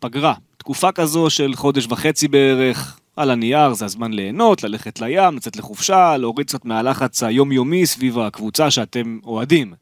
[0.00, 0.34] פגרה.
[0.56, 6.16] תקופה כזו של חודש וחצי בערך, על הנייר זה הזמן ליהנות, ללכת לים, לצאת לחופשה,
[6.16, 9.74] להוריד קצת מהלחץ היומיומי סביב הקבוצה שאתם אוהדים.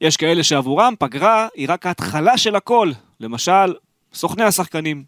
[0.00, 3.74] יש כאלה שעבורם פגרה היא רק ההתחלה של הכל, למשל,
[4.14, 5.04] סוכני השחקנים.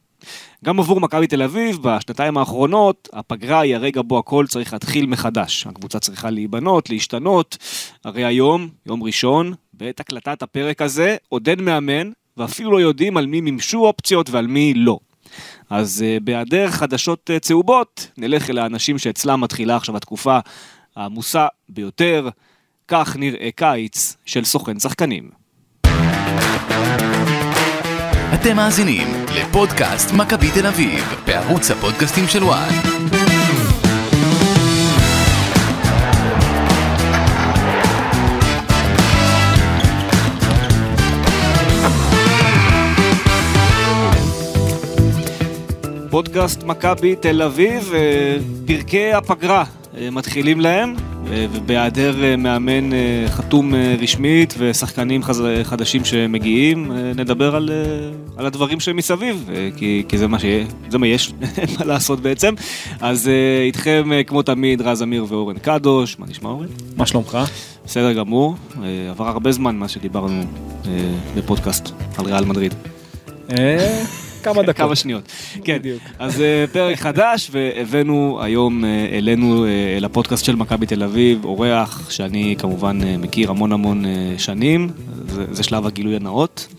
[0.65, 5.67] גם עבור מכבי תל אביב, בשנתיים האחרונות, הפגרה היא הרגע בו הכל צריך להתחיל מחדש.
[5.67, 7.57] הקבוצה צריכה להיבנות, להשתנות.
[8.05, 13.27] הרי היום, יום ראשון, בעת הקלטת הפרק הזה, עוד אין מאמן, ואפילו לא יודעים על
[13.27, 14.99] מי מימשו אופציות ועל מי לא.
[15.71, 20.39] אז uh, בהיעדר חדשות uh, צהובות, נלך אל האנשים שאצלם מתחילה עכשיו התקופה
[20.96, 22.29] העמוסה ביותר.
[22.89, 25.30] כך נראה קיץ של סוכן שחקנים.
[28.35, 33.38] אתם מאזינים לפודקאסט מכבי תל אביב, בערוץ הפודקאסטים של וואן.
[46.11, 49.64] פודקאסט מכבי תל אביב, אה, פרקי הפגרה
[49.96, 50.94] אה, מתחילים להם,
[51.30, 52.91] אה, ובהיעדר מאמן
[53.28, 55.22] חתום רשמית ושחקנים
[55.62, 57.70] חדשים שמגיעים, נדבר על,
[58.36, 62.55] על הדברים שמסביב, כי, כי זה מה שיש, זה מה יש, אין מה לעשות בעצם.
[63.00, 63.30] אז
[63.66, 66.66] איתכם כמו תמיד רז אמיר ואורן קדוש, מה נשמע אורן?
[66.96, 67.38] מה שלומך?
[67.86, 68.56] בסדר גמור,
[69.11, 70.42] עבר הרבה זמן מאז שדיברנו
[71.36, 72.74] בפודקאסט על ריאל מדריד.
[74.54, 74.77] כמה דקות.
[74.77, 75.22] כמה שניות.
[75.64, 76.02] כן, בדיוק.
[76.18, 82.10] אז אה, פרק חדש, והבאנו היום אה, אלינו, אה, לפודקאסט של מכבי תל אביב, אורח
[82.10, 84.05] שאני כמובן מכיר המון המון
[84.38, 84.90] שנים,
[85.28, 86.74] זה, זה שלב הגילוי הנאות.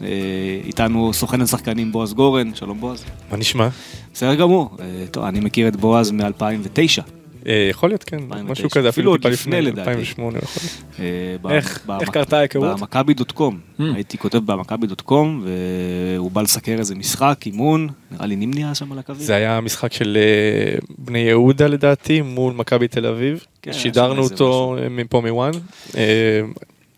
[0.65, 3.03] איתנו סוכן השחקנים בועז גורן, שלום בועז.
[3.31, 3.67] מה נשמע?
[4.13, 4.77] בסדר גמור.
[5.11, 7.18] טוב, אני מכיר את בועז מ-2009.
[7.47, 9.89] אה, יכול להיות, כן, משהו כזה, אפילו טיפה לפני לדעתי.
[9.89, 10.63] 2008 יכול
[10.99, 11.45] להיות.
[11.45, 12.79] אה, איך קרתה ההיכרות?
[12.79, 13.83] במכבי דוט קום, hmm.
[13.93, 18.91] הייתי כותב במכבי דוט קום, והוא בא לסקר איזה משחק, אימון, נראה לי נימני שם
[18.91, 19.21] על הקווים.
[19.21, 23.45] זה היה משחק של אה, בני יהודה לדעתי, מול מכבי תל אביב.
[23.61, 25.51] כן, שידרנו אותו מפה מוואן.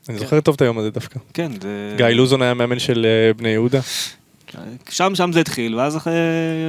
[0.09, 1.19] אני זוכר טוב את היום הזה דווקא.
[1.34, 1.94] כן, זה...
[1.97, 3.06] גיא לוזון היה מאמן של
[3.38, 3.79] בני יהודה.
[4.89, 6.13] שם שם זה התחיל, ואז אחרי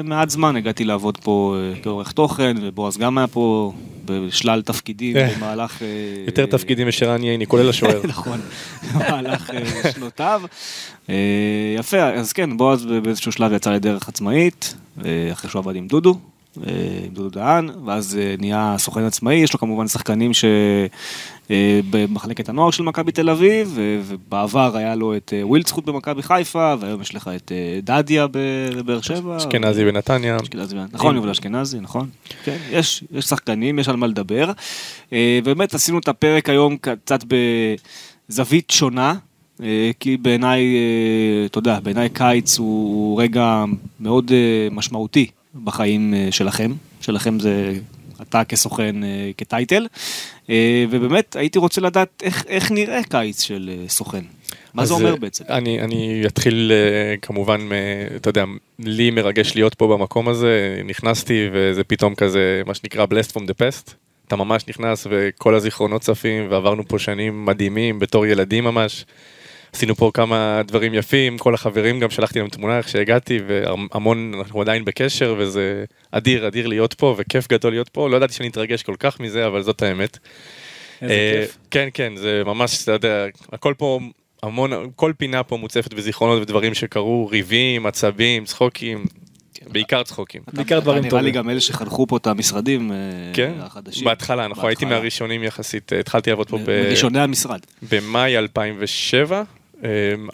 [0.04, 3.72] מעט זמן הגעתי לעבוד פה אה, כעורך תוכן, ובועז גם היה פה
[4.04, 5.82] בשלל תפקידים אה, במהלך...
[5.82, 5.86] אה,
[6.26, 8.00] יותר תפקידים משרן ייני, כולל השוער.
[8.08, 8.40] נכון,
[8.94, 9.50] במהלך
[9.94, 10.42] שנותיו.
[11.78, 14.74] יפה, אז כן, בועז באיזשהו שלב יצא לדרך עצמאית,
[15.32, 16.18] אחרי שהוא עבד עם דודו,
[16.56, 20.44] עם דודו דהן, ואז נהיה סוכן עצמאי, יש לו כמובן שחקנים ש...
[21.50, 26.74] אה, במחלקת הנוער של מכבי תל אביב, ובעבר היה לו את אה, ווילדסחוט במכבי חיפה,
[26.80, 29.36] והיום יש לך את אה, דדיה בבאר שבע.
[30.36, 30.92] אשכנזי בנתניה.
[30.92, 32.08] נכון, יובל אשכנזי, נכון.
[32.44, 34.52] כן, יש, יש שחקנים, יש על מה לדבר.
[35.44, 37.24] באמת עשינו את הפרק היום קצת
[38.28, 39.14] בזווית שונה.
[40.00, 40.76] כי בעיניי,
[41.46, 43.64] אתה יודע, בעיניי קיץ הוא רגע
[44.00, 44.32] מאוד
[44.70, 45.26] משמעותי
[45.64, 46.72] בחיים שלכם.
[47.00, 47.72] שלכם זה
[48.28, 49.86] אתה כסוכן, אה, כטייטל,
[50.50, 54.24] אה, ובאמת הייתי רוצה לדעת איך, איך נראה קיץ של אה, סוכן.
[54.74, 55.44] מה זה אומר בעצם?
[55.48, 56.72] אני, אני אתחיל
[57.22, 57.68] כמובן,
[58.16, 58.44] אתה יודע,
[58.78, 63.54] לי מרגש להיות פה במקום הזה, נכנסתי וזה פתאום כזה, מה שנקרא blessed from the
[63.60, 63.92] past.
[64.28, 69.04] אתה ממש נכנס וכל הזיכרונות צפים ועברנו פה שנים מדהימים בתור ילדים ממש.
[69.72, 74.60] עשינו פה כמה דברים יפים, כל החברים גם שלחתי להם תמונה איך שהגעתי, והמון, אנחנו
[74.60, 78.08] עדיין בקשר, וזה אדיר, אדיר להיות פה, וכיף גדול להיות פה.
[78.08, 80.18] לא ידעתי שאני אתרגש כל כך מזה, אבל זאת האמת.
[81.02, 81.58] איזה אה, כיף.
[81.70, 84.00] כן, כן, זה ממש, אתה יודע, הכל פה,
[84.42, 89.04] המון, כל פינה פה מוצפת בזיכרונות ודברים שקרו, ריבים, עצבים, צחוקים,
[89.66, 90.42] בעיקר צחוקים.
[90.52, 91.10] בעיקר דברים טובים.
[91.10, 92.96] נראה לי גם אלה שחנכו פה את המשרדים אה,
[93.34, 94.04] כן, החדשים.
[94.04, 96.82] בהתחלה, נכון, הייתי מהראשונים יחסית, התחלתי לעבוד פה ב...
[96.86, 97.60] מראשוני המשרד.
[97.90, 99.44] במאי 2007, אמ,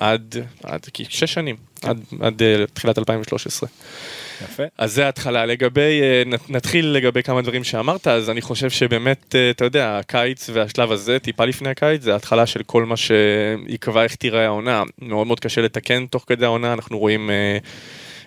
[0.00, 1.88] עד, עד שש שנים, כן.
[1.88, 3.69] עד, עד uh, תחילת 2013.
[4.44, 4.62] יפה.
[4.78, 5.47] אז זה ההתחלה.
[5.47, 10.50] לגבי, uh, נתחיל לגבי כמה דברים שאמרת, אז אני חושב שבאמת, uh, אתה יודע, הקיץ
[10.53, 14.82] והשלב הזה, טיפה לפני הקיץ, זה ההתחלה של כל מה שיקבע איך תיראה העונה.
[15.03, 17.31] מאוד מאוד קשה לתקן תוך כדי העונה, אנחנו רואים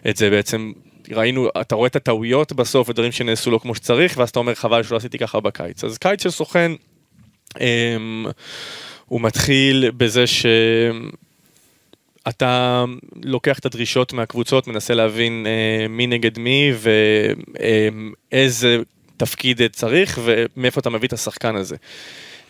[0.09, 0.71] את זה בעצם
[1.11, 4.83] ראינו, אתה רואה את הטעויות בסוף ודברים שנעשו לא כמו שצריך, ואז אתה אומר חבל
[4.83, 5.83] שלא עשיתי ככה בקיץ.
[5.83, 6.71] אז קיץ של סוכן,
[7.53, 7.59] um,
[9.11, 10.23] הוא מתחיל בזה
[12.27, 12.85] שאתה
[13.23, 16.71] לוקח את הדרישות מהקבוצות, מנסה להבין אה, מי נגד מי
[18.31, 18.81] ואיזה אה,
[19.17, 21.75] תפקיד צריך ומאיפה אתה מביא את השחקן הזה.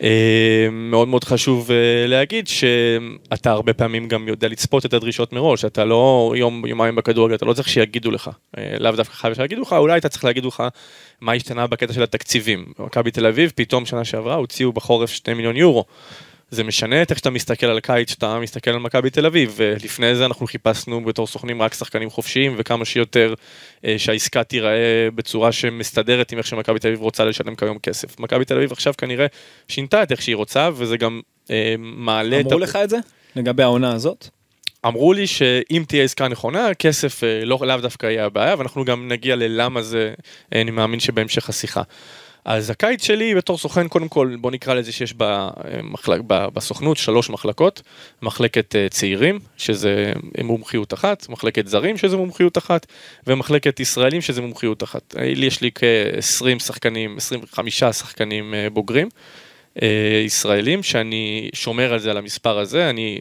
[0.03, 5.65] אה, מאוד מאוד חשוב אה, להגיד שאתה הרבה פעמים גם יודע לצפות את הדרישות מראש,
[5.65, 9.61] אתה לא יום יומיים בכדורגל, אתה לא צריך שיגידו לך, אה, לאו דווקא חייב שיגידו
[9.61, 10.63] לך, אולי אתה צריך להגיד לך
[11.21, 12.65] מה השתנה בקטע של התקציבים.
[12.79, 15.85] מכבי תל אביב פתאום שנה שעברה הוציאו בחורף 2 מיליון יורו.
[16.51, 20.15] זה משנה את איך שאתה מסתכל על הקיץ, שאתה מסתכל על מכבי תל אביב, ולפני
[20.15, 23.33] זה אנחנו חיפשנו בתור סוכנים רק שחקנים חופשיים, וכמה שיותר
[23.85, 28.19] אה, שהעסקה תיראה בצורה שמסתדרת עם איך שמכבי תל אביב רוצה לשלם כיום כסף.
[28.19, 29.25] מכבי תל אביב עכשיו כנראה
[29.67, 31.21] שינתה את איך שהיא רוצה, וזה גם
[31.51, 32.45] אה, מעלה את...
[32.45, 32.97] אמרו לך את זה?
[33.35, 34.27] לגבי העונה הזאת?
[34.85, 39.07] אמרו לי שאם תהיה עסקה נכונה, כסף אה, לא, לאו דווקא יהיה הבעיה, ואנחנו גם
[39.07, 40.13] נגיע ללמה זה,
[40.53, 41.81] אה, אני מאמין שבהמשך השיחה.
[42.45, 47.81] אז הקיץ שלי בתור סוכן, קודם כל בוא נקרא לזה שיש במחלק, בסוכנות שלוש מחלקות,
[48.21, 52.87] מחלקת אה, צעירים, שזה מומחיות אחת, מחלקת זרים, שזה מומחיות אחת,
[53.27, 55.15] ומחלקת ישראלים, שזה מומחיות אחת.
[55.17, 59.09] לי יש לי כ-20 שחקנים, 25 שחקנים אה, בוגרים.
[59.81, 63.19] אה, ישראלים, שאני שומר על זה, על המספר הזה, אני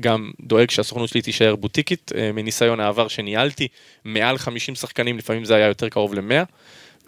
[0.00, 3.68] גם דואג שהסוכנות שלי תישאר בוטיקית, מניסיון העבר שניהלתי,
[4.04, 6.44] מעל 50 שחקנים, לפעמים זה היה יותר קרוב ל-100.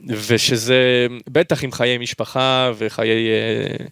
[0.06, 3.28] ושזה בטח עם חיי משפחה וחיי...
[3.28, 3.86] אה,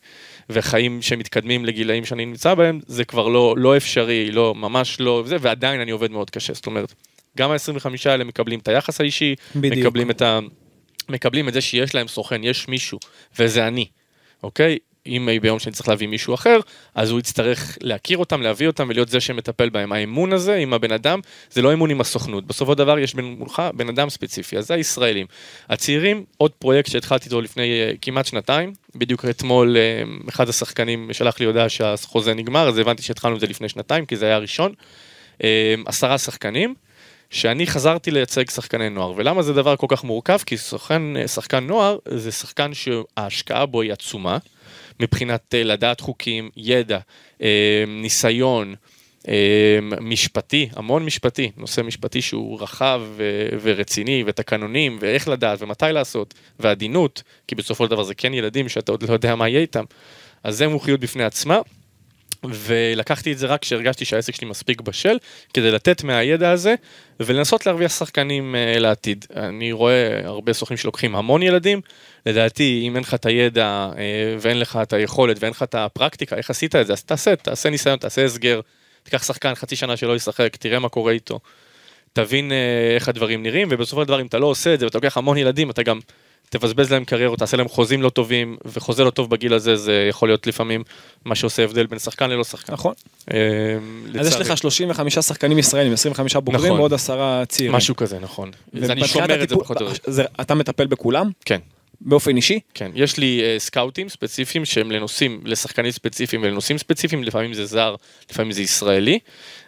[0.51, 5.37] וחיים שמתקדמים לגילאים שאני נמצא בהם, זה כבר לא, לא אפשרי, לא, ממש לא, זה,
[5.41, 6.95] ועדיין אני עובד מאוד קשה, זאת אומרת,
[7.39, 9.87] גם ה-25 האלה מקבלים את היחס האישי, בדיוק.
[9.87, 10.39] מקבלים את ה...
[11.09, 12.99] מקבלים את זה שיש להם סוכן, יש מישהו,
[13.39, 13.87] וזה אני,
[14.43, 14.79] אוקיי?
[15.07, 16.61] אם ביום שאני צריך להביא מישהו אחר,
[16.95, 19.93] אז הוא יצטרך להכיר אותם, להביא אותם ולהיות זה שמטפל בהם.
[19.93, 21.21] האמון הזה עם הבן אדם,
[21.51, 22.47] זה לא אמון עם הסוכנות.
[22.47, 25.27] בסופו של דבר יש מולך בן אדם ספציפי, אז זה הישראלים.
[25.69, 31.41] הצעירים, עוד פרויקט שהתחלתי איתו לפני uh, כמעט שנתיים, בדיוק אתמול uh, אחד השחקנים שלח
[31.41, 34.73] לי הודעה שהחוזה נגמר, אז הבנתי שהתחלנו את זה לפני שנתיים, כי זה היה הראשון.
[35.39, 35.43] Uh,
[35.87, 36.75] עשרה שחקנים.
[37.31, 39.13] שאני חזרתי לייצג שחקני נוער.
[39.17, 40.39] ולמה זה דבר כל כך מורכב?
[40.47, 44.39] כי שחקן, שחקן נוער זה שחקן שההשקעה בו היא עצומה.
[45.01, 46.99] מבחינת אה, לדעת חוקים, ידע,
[47.43, 48.75] אה, ניסיון,
[49.29, 53.03] אה, משפטי, המון משפטי, נושא משפטי שהוא רחב
[53.63, 58.93] ורציני, ותקנונים, ואיך לדעת, ומתי לעשות, ועדינות, כי בסופו של דבר זה כן ילדים שאתה
[58.93, 59.85] עוד לא יודע מה יהיה איתם.
[60.45, 61.61] אז זה מומחיות בפני עצמה.
[62.45, 65.19] ולקחתי את זה רק כשהרגשתי שהעסק שלי מספיק בשל,
[65.55, 66.75] כדי לתת מהידע הזה
[67.21, 69.25] ולנסות להרוויח שחקנים לעתיד.
[69.37, 71.81] אני רואה הרבה סוכנים שלוקחים המון ילדים,
[72.27, 73.97] לדעתי אם אין לך את הידע uh,
[74.41, 76.93] ואין לך את היכולת ואין לך את הפרקטיקה, איך עשית את זה?
[76.93, 78.61] אז תעשה, תעשה ניסיון, תעשה הסגר,
[79.03, 81.41] תיקח שחקן חצי שנה שלא ישחק, תראה מה קורה איתו.
[82.13, 82.55] תבין uh,
[82.95, 85.37] איך הדברים נראים, ובסופו של דבר אם אתה לא עושה את זה ואתה לוקח המון
[85.37, 86.01] ילדים, אתה גם
[86.53, 90.29] תבזבז להם קריירות, תעשה להם חוזים לא טובים, וחוזה לא טוב בגיל הזה, זה יכול
[90.29, 90.83] להיות לפעמים
[91.25, 92.73] מה שעושה הבדל בין שחקן ללא שחקן.
[92.73, 92.95] נכון.
[93.33, 93.39] אה,
[94.21, 96.79] אז יש לך 35 שחקנים ישראלים, 25 בוגרים נכון.
[96.79, 97.77] ועוד עשרה צעירים.
[97.77, 98.51] משהו כזה, נכון.
[98.75, 100.25] אני שומר את זה פחות או יותר.
[100.41, 101.31] אתה מטפל בכולם?
[101.45, 101.59] כן.
[102.05, 102.61] באופן אישי?
[102.75, 107.95] כן, יש לי uh, סקאוטים ספציפיים שהם לנושאים, לשחקנים ספציפיים ולנושאים ספציפיים, לפעמים זה זר,
[108.31, 109.19] לפעמים זה ישראלי,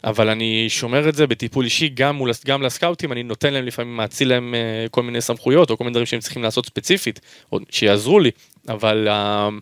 [0.05, 3.97] אבל אני שומר את זה בטיפול אישי גם, מול, גם לסקאוטים, אני נותן להם לפעמים,
[3.97, 7.21] מאציל להם uh, כל מיני סמכויות או כל מיני דברים שהם צריכים לעשות ספציפית,
[7.53, 8.31] או שיעזרו לי,
[8.69, 9.09] אבל...
[9.09, 9.61] Uh,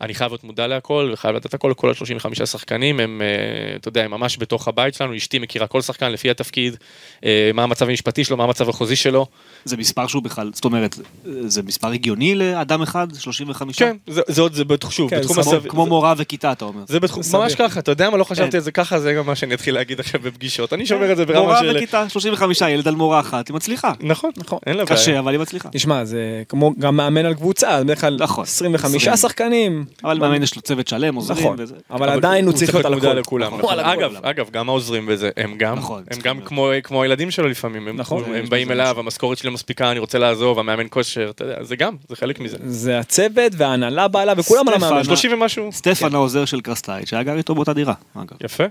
[0.00, 4.04] אני חייב להיות מודע להכל וחייב לדעת הכל, כל ה-35 שחקנים הם, אה, אתה יודע,
[4.04, 6.76] הם ממש בתוך הבית שלנו, אשתי מכירה כל שחקן לפי התפקיד,
[7.24, 9.26] אה, מה המצב המשפטי שלו, מה המצב החוזי שלו.
[9.64, 13.78] זה מספר שהוא בכלל, זאת אומרת, זה מספר הגיוני לאדם אחד, 35?
[13.78, 15.70] כן, זה, זה עוד, זה שוב, כן, בתחום הסביר.
[15.70, 16.82] כמו מורה וכיתה, אתה אומר.
[16.88, 19.34] זה בתחום, ממש ככה, אתה יודע מה, לא חשבתי על זה ככה, זה גם מה
[19.34, 21.64] שאני אתחיל להגיד עכשיו בפגישות, אני שומר את זה ברמה של...
[21.64, 23.92] מורה וכיתה, 35, ילד על מורה אחת, היא מצליחה.
[24.00, 25.00] נכון, נכון, אין לה בעיה.
[25.00, 25.68] קשה, אבל היא מצליחה.
[25.72, 29.87] תשמע, זה כמו גם מאמן על קבוצה, בדרך כלל 25 נכון, שחקנים.
[30.04, 31.74] אבל מאמן יש לו צוות שלם, עוזרים נכון, וזה.
[31.90, 33.18] אבל עדיין הוא צריך להיות על הכל.
[33.18, 33.58] לכולם.
[33.58, 33.78] נכון.
[33.78, 36.40] אגב, אגב, גם העוזרים וזה, הם גם, נכון, הם גם
[36.82, 41.30] כמו הילדים שלו לפעמים, הם באים אליו, המשכורת שלי מספיקה, אני רוצה לעזוב, המאמן כושר,
[41.30, 42.56] אתה יודע, זה גם, זה חלק מזה.
[42.64, 45.04] זה הצוות וההנהלה באה אליו וכולם על המאמן.
[45.04, 45.72] 30 ומשהו.
[45.72, 48.36] סטפן העוזר של קרסטייט, שהיה גר איתו באותה דירה, אגב.
[48.44, 48.64] יפה.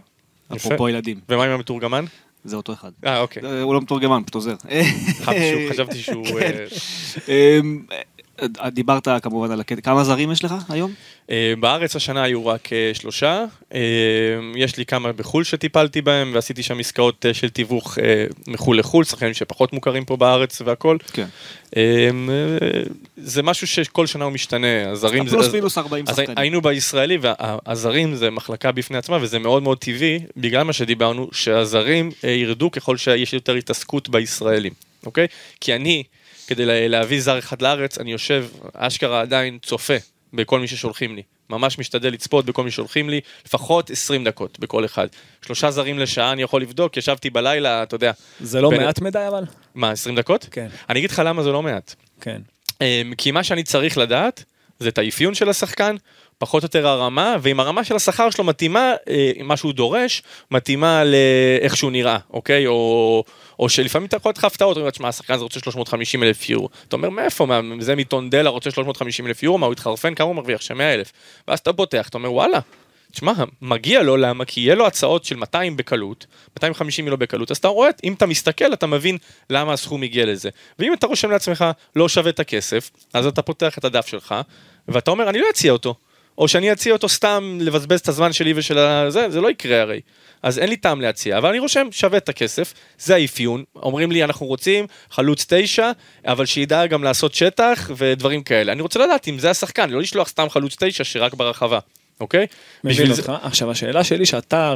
[0.55, 1.19] אפרופו ילדים.
[1.29, 2.05] ומה עם המתורגמן?
[2.43, 2.91] זה אותו אחד.
[3.05, 3.61] אה, אוקיי.
[3.61, 4.55] הוא לא מתורגמן, פשוט עוזר.
[5.69, 6.25] חשבתי שהוא...
[8.41, 10.93] אה, דיברת כמובן על הקטע, כמה זרים יש לך היום?
[11.31, 13.45] אה, בארץ השנה היו רק אה, שלושה,
[14.55, 17.97] יש לי כמה בחו"ל שטיפלתי בהם ועשיתי שם עסקאות של תיווך
[18.47, 20.97] מחו"ל לחו"ל, שחקנים שפחות מוכרים פה בארץ והכל.
[21.13, 21.27] כן.
[23.17, 25.35] זה משהו שכל שנה הוא משתנה, הזרים זה...
[25.35, 26.37] פלוס מינוס 40 שחקנים.
[26.37, 32.11] היינו בישראלי והזרים זה מחלקה בפני עצמה וזה מאוד מאוד טבעי, בגלל מה שדיברנו, שהזרים
[32.23, 34.73] ירדו ככל שיש יותר התעסקות בישראלים,
[35.05, 35.27] אוקיי?
[35.61, 36.03] כי אני...
[36.47, 39.93] כדי להביא זר אחד לארץ, אני יושב, אשכרה עדיין צופה
[40.33, 41.21] בכל מי ששולחים לי.
[41.49, 45.07] ממש משתדל לצפות בכל מי ששולחים לי, לפחות 20 דקות בכל אחד.
[45.45, 48.11] שלושה זרים לשעה אני יכול לבדוק, ישבתי בלילה, אתה יודע.
[48.39, 48.83] זה לא בין...
[48.83, 49.43] מעט מדי אבל?
[49.75, 50.47] מה, 20 דקות?
[50.51, 50.67] כן.
[50.89, 51.95] אני אגיד לך למה זה לא מעט.
[52.21, 52.41] כן.
[52.81, 54.43] אמ, כי מה שאני צריך לדעת,
[54.79, 55.95] זה את האפיון של השחקן,
[56.37, 61.03] פחות או יותר הרמה, ואם הרמה של השכר שלו מתאימה, אה, מה שהוא דורש, מתאימה
[61.03, 62.67] לאיך שהוא נראה, אוקיי?
[62.67, 63.23] או,
[63.59, 66.69] או שלפעמים אתה יכול לתת לך הפתעות, אומרים, תשמע, השחקן הזה רוצה 350 אלף יורו.
[66.87, 67.45] אתה אומר, מאיפה?
[67.45, 69.57] מה, זה מטונדלה רוצה 350 אלף יורו?
[69.57, 70.15] מה, הוא התחרפן?
[70.15, 70.61] כמה הוא מרוויח?
[70.61, 71.11] ש-100 אלף.
[71.47, 72.59] ואז אתה פותח, אתה אומר, וואלה,
[73.11, 74.45] תשמע, מגיע לו, למה?
[74.45, 78.25] כי יהיה לו הצעות של 200 בקלות, 250 מילו בקלות, אז אתה רואה, אם אתה
[78.25, 79.17] מסתכל, אתה מבין
[79.49, 80.49] למה הסכום הגיע לזה.
[80.79, 81.65] ואם אתה רושם לעצמך
[81.95, 84.35] לא שווה את הכסף, אז אתה פותח את הדף שלך,
[84.87, 85.95] ואתה אומר, אני לא אציע אותו.
[86.37, 90.01] או שאני אציע אותו סתם לבזבז את הזמן שלי ושל הזה, זה לא יקרה הרי.
[90.43, 94.23] אז אין לי טעם להציע, אבל אני רושם, שווה את הכסף, זה האפיון, אומרים לי
[94.23, 95.91] אנחנו רוצים חלוץ תשע,
[96.25, 98.71] אבל שידע גם לעשות שטח ודברים כאלה.
[98.71, 101.79] אני רוצה לדעת אם זה השחקן, לא לשלוח סתם חלוץ תשע שרק ברחבה.
[102.19, 102.47] אוקיי?
[102.83, 103.23] מבין אותך.
[103.23, 103.31] זה...
[103.41, 104.75] עכשיו השאלה שלי שאתה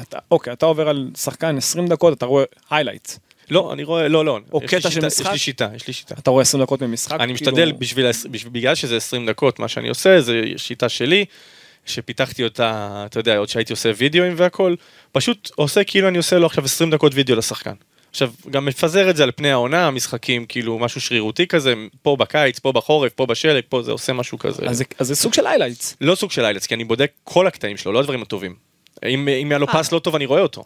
[0.00, 3.08] אתה, אוקיי, אתה עובר על שחקן 20 דקות, אתה רואה היילייט.
[3.50, 4.38] לא, אני רואה, לא, לא.
[4.52, 5.26] או קטע של משחק?
[5.26, 6.14] יש לי שיטה, יש לי שיטה.
[6.18, 7.20] אתה רואה 20 דקות ממשחק?
[7.20, 7.50] אני כאילו...
[7.52, 8.06] משתדל, בשביל,
[8.52, 11.24] בגלל שזה 20 דקות, מה שאני עושה, זה שיטה שלי,
[11.86, 14.74] שפיתחתי אותה, אתה יודע, עוד שהייתי עושה וידאוים והכל,
[15.12, 17.74] פשוט עושה כאילו אני עושה לו עכשיו 20 דקות וידאו לשחקן.
[18.10, 22.58] עכשיו, גם מפזר את זה על פני העונה, המשחקים, כאילו, משהו שרירותי כזה, פה בקיץ,
[22.58, 24.62] פה בחורף, פה בשלג, פה זה עושה משהו כזה.
[24.66, 25.96] אז, אז זה סוג של highlights.
[26.00, 28.54] לא סוג של highlights, כי אני בודק כל הקטעים שלו, לא הדברים הטובים.
[29.08, 30.64] אם, אם היה לו פס לא טוב, אני רואה אותו.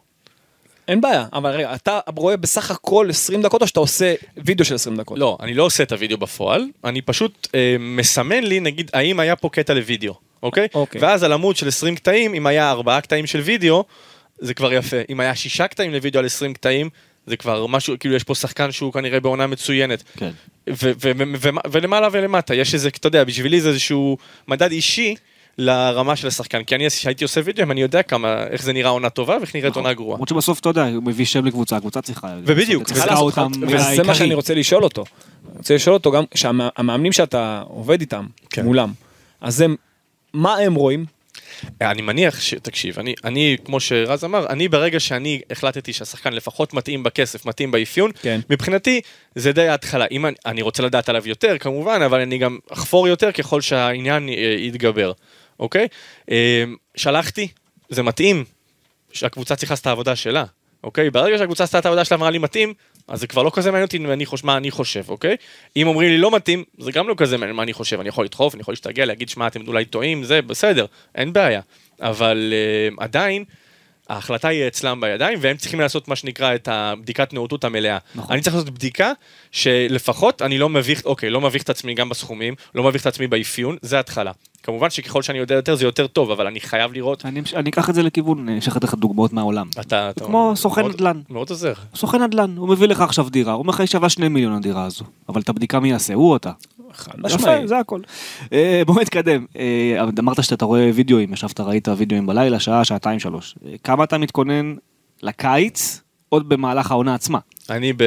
[0.88, 4.75] אין בעיה, אבל רגע, אתה רואה בסך הכל 20 דקות או שאתה עושה וידאו של
[4.75, 5.18] 20 דקות?
[5.18, 9.37] לא, אני לא עושה את הוידאו בפועל, אני פשוט אה, מסמן לי, נגיד, האם היה
[9.37, 10.68] פה קטע לוידאו, אוקיי?
[10.75, 11.00] אוקיי.
[11.00, 13.85] ואז על עמוד של 20 קטעים, אם היה 4 קטעים של וידאו,
[14.38, 14.97] זה כבר יפה.
[15.11, 16.90] אם היה 6 קטעים לוידאו על 20 קטעים,
[17.26, 20.02] זה כבר משהו, כאילו יש פה שחקן שהוא כנראה בעונה מצוינת.
[20.16, 20.30] כן.
[21.71, 24.18] ולמעלה ולמטה, יש איזה, אתה יודע, בשבילי זה איזשהו
[24.49, 25.14] מדד אישי.
[25.58, 29.10] לרמה של השחקן, כי אני הייתי עושה וידאו, אני יודע כמה, איך זה נראה עונה
[29.10, 29.82] טובה ואיך נראית נכון.
[29.82, 30.14] עונה גרועה.
[30.14, 32.34] למרות שבסוף אתה יודע, הוא מביא שם לקבוצה, הקבוצה צריכה...
[32.44, 35.04] ובדיוק, צריכה לעשות אותם, וזה מה שאני רוצה לשאול אותו.
[35.48, 38.64] אני רוצה לשאול אותו גם, שהמאמנים שאתה עובד איתם, כן.
[38.64, 38.92] מולם,
[39.40, 39.76] אז הם,
[40.32, 41.04] מה הם רואים?
[41.80, 42.54] אני מניח ש...
[42.54, 47.70] תקשיב, אני, אני, כמו שרז אמר, אני ברגע שאני החלטתי שהשחקן לפחות מתאים בכסף, מתאים
[47.70, 48.40] באפיון, כן.
[48.50, 49.00] מבחינתי
[49.34, 50.04] זה די ההתחלה.
[50.10, 54.28] אם אני, אני רוצה לדעת עליו יותר, כמובן, אבל אני גם אחפור יותר ככל שהעניין
[54.58, 55.12] יתגבר.
[55.60, 55.88] אוקיי?
[56.30, 57.48] אמ, שלחתי,
[57.88, 58.44] זה מתאים,
[59.12, 60.44] שהקבוצה צריכה לעשות את העבודה שלה,
[60.84, 61.10] אוקיי?
[61.10, 62.74] ברגע שהקבוצה עשתה את העבודה שלה אמרה לי מתאים,
[63.08, 64.44] אז זה כבר לא כזה מעניין אותי אני חוש...
[64.44, 65.36] מה אני חושב, אוקיי?
[65.76, 68.24] אם אומרים לי לא מתאים, זה גם לא כזה מעניין מה אני חושב, אני יכול
[68.24, 71.60] לדחוף, אני יכול להשתגע, להגיד שמע אתם אולי טועים, זה בסדר, אין בעיה.
[72.00, 73.44] אבל uh, עדיין,
[74.08, 77.98] ההחלטה היא אצלם בידיים, והם צריכים לעשות מה שנקרא את הבדיקת נאותות המלאה.
[78.14, 78.32] נכון.
[78.32, 79.12] אני צריך לעשות בדיקה
[79.52, 83.26] שלפחות אני לא מביך, אוקיי, לא מביך את עצמי גם בסכומים, לא מביך את עצמי
[83.26, 84.32] באפיון, זה התחלה.
[84.62, 87.26] כמובן שככל שאני יודע יותר זה יותר טוב, אבל אני חייב לראות...
[87.26, 89.68] אני, אני אקח את זה לכיוון, אני אשחרר לך דוגמאות מהעולם.
[89.80, 90.10] אתה...
[90.10, 91.20] אתה כמו סוכן נדל"ן.
[91.30, 91.72] מאוד עוזר.
[91.94, 95.04] סוכן נדל"ן, הוא מביא לך עכשיו דירה, הוא אומר לך שווה שני מיליון הדירה הזו,
[95.28, 96.52] אבל את הבדיקה מי יעשה, הוא או אתה.
[97.30, 98.00] יפה, זה הכל.
[98.52, 99.47] אה, בוא נתקדם.
[99.59, 103.54] אה, אמרת שאתה רואה וידאוים, ישבת ראית וידאוים בלילה, שעה, שעתיים, שלוש.
[103.66, 104.75] אה, כמה אתה מתכונן
[105.23, 107.38] לקיץ עוד במהלך העונה עצמה?
[107.70, 108.02] אני ב...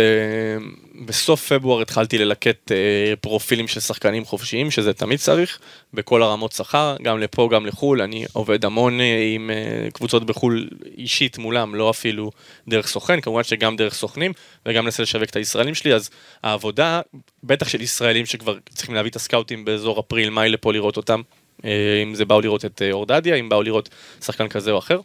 [1.05, 5.59] בסוף פברואר התחלתי ללקט אה, פרופילים של שחקנים חופשיים, שזה תמיד צריך,
[5.93, 8.01] בכל הרמות שכר, גם לפה, גם לחו"ל.
[8.01, 12.31] אני עובד המון אה, עם אה, קבוצות בחו"ל אישית מולם, לא אפילו
[12.67, 14.33] דרך סוכן, כמובן שגם דרך סוכנים,
[14.65, 16.09] וגם ננסה לשווק את הישראלים שלי, אז
[16.43, 17.01] העבודה,
[17.43, 21.21] בטח של ישראלים שכבר צריכים להביא את הסקאוטים באזור אפריל-מאי לפה לראות אותם,
[21.63, 23.89] אם זה באו לראות את אורדדיה, אם באו לראות
[24.21, 24.99] שחקן כזה או אחר.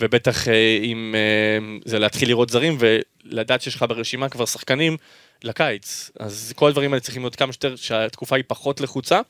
[0.00, 4.96] ובטח אה, אם אה, זה להתחיל לראות זרים ולדעת שיש לך ברשימה כבר שחקנים
[5.44, 6.10] לקיץ.
[6.18, 9.20] אז כל הדברים האלה צריכים להיות כמה שיותר, שהתקופה היא פחות לחוצה.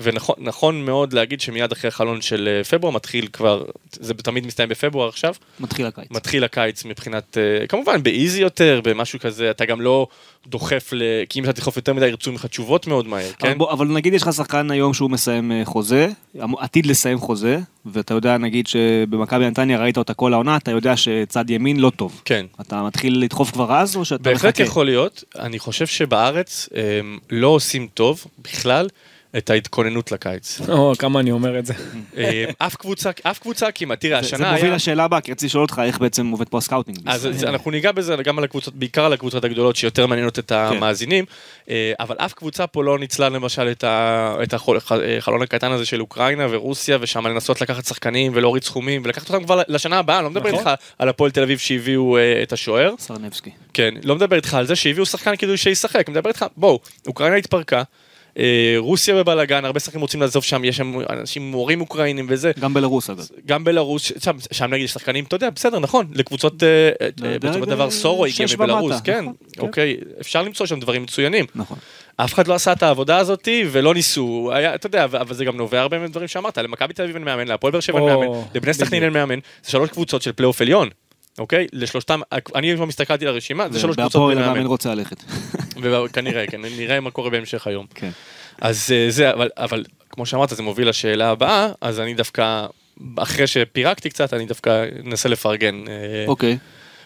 [0.00, 4.68] ונכון נכון מאוד להגיד שמיד אחרי החלון של אה, פברואר מתחיל כבר, זה תמיד מסתיים
[4.68, 5.34] בפברואר עכשיו.
[5.60, 6.06] מתחיל הקיץ.
[6.10, 10.06] מתחיל הקיץ מבחינת, אה, כמובן באיזי יותר, במשהו כזה, אתה גם לא
[10.46, 11.02] דוחף, ל...
[11.28, 13.46] כי אם אתה תדחוף יותר מדי ירצו ממך תשובות מאוד מהר, כן?
[13.48, 16.08] אבל, בוא, אבל נגיד יש לך שחקן היום שהוא מסיים אה, חוזה,
[16.44, 20.96] אמ, עתיד לסיים חוזה, ואתה יודע נגיד שבמכבי נתניה ראית אותה כל העונה, אתה יודע
[20.96, 22.22] שצד ימין לא טוב.
[22.24, 22.46] כן.
[22.60, 24.48] אתה מתחיל לדחוף כבר אז, או שאתה בהחלט מחכה?
[24.48, 28.88] בהחלט יכול להיות, אני חושב שבארץ הם לא עושים טוב בכלל.
[29.36, 30.60] את ההתכוננות לקיץ.
[30.68, 31.74] או, כמה אני אומר את זה.
[32.16, 34.56] אה, אף קבוצה, אף קבוצה כמעט, תראה, השנה היה...
[34.56, 36.98] זה מוביל לשאלה הבאה, כי רציתי לשאול אותך איך בעצם עובד פה ה scouting.
[37.06, 40.56] אז אנחנו ניגע בזה גם על הקבוצות, בעיקר על הקבוצות הגדולות שיותר מעניינות את כן.
[40.56, 41.24] המאזינים,
[41.70, 46.98] אה, אבל אף קבוצה פה לא ניצלה למשל את החלון הקטן הזה של אוקראינה ורוסיה,
[47.00, 50.58] ושם לנסות לקחת שחקנים ולהוריד סכומים, ולקחת אותם כבר לשנה הבאה, אני לא מדבר נכון.
[50.58, 52.94] איתך על הפועל תל אביב שהביאו אה, את השוער.
[52.98, 53.50] סרנבסקי.
[53.74, 57.82] כן, לא מדבר איתך על זה שהביאו שחקן כאילו שישחק, מדבר איתך, בואו, אוקראינה התפרקה.
[58.38, 62.52] אה, רוסיה בבלאגן, הרבה שחקנים רוצים לעזוב שם, יש שם אנשים מורים אוקראינים וזה.
[62.60, 63.26] גם בלרוס אגב.
[63.46, 66.62] גם בלרוס, שם, שם נגיד שחקנים, אתה יודע, בסדר, נכון, לקבוצות,
[67.40, 71.44] בסופו של דבר סורו הגיע מבלרוס, כן, נכון, כן, אוקיי, אפשר למצוא שם דברים מצוינים.
[71.54, 71.78] נכון.
[72.16, 75.56] אף אחד לא עשה את העבודה הזאת ולא ניסו, היה, אתה יודע, אבל זה גם
[75.56, 78.74] נובע הרבה מדברים שאמרת, למכבי תל אביב אין מאמן, להפועל באר שבע אין מאמן, לבני
[78.74, 80.88] סכנין אין מאמן, זה שלוש קבוצות של פלייאוף עליון.
[81.38, 81.66] אוקיי?
[81.72, 82.20] לשלושתם,
[82.54, 84.40] אני כבר הסתכלתי על הרשימה, זה שלוש קבוצות בלי מאמן.
[84.40, 85.22] בהפועל המאמן רוצה ללכת.
[86.12, 87.86] כנראה, כן, נראה מה קורה בהמשך היום.
[87.94, 88.10] כן.
[88.60, 92.66] אז אה, זה, אבל, אבל כמו שאמרת, זה מוביל לשאלה הבאה, אז אני דווקא
[93.16, 95.84] אחרי שפירקתי קצת, אני דווקא אנסה לפרגן.
[96.26, 96.58] אוקיי.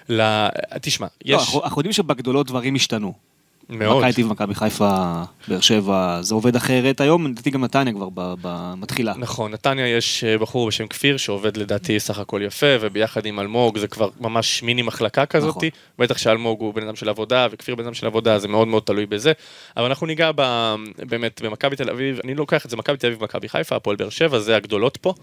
[0.09, 0.49] ל...
[0.81, 1.55] תשמע, לא, יש...
[1.55, 3.28] לא, אנחנו יודעים שבגדולות דברים השתנו.
[3.71, 4.05] מאוד.
[4.05, 9.15] מכבי תל מכבי חיפה, באר שבע, זה עובד אחרת היום, לדעתי גם נתניה כבר במתחילה.
[9.17, 13.79] נכון, נתניה יש אה, בחור בשם כפיר שעובד לדעתי סך הכל יפה, וביחד עם אלמוג
[13.79, 15.57] זה כבר ממש מיני מחלקה כזאת.
[15.57, 15.69] נכון.
[15.99, 18.83] בטח שאלמוג הוא בן אדם של עבודה, וכפיר בן אדם של עבודה, זה מאוד מאוד
[18.83, 19.33] תלוי בזה.
[19.77, 23.25] אבל אנחנו ניגע ב, באמת במכבי תל אביב, אני לוקח את זה מכבי תל אביב,
[23.25, 25.15] מכבי חיפה, הפועל באר שבע, זה הגדולות פה.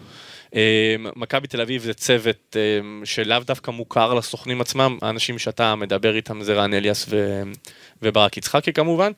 [0.56, 6.16] אה, מכבי תל אביב זה צוות אה, שלאו דווקא מוכר לסוכנים עצמם, האנשים שאתה מדבר
[6.16, 7.44] איתם זה רן אליאס ו...
[8.02, 9.12] וברק יצחקי כמובן,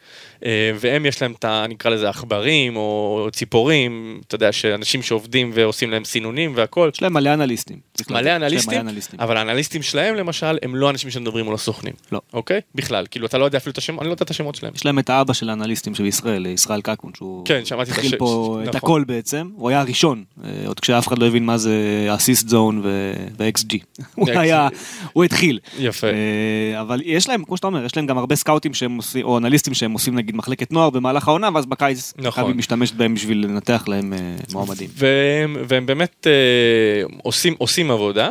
[0.46, 1.66] אה, והם יש להם את ה...
[1.70, 6.90] נקרא לזה עכברים או ציפורים, אתה יודע, שאנשים שעובדים ועושים להם סינונים והכל.
[6.94, 7.80] יש להם מלא אנליסטים.
[8.10, 8.82] מלא אנליסטים,
[9.20, 11.94] אבל האנליסטים שלהם למשל, הם לא אנשים שמדברים מול הסוכנים.
[12.12, 12.22] לא.
[12.34, 12.62] אוקיי?
[12.76, 14.74] בכלל, כאילו אתה לא יודע אפילו את השמות, אני לא יודע את השמות שלהם.
[14.76, 17.46] יש להם את האבא של האנליסטים שבישראל, ישראל קקון, שהוא...
[17.46, 18.06] כן, שמעתי את השם.
[18.06, 18.78] התחיל פה את נכון.
[18.78, 20.24] הכל בעצם, הוא היה הראשון,
[20.66, 23.78] עוד כשאף אחד לא הבין מה זה אסיסט זון ו-XG.
[24.16, 24.68] הוא היה,
[25.14, 25.60] הוא התחיל.
[25.80, 26.08] יפה.
[26.08, 29.38] אה, אבל יש להם, כמו שאתה אומר, יש להם גם הרבה סקאוטים שהם עושים, או
[29.38, 32.44] אנליסטים שהם עושים נגיד מחלקת נוער במהלך העונה, ואז בקיץ נכון.
[32.44, 34.20] מכבי משתמשת בהם בשביל לנתח להם אה,
[34.52, 34.90] מועמדים.
[34.96, 38.30] והם, באמת אה, עושים עבודה.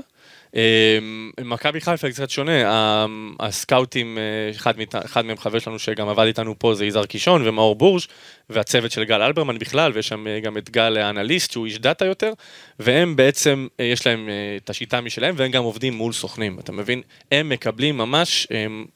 [0.57, 0.99] אה,
[1.45, 3.07] מכבי חיפה קצת שונה,
[3.41, 7.75] הסקאוטים, אה, אחד, אחד מהם חבר שלנו שגם עבד איתנו פה זה יזהר קישון ומאור
[7.75, 8.09] בורש,
[8.51, 12.05] והצוות של גל אלברמן בכלל, ויש שם אה, גם את גל האנליסט שהוא איש דאטה
[12.05, 12.33] יותר,
[12.81, 17.03] והם בעצם, יש להם את השיטה משלהם, והם גם עובדים מול סוכנים, אתה מבין?
[17.33, 18.47] הם מקבלים ממש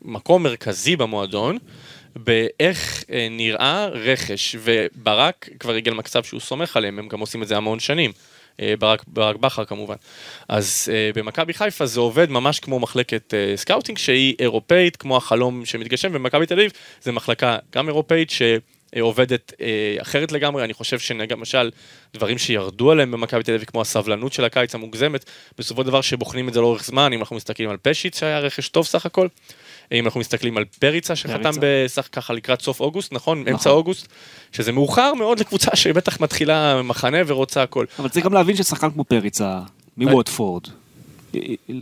[0.02, 1.58] מקום מרכזי במועדון.
[2.16, 7.56] באיך נראה רכש, וברק כבר הגיע למצב שהוא סומך עליהם, הם גם עושים את זה
[7.56, 8.12] המון שנים.
[8.60, 9.94] אה, ברק, ברק בכר כמובן.
[10.48, 15.64] אז אה, במכבי חיפה זה עובד ממש כמו מחלקת אה, scouting שהיא אירופאית, כמו החלום
[15.64, 18.42] שמתגשם, ובמכבי תל אביב זה מחלקה גם אירופאית ש...
[19.00, 21.70] עובדת אה, אחרת לגמרי, אני חושב שלמשל
[22.14, 25.24] דברים שירדו עליהם במכבי תל אביב, כמו הסבלנות של הקיץ המוגזמת,
[25.58, 28.68] בסופו של דבר שבוחנים את זה לאורך זמן, אם אנחנו מסתכלים על פשיץ' שהיה רכש
[28.68, 29.28] טוב סך הכל,
[29.92, 33.38] אם אנחנו מסתכלים על פריצה שחתם בסך ככה לקראת סוף אוגוסט, נכון?
[33.40, 33.52] נכון?
[33.52, 34.08] אמצע אוגוסט,
[34.52, 37.84] שזה מאוחר מאוד לקבוצה שבטח מתחילה מחנה ורוצה הכל.
[37.98, 39.60] אבל צריך גם להבין ששחקן כמו פריצה,
[39.96, 40.62] מווטפורד,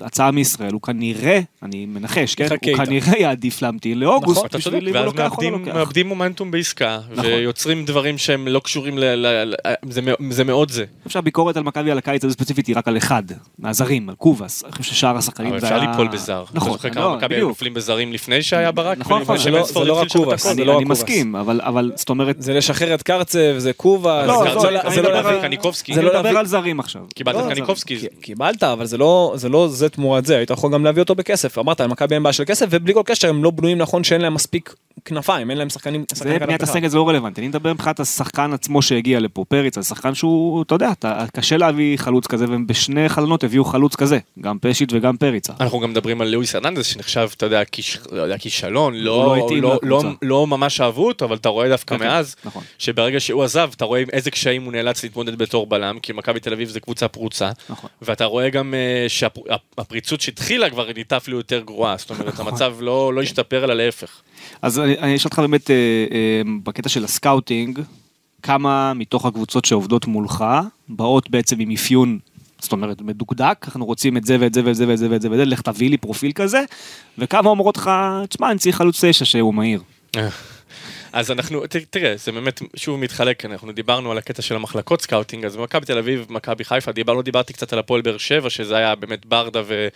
[0.01, 2.49] הצעה מישראל, הוא כנראה, אני מנחש, כן?
[2.67, 5.67] הוא כנראה יעדיף להמתין לאוגוסט, נכון, בשביל אם הוא לוקח או לא לוקח.
[5.67, 7.25] ואז מאבדים מומנטום בעסקה, נכון.
[7.25, 9.55] ויוצרים דברים שהם לא קשורים ל...
[10.31, 10.83] זה מאוד זה.
[10.83, 13.23] אני חושב שהביקורת על מכבי על הקיץ הזה ספציפית היא רק על אחד,
[13.59, 14.65] מהזרים, על קובאס.
[14.65, 15.77] אני חושב ששאר השחקנים זה היה...
[15.77, 16.45] אבל אפשר ליפול בזר.
[16.53, 18.99] נכון, אתה זוכר כמה מכבי היו נופלים בזרים לפני שהיה ברק?
[18.99, 20.47] נכון, נכון, זה לא רק קובאס.
[20.47, 22.37] אני מסכים, אבל זאת אומרת...
[22.39, 24.29] זה לשחרר את קרצב, זה קובאס.
[24.29, 24.45] לא,
[24.91, 25.95] זה לא להביא קניקובסקי.
[25.95, 27.03] זה לא לדבר על זרים עכשיו.
[27.15, 27.99] קיבלת את קניקובסקי.
[28.21, 31.59] קיבלת, אבל זה לא זה לא זה תמורת זה, היית יכול גם להביא אותו בכסף.
[31.59, 34.35] אמרת, למכבי אין בעיה של כסף, ובלי כל קשר הם לא בנויים נכון שאין להם
[34.35, 34.75] מספיק
[35.05, 36.05] כנפיים, אין להם שחקנים...
[36.13, 39.83] זה בניית הסגל זה לא רלוונטי, אני מדבר מבחינת השחקן עצמו שהגיע לפה, פריץ, זה
[39.83, 40.93] שחקן שהוא, אתה יודע,
[41.37, 45.53] קשה להביא חלוץ כזה, והם בשני חלונות הביאו חלוץ כזה, גם פשיץ' וגם פריצה.
[45.61, 47.63] אנחנו גם מדברים על לואיס הרננדס, שנחשב, אתה יודע,
[48.13, 52.37] לא כישלון, לא, לא, לא, לא ממש אהבו אותו, אבל אתה רואה דווקא אוקיי, מאז,
[52.45, 52.63] נכון.
[52.79, 56.53] שברגע שהוא עזב, אתה רואה איזה קשיים הוא נאלץ להתמודד בתור בלם, כי מכבי תל
[56.53, 57.91] אביב זה קבוצה פרוצה, נכון.
[58.03, 59.09] ואתה רואה גם אה,
[59.79, 62.49] שהפריצות שהתחילה כבר נהייתה אפילו יותר גרועה, זאת אומרת, נכון.
[62.49, 64.21] המצב לא, לא השתפר אלא להפך.
[64.63, 65.77] אז אני, אשאל אותך באמת, אה,
[66.11, 67.81] אה, בקטע של ה scouting,
[68.43, 70.45] כמה מתוך הקבוצות שעובדות מולך,
[70.89, 72.19] באות בעצם עם אפיון,
[72.61, 75.31] זאת אומרת, מדוקדק, אנחנו רוצים את זה ואת זה ואת זה ואת זה ואת זה,
[75.31, 76.65] ואת זה, לך תביא לי פרופיל כזה,
[77.19, 77.91] וכמה אומרות לך,
[78.29, 79.83] תשמע, אני צריך חלוץ תשע שהוא מהיר.
[81.13, 85.57] אז אנחנו, תראה, זה באמת שוב מתחלק, אנחנו דיברנו על הקטע של המחלקות scouting, אז
[85.57, 89.27] במכבי תל אביב, מכבי חיפה, דיברנו, דיברתי קצת על הפועל באר שבע, שזה היה באמת
[89.27, 89.89] ברדה ו,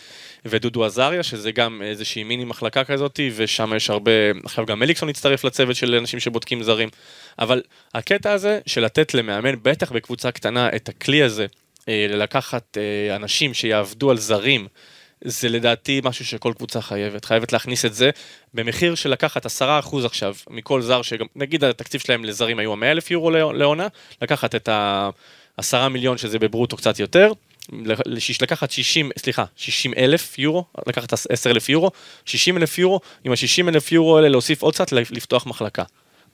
[0.45, 4.11] ודודו עזריה, שזה גם איזושהי מיני מחלקה כזאת, ושם יש הרבה,
[4.45, 6.89] עכשיו גם מליקסון הצטרף לצוות של אנשים שבודקים זרים,
[7.39, 7.63] אבל
[7.95, 11.47] הקטע הזה של לתת למאמן, בטח בקבוצה קטנה, את הכלי הזה,
[11.89, 14.67] אה, לקחת אה, אנשים שיעבדו על זרים,
[15.25, 18.11] זה לדעתי משהו שכל קבוצה חייבת, חייבת להכניס את זה
[18.55, 22.91] במחיר של לקחת עשרה אחוז עכשיו מכל זר, שגם נגיד התקציב שלהם לזרים היו 100
[22.91, 23.87] אלף יורו לעונה,
[24.23, 24.69] לקחת את
[25.59, 27.33] העשרה מיליון שזה בברוטו קצת יותר,
[28.41, 31.91] לקחת 60, סליחה, 60 אלף יורו, לקחת 10 אלף יורו,
[32.25, 35.83] 60 אלף יורו, עם ה-60 אלף יורו האלה להוסיף עוד קצת, לפתוח מחלקה.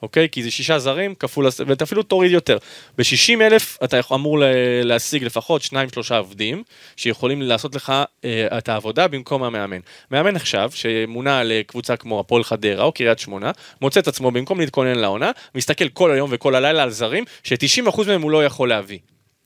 [0.03, 0.29] אוקיי?
[0.29, 2.59] כי זה שישה זרים כפול, ואתה אפילו תוריד יותר.
[2.99, 4.39] ב-60 אלף אתה אמור
[4.85, 6.63] להשיג לפחות שניים שלושה עובדים
[6.97, 7.93] שיכולים לעשות לך
[8.25, 9.81] אה, את העבודה במקום המאמן.
[10.11, 14.95] מאמן עכשיו, שמונה לקבוצה כמו הפועל חדרה או קריית שמונה, מוצא את עצמו במקום להתכונן
[14.95, 18.99] לעונה, מסתכל כל היום וכל הלילה על זרים, ש-90% מהם הוא לא יכול להביא,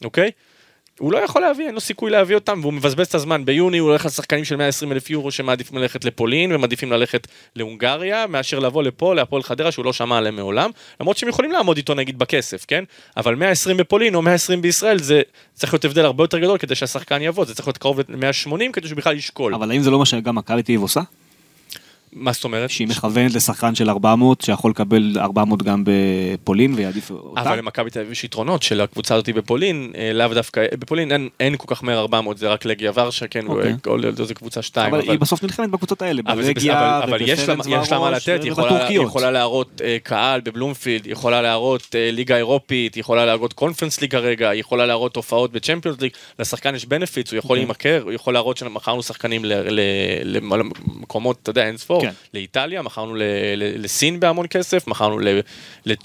[0.04, 0.30] אוקיי?
[0.98, 3.44] הוא לא יכול להביא, אין לו סיכוי להביא אותם, והוא מבזבז את הזמן.
[3.44, 7.26] ביוני הוא הולך לשחקנים של 120 אלף יורו שמעדיפים ללכת לפולין ומעדיפים ללכת
[7.56, 11.76] להונגריה, מאשר לבוא לפה, להפועל חדרה, שהוא לא שמע עליהם מעולם, למרות שהם יכולים לעמוד
[11.76, 12.84] איתו נגיד בכסף, כן?
[13.16, 15.22] אבל 120 בפולין או 120 בישראל זה
[15.54, 18.88] צריך להיות הבדל הרבה יותר גדול כדי שהשחקן יבוא, זה צריך להיות קרוב ל-180 כדי
[18.88, 19.54] שהוא בכלל ישקול.
[19.54, 21.00] אבל האם זה לא מה שגם מכבי תל עושה?
[22.12, 22.70] מה זאת אומרת?
[22.70, 27.40] שהיא מכוונת לשחקן של 400, שיכול לקבל 400 גם בפולין ויעדיף אותה.
[27.40, 31.28] אבל למכבי תל אביב יש יתרונות של הקבוצה הזאת בפולין, אה, לאו דווקא, בפולין אין,
[31.40, 33.74] אין כל כך מהר 400, זה רק לגיה ורשה, כן, אוקיי.
[33.86, 34.88] או זה קבוצה 2.
[34.88, 38.50] אבל, אבל היא בסוף נלחמת בקבוצות האלה, בלגיה אבל, אבל יש לה, מה לתת, היא
[38.52, 43.52] יכולה, יכולה להראות uh, קהל בבלומפילד, היא יכולה להראות uh, ליגה אירופית, היא יכולה להראות
[43.52, 47.60] קונפרנס ליג כרגע, היא יכולה להראות הופעות בצ'מפיונס ליג, לשחקן יש בנפיץ, הוא יכול okay.
[47.60, 47.90] אוקיי.
[47.90, 49.42] להימכר, הוא יכול להראות שמכרנו שחקנים
[50.24, 52.12] למקומות, אתה יודע, אין ספור, כן.
[52.34, 53.14] לאיטליה, מכרנו
[53.56, 55.18] לסין בהמון כסף, מכרנו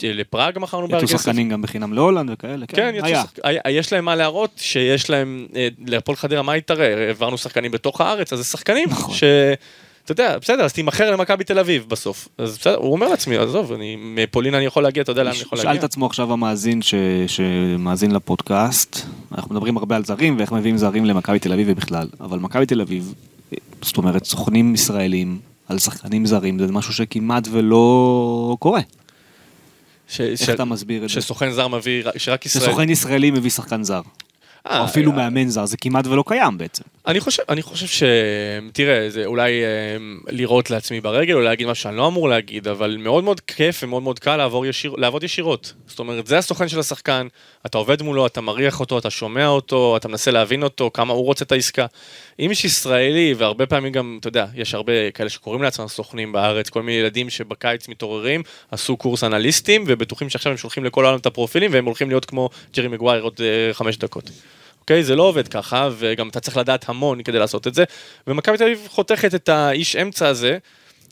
[0.03, 1.09] לפראג, מכרנו בהר כסף.
[1.09, 3.05] יצאו שחקנים גם בחינם להולנד וכאלה, כן, כן
[3.43, 3.61] היה.
[3.69, 8.33] יש להם מה להראות, שיש להם, אה, להפועל חדרה מה יתראה, העברנו שחקנים בתוך הארץ,
[8.33, 9.15] אז זה שחקנים נכון.
[9.15, 9.23] ש...
[10.07, 12.27] אתה יודע, בסדר, אז תימכר למכבי תל אביב בסוף.
[12.37, 15.41] אז בסדר, הוא אומר לעצמי, עזוב, אני, מפולין אני יכול להגיע, אתה יודע לאן אני
[15.41, 15.71] יכול להגיע.
[15.71, 16.93] שאל את עצמו עכשיו המאזין ש,
[17.27, 18.99] שמאזין לפודקאסט,
[19.35, 22.81] אנחנו מדברים הרבה על זרים ואיך מביאים זרים למכבי תל אביב ובכלל, אבל מכבי תל
[22.81, 23.13] אביב,
[23.81, 28.81] זאת אומרת, סוכנים ישראלים על שחקנים זרים, זה משהו שכמעט ולא קורה.
[30.07, 31.21] ש, איך ש, אתה מסביר את זה?
[31.21, 32.65] שסוכן זר מביא, שרק ישראל...
[32.65, 34.01] שסוכן ישראלי מביא שחקן זר.
[34.69, 36.83] או אפילו מאמן זר, זה כמעט ולא קיים בעצם.
[37.07, 38.03] אני חושב, אני חושב ש...
[38.73, 42.97] תראה, זה אולי אה, לירות לעצמי ברגל, או להגיד משהו שאני לא אמור להגיד, אבל
[42.99, 45.73] מאוד מאוד כיף ומאוד מאוד קל לעבור ישיר, לעבוד ישירות.
[45.87, 47.27] זאת אומרת, זה הסוכן של השחקן,
[47.65, 51.25] אתה עובד מולו, אתה מריח אותו, אתה שומע אותו, אתה מנסה להבין אותו, כמה הוא
[51.25, 51.85] רוצה את העסקה.
[52.39, 56.69] אם יש ישראלי, והרבה פעמים גם, אתה יודע, יש הרבה כאלה שקוראים לעצמם סוכנים בארץ,
[56.69, 61.25] כל מיני ילדים שבקיץ מתעוררים, עשו קורס אנליסטים, ובטוחים שעכשיו הם שולחים לכל העולם את
[61.25, 64.29] הפרופילים, והם הולכים להיות כמו ג'רי מגווייר עוד uh, חמש דקות.
[64.81, 65.03] אוקיי?
[65.03, 67.83] זה לא עובד ככה, וגם אתה צריך לדעת המון כדי לעשות את זה.
[68.27, 70.57] ומכבי תל אביב חותכת את האיש אמצע הזה,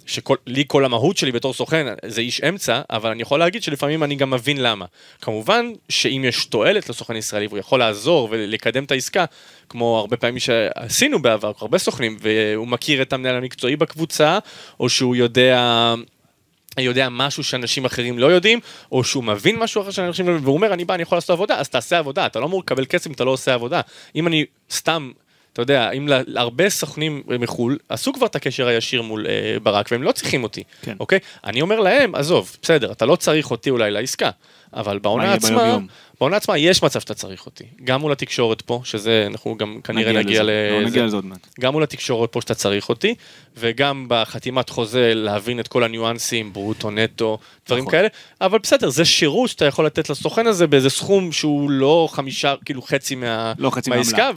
[0.06, 4.15] שלי כל המהות שלי בתור סוכן זה איש אמצע, אבל אני יכול להגיד שלפעמים אני
[4.15, 4.86] גם מבין למה.
[5.22, 9.26] כמובן שאם יש תועלת לסוכן ישראלי והוא יכול לעזור ולקדם את העסקה,
[9.70, 14.39] כמו הרבה פעמים שעשינו בעבר, הרבה סוכנים, והוא מכיר את המנהל המקצועי בקבוצה,
[14.80, 15.96] או שהוא יודע
[16.78, 18.60] יודע משהו שאנשים אחרים לא יודעים,
[18.91, 21.30] או שהוא מבין משהו אחר שאנשים לא יודעים, והוא אומר, אני בא, אני יכול לעשות
[21.30, 23.82] עבודה, אז תעשה עבודה, אתה לא אמור לקבל כסף אם אתה לא עושה עבודה.
[24.15, 25.12] אם אני סתם,
[25.56, 30.04] אתה יודע, אם להרבה סוכנים מחו"ל עשו כבר את הקשר הישיר מול אה, ברק, והם
[30.04, 30.96] לא צריכים אותי, כן.
[31.00, 31.20] אוקיי?
[31.44, 34.30] אני אומר להם, עזוב, בסדר, אתה לא צריך אותי אולי לעסקה,
[34.76, 35.78] אבל בעונה עצמה,
[36.20, 37.64] בעונה עצמה יש מצב שאתה צריך אותי.
[37.84, 40.70] גם מול התקשורת פה, שזה, אנחנו גם כנראה נגיע, נגיע לזה.
[40.72, 41.48] לא, נגיע לזה עוד מעט.
[41.60, 43.16] גם מול התקשורת פה שאתה צריך אותי,
[43.58, 47.92] וגם בחתימת חוזה להבין את כל הניואנסים, ברוטו, נטו, דברים נכון.
[47.92, 48.08] כאלה.
[48.42, 52.82] אבל בסדר, זה שירות שאתה יכול לתת לסוכן הזה באיזה סכום שהוא לא חמישה, כאילו
[52.82, 54.30] חצי, מה, לא חצי מהעסקה.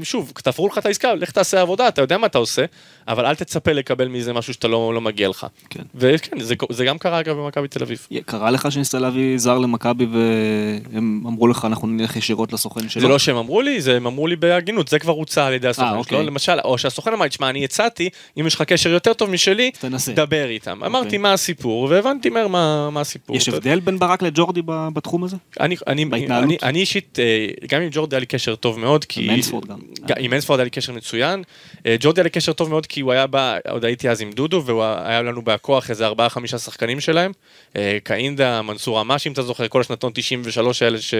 [0.00, 2.64] ושוב, תפרו לך את העסקה, לך תעשה עבודה, אתה יודע מה אתה עושה,
[3.08, 5.46] אבל אל תצפה לקבל מזה משהו שאתה לא, לא מגיע לך.
[5.70, 5.82] כן.
[5.94, 8.06] וכן, זה, זה גם קרה אגב במכבי תל אביב.
[8.26, 13.02] קרה לך שניסת להביא זר למכבי והם אמרו לך אנחנו נלך ישירות לסוכן שלו?
[13.02, 15.68] זה לא שהם אמרו לי, זה הם אמרו לי בהגינות, זה כבר הוצע על ידי
[15.68, 16.24] הסוכן שלו, אוקיי.
[16.26, 18.08] למשל, או שהסוכן אמר, תשמע, אני הצעתי,
[18.40, 20.12] אם יש לך קשר יותר טוב משלי, תנסה.
[20.12, 20.72] דבר איתם.
[20.72, 20.86] אוקיי.
[20.86, 23.36] אמרתי מה הסיפור, והבנתי מהר מה, מה הסיפור.
[23.36, 25.36] יש הבדל בין ברק לג'ורדי בתחום הזה?
[25.60, 29.24] אני, אני, אני, אני אישית, אה, גם עם ג'ורדי היה לי קשר טוב מאוד, כי...
[29.24, 29.78] עם אינספורד גם.
[30.18, 31.42] עם אינספורד היה לי קשר מצוין.
[31.86, 34.32] אה, ג'ורדי היה לי קשר טוב מאוד, כי הוא היה בא, עוד הייתי אז עם
[34.32, 37.32] דודו, והיה לנו בהכוח איזה ארבעה חמישה שחקנים שלהם.
[37.76, 41.14] אה, קאינדה, מנסור עמאש, אם אתה זוכר, כל השנתון 93 האלה ש...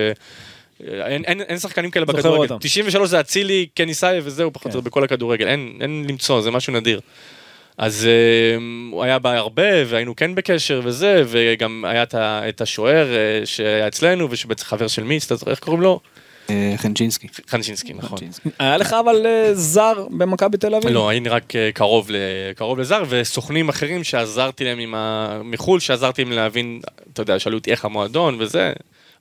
[0.80, 2.56] אין, אין, אין שחקנים כאלה בכדורגל.
[2.60, 4.78] 93 זה אצילי, קני סייף וזהו, פחות או כן.
[4.78, 5.48] יותר בכל הכדורגל.
[5.48, 7.00] אין, אין למצוא, זה משהו נדיר.
[7.78, 12.04] אז אה, הוא היה בא הרבה, והיינו כן בקשר וזה, וגם היה
[12.48, 16.00] את השוער אה, שהיה אצלנו, ושבעצם חבר של מיץ', אתה זוכר איך קוראים לו?
[16.50, 17.28] אה, חנצ'ינסקי.
[17.48, 18.18] חנצ'ינסקי, נכון.
[18.58, 20.90] היה לך אבל זר במכבי תל אביב?
[20.90, 22.10] לא, הייתי רק קרוב,
[22.56, 25.40] קרוב לזר, וסוכנים אחרים שעזרתי להם עם ה...
[25.44, 26.80] מחו"ל, שעזרתי להם להבין,
[27.12, 28.72] אתה יודע, שאלו אותי איך המועדון וזה,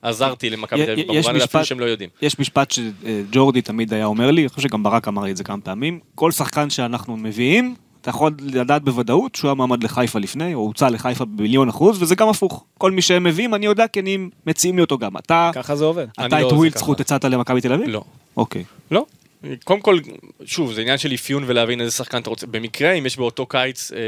[0.02, 2.10] עזרתי למכבי תל אביב, במובן אפילו שהם לא יודעים.
[2.22, 5.44] יש משפט שג'ורדי תמיד היה אומר לי, אני חושב שגם ברק אמר לי את זה
[5.44, 7.74] כמה פעמים, כל שחקן שאנחנו מביאים,
[8.04, 12.14] אתה יכול לדעת בוודאות שהוא היה מועמד לחיפה לפני, או הוצע לחיפה במיליון אחוז, וזה
[12.14, 12.64] גם הפוך.
[12.78, 15.16] כל מי שהם מביאים, אני יודע כי אני מציעים לי אותו גם.
[15.16, 15.50] אתה...
[15.54, 16.06] ככה זה עובד.
[16.12, 17.88] אתה את לא ווילד זכות הצעת למכבי תל אביב?
[17.88, 18.02] לא.
[18.36, 18.64] אוקיי.
[18.90, 19.06] לא.
[19.64, 19.98] קודם כל,
[20.44, 22.46] שוב, זה עניין של אפיון ולהבין איזה שחקן אתה רוצה.
[22.46, 23.98] במקרה, אם יש באותו קיץ אה,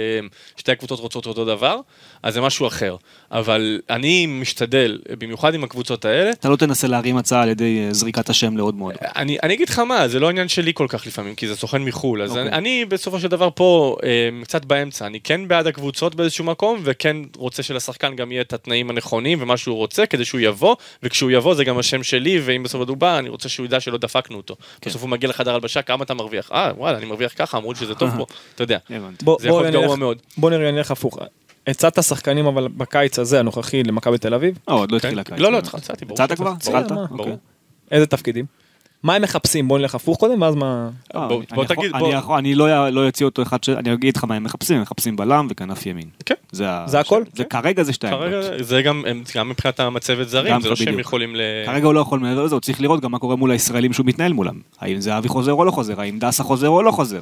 [0.57, 1.81] שתי הקבוצות רוצות אותו דבר,
[2.23, 2.97] אז זה משהו אחר.
[3.31, 6.31] אבל אני משתדל, במיוחד עם הקבוצות האלה...
[6.31, 8.95] אתה לא תנסה להרים הצעה על ידי אה, זריקת השם לעוד מאוד.
[9.17, 11.83] אני, אני אגיד לך מה, זה לא עניין שלי כל כך לפעמים, כי זה סוכן
[11.83, 12.23] מחו"ל.
[12.23, 12.39] אז okay.
[12.39, 15.07] אני, אני בסופו של דבר פה אה, קצת באמצע.
[15.07, 19.57] אני כן בעד הקבוצות באיזשהו מקום, וכן רוצה שלשחקן גם יהיה את התנאים הנכונים ומה
[19.57, 23.29] שהוא רוצה, כדי שהוא יבוא, וכשהוא יבוא זה גם השם שלי, ואם בסוף בא, אני
[23.29, 24.57] רוצה שהוא ידע שלא דפקנו אותו.
[24.81, 24.91] כן.
[24.91, 26.53] בסוף הוא מגיע לחדר הלבשה, כמה אתה מרוויח?
[26.53, 28.79] אה, וואלה, אני מרוויח ככה, אמרו שזה טוב פה, אתה יודע.
[28.89, 30.19] זה יכול להיות גרוע מאוד.
[30.37, 31.19] בוא נראה, נלך הפוך.
[31.67, 34.59] הצעת שחקנים אבל בקיץ הזה הנוכחי למכבי תל אביב?
[34.69, 35.39] אה, עוד לא התחיל הקיץ.
[35.39, 36.23] לא, לא, הצעתי, ברור.
[36.23, 36.53] הצעת כבר?
[36.53, 36.93] התחלת?
[37.91, 38.45] איזה תפקידים?
[39.07, 39.69] מה הם מחפשים?
[39.69, 40.89] בוא נלך הפוך קודם ואז מה...
[41.15, 42.39] אה, בוא תגיד, בוא.
[42.39, 43.69] אני לא, לא אוציא אותו אחד ש...
[43.69, 46.09] אני אגיד לך מה הם מחפשים, הם מחפשים בלם וכנף ימין.
[46.27, 46.35] כן.
[46.53, 47.23] זה הכל?
[47.35, 48.45] זה כרגע זה שתי העמדות.
[48.61, 49.05] זה גם
[49.49, 51.41] מבחינת המצבת זרים, זה לא שהם יכולים ל...
[51.67, 54.07] כרגע הוא לא יכול מעבר לזה, הוא צריך לראות גם מה קורה מול הישראלים שהוא
[54.07, 54.61] מתנהל מולם.
[54.81, 57.21] האם זה אבי חוזר או לא חוזר, האם דסה חוזר או לא חוזר.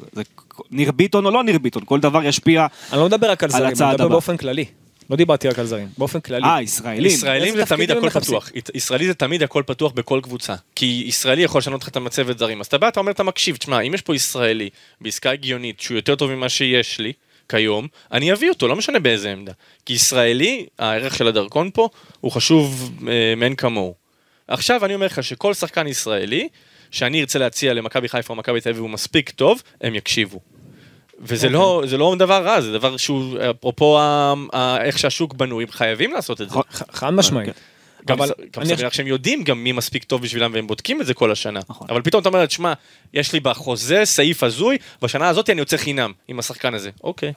[0.70, 3.72] ניר ביטון או לא ניר ביטון, כל דבר ישפיע אני לא מדבר רק על זרים,
[3.80, 4.64] אני מדבר באופן כללי.
[5.10, 6.44] לא דיברתי רק על זרים, באופן כללי.
[6.44, 7.06] אה, ישראלים.
[7.06, 8.50] ישראלים זה תמיד הכל פתוח.
[8.74, 10.54] ישראלי זה תמיד הכל פתוח בכל קבוצה.
[10.74, 12.60] כי ישראלי יכול לשנות לך את המצבת זרים.
[12.60, 14.68] אז אתה בא, אתה אומר, אתה מקשיב, תשמע, אם יש פה ישראלי
[15.00, 17.12] בעסקה הגיונית שהוא יותר טוב ממה שיש לי,
[17.48, 19.52] כיום, אני אביא אותו, לא משנה באיזה עמדה.
[19.86, 21.88] כי ישראלי, הערך של הדרכון פה,
[22.20, 23.94] הוא חשוב אה, מאין כמוהו.
[24.48, 26.48] עכשיו אני אומר לך שכל שחקן ישראלי,
[26.90, 30.40] שאני ארצה להציע למכבי חיפה או מכבי תל אביב הוא מספיק טוב, הם יקשיבו.
[31.20, 31.50] וזה okay.
[31.50, 31.98] לא, אוקיי.
[31.98, 36.50] לא דבר רע, זה דבר שהוא, אפרופו ה, ה, איך שהשוק בנוי, חייבים לעשות את
[36.50, 36.58] זה.
[36.70, 37.48] חד משמעית.
[37.48, 37.52] Okay.
[38.06, 41.14] גם, אבל גם סביר שהם יודעים גם מי מספיק טוב בשבילם והם בודקים את זה
[41.14, 41.60] כל השנה.
[41.68, 41.86] נכון.
[41.90, 42.72] אבל פתאום אתה אומר, שמע,
[43.14, 46.90] יש לי בחוזה סעיף הזוי, בשנה הזאת אני יוצא חינם עם השחקן הזה.
[47.04, 47.32] אוקיי,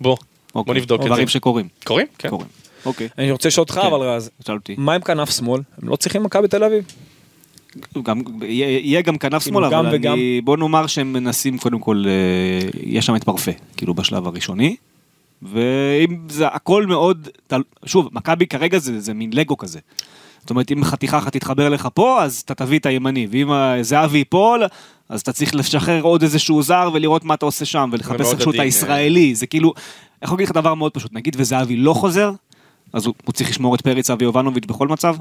[0.00, 0.16] בוא,
[0.54, 0.64] אוקיי.
[0.64, 1.08] בוא נבדוק את זה.
[1.08, 1.68] דברים שקורים.
[1.84, 2.06] קורים?
[2.18, 2.28] כן.
[2.28, 2.48] קורים.
[2.86, 3.08] אוקיי.
[3.18, 3.86] אני רוצה לשאול אותך כן.
[3.86, 4.30] אבל רז,
[4.76, 5.62] מה עם כנף שמאל?
[5.82, 6.84] הם לא צריכים מכבי תל אביב?
[8.02, 10.12] גם, יהיה גם כנף שמאל, אבל וגם...
[10.12, 14.76] אני, בוא נאמר שהם מנסים קודם כל, אה, יש שם את פרפה, כאילו בשלב הראשוני.
[15.42, 17.28] ואם זה הכל מאוד,
[17.86, 19.78] שוב, מכבי כרגע זה, זה מין לגו כזה.
[20.40, 24.18] זאת אומרת, אם חתיכה אחת תתחבר לך פה, אז אתה תביא את הימני, ואם זהבי
[24.18, 24.62] ייפול,
[25.08, 28.60] אז אתה צריך לשחרר עוד איזשהו זר ולראות מה אתה עושה שם, ולחפש איכשהו את
[28.60, 29.72] הישראלי, זה כאילו,
[30.22, 32.32] איך להגיד לך דבר מאוד פשוט, נגיד וזהבי לא חוזר,
[32.92, 35.16] אז הוא, הוא צריך לשמור את פריצה ויובנוביץ' בכל מצב?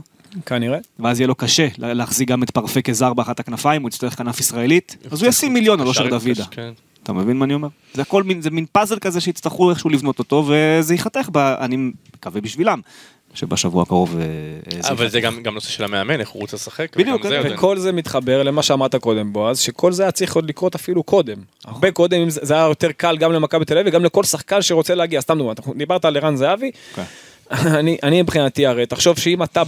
[0.45, 0.77] כנראה.
[0.99, 4.95] ואז יהיה לו קשה להחזיק גם את פרפה כזר באחת הכנפיים, הוא יצטרך כנף ישראלית,
[5.11, 6.45] אז הוא ישים מיליון על אושר דוידה.
[6.51, 6.71] כן.
[7.03, 7.67] אתה מבין מה אני אומר?
[7.93, 11.77] זה הכל מין, זה מין פאזל כזה שיצטרכו איכשהו לבנות אותו, וזה ייחתך, אני
[12.15, 12.81] מקווה בשבילם.
[13.33, 14.17] שבשבוע הקרוב...
[14.19, 16.97] אה, אבל זה גם, גם נושא של המאמן, איך הוא רוצה לשחק.
[16.97, 21.03] בדיוק, וכל זה מתחבר למה שאמרת קודם, בועז, שכל זה היה צריך עוד לקרות אפילו
[21.03, 21.37] קודם.
[21.65, 25.21] הרבה קודם, זה היה יותר קל גם למכבי תל אביב וגם לכל שחקן שרוצה להגיע.
[25.21, 27.03] סתם דוגמא, דיברת על ערן זהבי, כן.
[27.51, 29.63] אני, אני מבחינתי הרי, תחשוב שאם אתה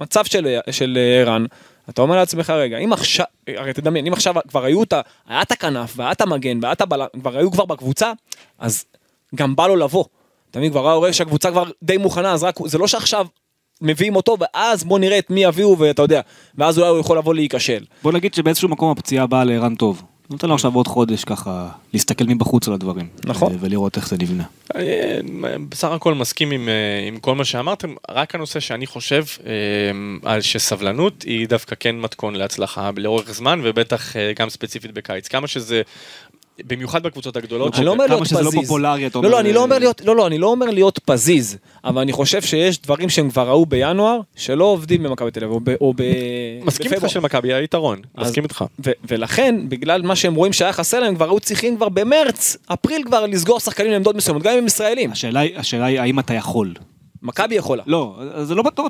[0.00, 1.44] במצב של, של ערן,
[1.88, 5.00] אתה אומר לעצמך רגע, אם עכשיו, הרי תדמיין, אם עכשיו כבר היו את ה...
[5.28, 8.12] היה את הכנף, והיה את המגן, והיה את הבלם, כבר היו כבר בקבוצה,
[8.58, 8.84] אז
[9.34, 10.04] גם בא לו לבוא.
[10.50, 13.26] אתה מבין, כבר רואה שהקבוצה כבר די מוכנה, אז רק, זה לא שעכשיו
[13.80, 16.20] מביאים אותו, ואז בוא נראה את מי יביאו, ואתה יודע,
[16.54, 17.84] ואז אולי הוא יכול לבוא להיכשל.
[18.02, 20.02] בוא נגיד שבאיזשהו מקום הפציעה באה לערן טוב.
[20.30, 23.06] נותן לו עכשיו עוד חודש ככה להסתכל מבחוץ על הדברים.
[23.24, 23.56] נכון.
[23.60, 24.44] ולראות איך זה נבנה.
[24.76, 25.18] אה,
[25.68, 29.52] בסך הכל מסכים עם, אה, עם כל מה שאמרתם, רק הנושא שאני חושב אה,
[30.32, 35.28] על שסבלנות היא דווקא כן מתכון להצלחה לאורך זמן ובטח גם ספציפית בקיץ.
[35.28, 35.82] כמה שזה
[36.66, 37.74] במיוחד בקבוצות הגדולות.
[37.74, 38.32] אני לא אומר להיות פזיז.
[38.32, 39.28] כמה שזה לא פופולרי, אתה אומר...
[39.28, 42.12] לא, לא, אני לא אומר להיות, לא, לא, אני לא אומר להיות פזיז, אבל אני
[42.12, 46.02] חושב שיש דברים שהם כבר ראו בינואר, שלא עובדים במכבי תל אביב, או ב...
[46.64, 48.64] מסכים איתך שלמכבי היה יתרון, מסכים איתך.
[49.08, 53.26] ולכן, בגלל מה שהם רואים שהיה חסר להם, כבר היו צריכים כבר במרץ, אפריל כבר
[53.26, 55.10] לסגור שחקנים לעמדות מסוימות, גם אם הם ישראלים.
[55.56, 56.74] השאלה היא האם אתה יכול.
[57.22, 57.82] מכבי יכולה.
[57.86, 58.86] לא, זה לא בטוח,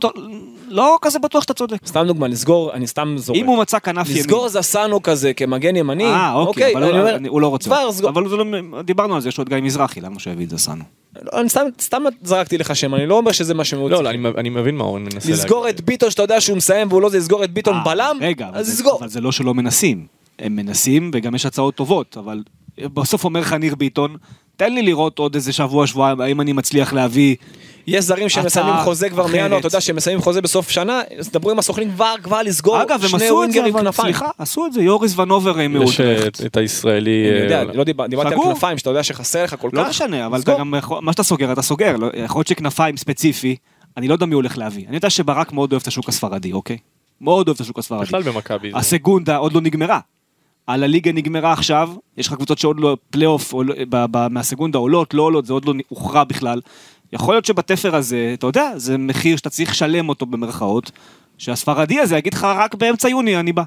[0.69, 1.87] לא כזה בטוח שאתה צודק.
[1.87, 3.39] סתם דוגמה, לסגור, אני סתם זורק.
[3.39, 4.21] אם הוא מצא כנף ימין.
[4.21, 7.71] לסגור זסנו כזה כמגן ימני, אה, אוקיי, אוקיי אבל אומר, אני, הוא לא רוצה.
[7.71, 8.11] כבר סגור.
[8.11, 10.85] אבל לא, דיברנו על זה, יש את גיא מזרחי, למה שהוא יביא את זסנו?
[11.23, 13.97] לא, אני סתם, סתם זרקתי לך שם, אני לא אומר שזה מה שהם רוצים.
[13.97, 15.35] לא, לא, אני, מבין מה אורן מנסה להגיד.
[15.35, 18.17] לסגור את ביטון שאתה יודע שהוא מסיים והוא לא זה, לסגור את ביטון אה, בלם,
[18.21, 18.99] רגע, אז לסגור.
[18.99, 20.07] אבל זה לא שלא מנסים.
[20.39, 22.43] הם מנסים וגם יש הצעות טובות, אבל
[22.79, 24.17] בסוף אומר לך ניר ביטון,
[24.59, 27.37] תן לי לראות עוד איזה שבוע, שבועיים, האם אני מצליח להביא...
[27.87, 31.51] יש זרים שמסיימים חוזה כבר מינואר, אתה יודע שהם מסיימים חוזה בסוף שנה, אז דברו
[31.51, 33.93] עם הסוכנים כבר, כבר לסגור אגב, שני ווינגרים כנפיים.
[33.93, 35.83] סליחה, עשו את זה, יוריס ונובר מאוד.
[35.83, 36.01] יש
[36.47, 37.31] את הישראלי...
[37.31, 39.85] אני יודע, לא דיברתי על כנפיים, שאתה יודע שחסר לך כל לא כך.
[39.85, 41.97] לא משנה, אבל גם, מה שאתה סוגר, אתה סוגר.
[41.97, 43.57] לא- יכול להיות שכנפיים ספציפי,
[43.97, 44.87] אני לא יודע מי הולך להביא.
[44.89, 46.77] אני יודע שברק מאוד אוהב את השוק הספרדי, אוקיי?
[47.21, 48.03] מאוד אוהב את השוק הספרדי.
[48.05, 48.71] בכלל במכבי.
[48.75, 50.01] הסגונדה עוד לא נגמרה.
[50.69, 53.55] על הליגה נגמרה עכשיו, יש לך קבוצות שעוד לא, פלייאוף
[54.31, 56.61] מהסגונדה עולות, לא עולות, זה עוד לא הוכרע בכלל.
[57.13, 60.91] יכול להיות שבתפר הזה, אתה יודע, זה מחיר שאתה צריך לשלם אותו במרכאות,
[61.39, 63.63] שהספרדי הזה יגיד לך רק באמצע יוני אני בא.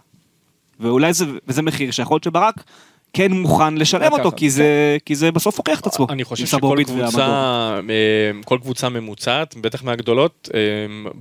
[0.80, 2.64] ואולי זה, וזה מחיר שיכול להיות שברק
[3.14, 6.08] כן מוכן לשלם אותו, כי זה, כי זה בסוף הוכיח את עצמו.
[6.10, 7.28] אני חושב שכל קבוצה.
[7.90, 10.60] אה, כל קבוצה ממוצעת, בטח מהגדולות, אה,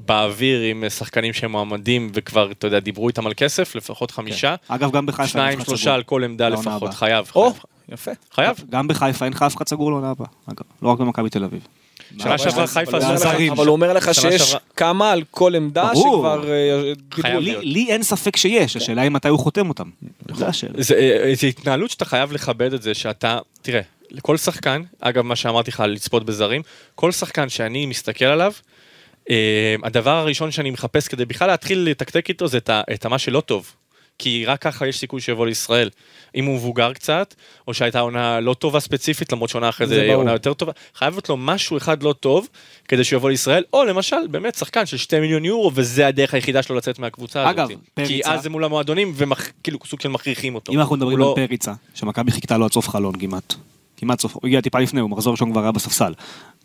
[0.07, 4.91] באוויר עם שחקנים שהם מועמדים וכבר, אתה יודע, דיברו איתם על כסף, לפחות חמישה, אגב,
[4.91, 5.95] גם בחיפה אין שניים, שלושה.
[5.95, 6.93] על כל עמדה לפחות, הבאה.
[6.93, 7.31] חייב.
[7.35, 7.63] או, חייב.
[7.93, 8.11] יפה.
[8.35, 8.57] חייב.
[8.71, 11.67] גם בחיפה אין לך אף אחד סגור לעונה הבאה, אגב, לא רק במכבי תל אביב.
[12.19, 13.53] שנה שעברה חיפה עשו זרים.
[13.53, 15.91] אבל הוא אומר לך שיש כמה על כל עמדה.
[15.95, 16.45] שכבר
[17.25, 17.39] אה.
[17.61, 19.91] לי, אין ספק שיש, השאלה היא מתי הוא חותם אותם.
[20.35, 20.73] זה השאלה.
[20.77, 25.37] זה, אה, זה התנהלות שאתה חייב לכבד את זה, שאתה, תראה, לכל שחקן, אגב, מה
[25.37, 26.63] שאמרתי לך על לצפות בזרים,
[26.95, 28.53] כל שחקן שאני מסתכל עליו,
[29.31, 32.59] אה, הדבר הראשון שאני מחפש כדי בכלל להתחיל לתקתק איתו זה
[32.93, 33.73] את מה שלא טוב.
[34.21, 35.91] כי רק ככה יש סיכוי שיבוא לישראל.
[36.35, 37.35] אם הוא מבוגר קצת,
[37.69, 40.15] או שהייתה עונה לא טובה ספציפית, למרות שעונה אחרי זה זה.
[40.15, 42.49] עונה יותר טובה, חייב להיות לו משהו אחד לא טוב,
[42.89, 46.63] כדי שהוא יבוא לישראל, או למשל, באמת שחקן של 2 מיליון יורו, וזה הדרך היחידה
[46.63, 47.55] שלו לצאת מהקבוצה הזאת.
[47.59, 50.73] אגב, כי פריצה- אז זה מול המועדונים, וכאילו סוג של מכריחים אותו.
[50.73, 53.55] אם אנחנו מדברים על לא- פריצה, שמכבי חיכתה לו עד סוף חלון כמעט.
[53.97, 56.13] כמעט סוף, הוא הגיע טיפה לפני, הוא מחזור ראשון כבר היה בספסל.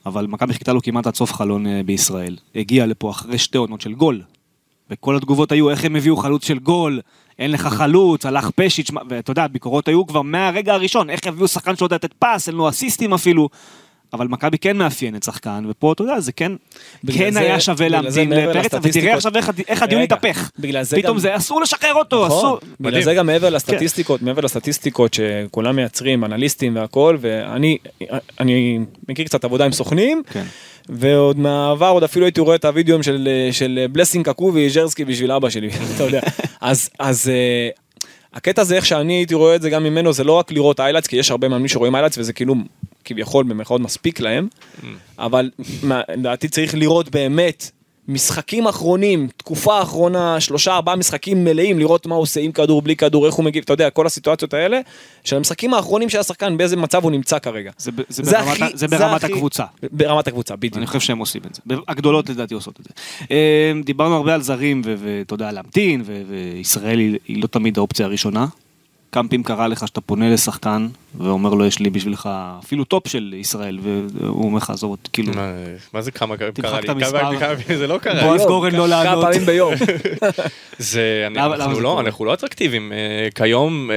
[0.05, 2.35] אבל מכבי חיכתה לו כמעט עד סוף חלון אה, בישראל.
[2.55, 4.21] הגיע לפה אחרי שתי עונות של גול.
[4.89, 7.01] וכל התגובות היו איך הם הביאו חלוץ של גול,
[7.39, 11.75] אין לך חלוץ, הלך פשיץ', ואתה יודע, הביקורות היו כבר מהרגע הראשון, איך הביאו שחקן
[11.75, 13.49] שלא יודע לתת פס, אין לו אסיסטים אפילו.
[14.15, 16.51] אבל מכבי כן מאפיינת שחקן, ופה אתה יודע, זה כן,
[17.17, 20.49] כן זה- היה שווה להמתין לפריצה, ותראה עכשיו איך, איך הדיון התהפך.
[21.01, 22.57] פתאום גם- זה אסור לשחרר אותו, נכון, אסור.
[22.79, 23.03] בגלל מדהים.
[23.03, 27.77] זה גם מעבר לסטטיסטיקות, מעבר לסטטיסטיקות שכולם מייצרים, אנליסטים והכל, ואני
[28.39, 30.43] אני מכיר קצת עבודה עם סוכנים, כן.
[30.89, 35.49] ועוד מהעבר עוד אפילו הייתי רואה את הוידאוים של, של בלסינג קקו ואיז'רסקי בשביל אבא
[35.49, 36.19] שלי, אתה יודע.
[36.61, 37.69] אז, אז אה,
[38.33, 41.07] הקטע זה איך שאני הייתי רואה את זה גם ממנו, זה לא רק לראות highlights,
[41.07, 42.55] כי יש הרבה מאמנים שרואים highlights וזה כאילו
[43.05, 44.47] כביכול במרכאות מספיק להם,
[45.19, 45.49] אבל
[46.17, 47.71] לדעתי צריך לראות באמת
[48.07, 52.95] משחקים אחרונים, תקופה אחרונה, שלושה ארבעה משחקים מלאים, לראות מה הוא עושה עם כדור, בלי
[52.95, 54.79] כדור, איך הוא מגיב, אתה יודע, כל הסיטואציות האלה,
[55.23, 57.71] של המשחקים האחרונים של השחקן, באיזה מצב הוא נמצא כרגע.
[57.77, 59.63] זה, זה, זה ברמת, הכי- זה ברמת הכי- הקבוצה.
[59.91, 60.77] ברמת הקבוצה, בדיוק.
[60.77, 61.75] אני חושב שהם עושים את זה.
[61.87, 62.89] הגדולות לדעתי עושות את זה.
[63.31, 68.45] אה, דיברנו הרבה על זרים, ואתה יודע, להמתין, וישראל היא לא תמיד האופציה הראשונה.
[69.15, 72.29] כמה פעמים קרה לך שאתה פונה לשחקן, ואומר לו, יש לי בשבילך
[72.63, 75.33] אפילו top של ישראל, והוא אומר לך, עזוב, אותי", כאילו,
[75.93, 76.79] מה- זה כמה קרה תמחק לי?
[76.79, 77.19] את המספר.
[77.19, 78.23] כמה- כמה- זה לא קרה.
[78.23, 79.23] בועז גורן לא כמה לענות.
[79.25, 79.73] פעמים ביום.
[81.37, 81.99] אנחנו לא?
[81.99, 82.97] אנחנו לא אטרקטיביים אה,
[83.35, 83.95] כיום, אה,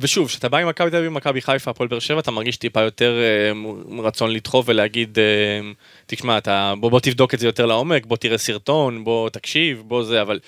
[0.00, 2.80] ושוב, כשאתה בא עם מכבי תל אביב, מכבי חיפה, הפועל באר שבע, אתה מרגיש טיפה
[2.80, 3.52] יותר אה,
[4.02, 5.18] רצון לדחוף ולהגיד,
[6.06, 10.22] תשמע, אתה, בוא תבדוק את זה יותר לעומק, בוא תראה סרטון, בוא תקשיב, בוא זה,
[10.22, 10.38] אבל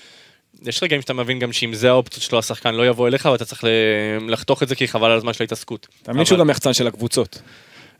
[0.67, 3.63] יש רגעים שאתה מבין גם שאם זה האופציות שלו, השחקן לא יבוא אליך, ואתה צריך
[4.27, 5.87] לחתוך את זה כי חבל על הזמן של ההתעסקות.
[6.03, 7.41] תאמין שהוא גם יחצן של הקבוצות.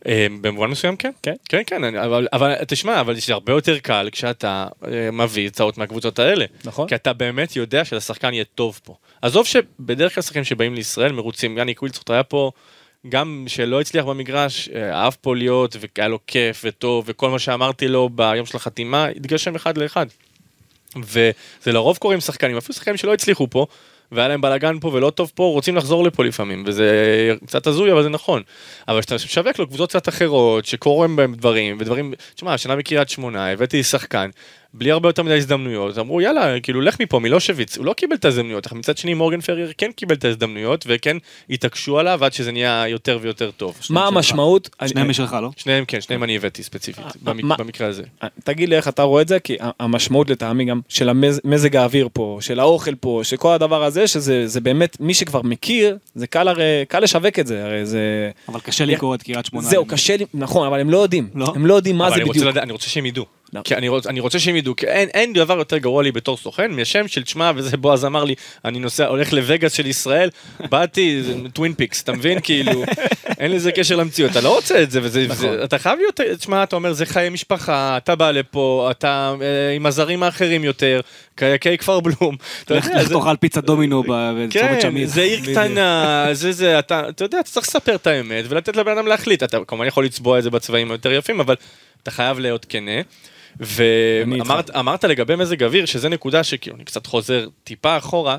[0.07, 1.11] אה, במובן מסוים כן.
[1.23, 1.33] כן?
[1.49, 6.19] כן, כן, אבל, אבל תשמע, אבל זה הרבה יותר קל כשאתה אה, מביא הצעות מהקבוצות
[6.19, 6.45] האלה.
[6.63, 6.87] נכון.
[6.87, 8.95] כי אתה באמת יודע שלשחקן יהיה טוב פה.
[9.21, 12.51] עזוב שבדרך כלל שחקנים שבאים לישראל מרוצים, יאני קווילצוט היה פה,
[13.09, 17.87] גם שלא הצליח במגרש, אה, אהב פה להיות, והיה לו כיף וטוב, וכל מה שאמרתי
[17.87, 20.05] לו ביום של החתימה, התגשם אחד לאחד.
[21.03, 23.65] וזה לרוב קורה עם שחקנים, אפילו שחקנים שלא הצליחו פה,
[24.11, 26.89] והיה להם בלאגן פה ולא טוב פה, רוצים לחזור לפה לפעמים, וזה
[27.45, 28.41] קצת הזוי, אבל זה נכון.
[28.87, 33.51] אבל כשאתה משווק לו קבוצות קצת אחרות, שקורים בהם דברים, ודברים, תשמע, השנה בקריית שמונה,
[33.51, 34.29] הבאתי שחקן,
[34.77, 38.25] בלי הרבה יותר מדי הזדמנויות, אמרו יאללה, כאילו לך מפה, מילושביץ, הוא לא קיבל את
[38.25, 41.17] ההזדמנויות, אך מצד שני מורגן פרייר כן קיבל את ההזדמנויות, וכן
[41.49, 43.77] התעקשו עליו עד שזה נהיה יותר ויותר טוב.
[43.89, 44.69] מה המשמעות?
[44.87, 45.49] שניהם משלך, לא?
[45.57, 48.03] שניהם כן, שניהם אני הבאתי ספציפית, מה- במקרה הזה.
[48.43, 51.09] תגיד לי איך אתה רואה את זה, כי המשמעות לטעמי גם של
[51.43, 55.97] מזג האוויר פה, של האוכל פה, שכל הדבר הזה, שזה זה באמת, מי שכבר מכיר,
[56.15, 58.31] זה קל הרי, קל לשווק את זה, הרי זה...
[58.49, 59.67] אבל קשה לקרוא את קריית שמונה.
[59.67, 61.53] זהו, קשה לי, נכון, אבל הם לא יודעים, לא?
[61.55, 62.57] הם לא יודעים מה זה בדיוק.
[62.57, 63.25] אני רוצה שהם ידעו.
[63.53, 63.61] לא.
[63.63, 66.37] כי אני רוצה, אני רוצה שהם ידעו, כי אין, אין דבר יותר גרוע לי בתור
[66.37, 70.29] סוכן מהשם של תשמע, וזה בועז אמר לי, אני נוסע, הולך לווגאס של ישראל,
[70.71, 71.21] באתי,
[71.53, 72.39] טווין פיקס, אתה מבין?
[72.43, 72.83] כאילו,
[73.39, 75.49] אין לזה קשר למציאות, אתה לא רוצה את זה, וזה, נכון.
[75.49, 79.71] וזה, אתה חייב להיות, תשמע, אתה אומר, זה חיי משפחה, אתה בא לפה, אתה אה,
[79.75, 81.01] עם הזרים האחרים יותר,
[81.59, 82.35] קיי כפר בלום,
[82.69, 85.07] לך זה- תאכל פיצה דומינו ב- בצומת כן, שמיר.
[85.07, 88.91] זה עיר קטנה, זה זה, אתה, אתה יודע, אתה צריך לספר את האמת ולתת לבן
[88.91, 89.43] אדם להחליט.
[89.43, 91.55] אתה כמובן יכול לצבוע את זה בצבעים היותר יפים, אבל
[92.05, 93.01] אתה חייב להיות כנה.
[93.59, 98.37] ואמרת אמרת לגבי מזג אוויר, שזה נקודה שכאילו, אני קצת חוזר טיפה אחורה.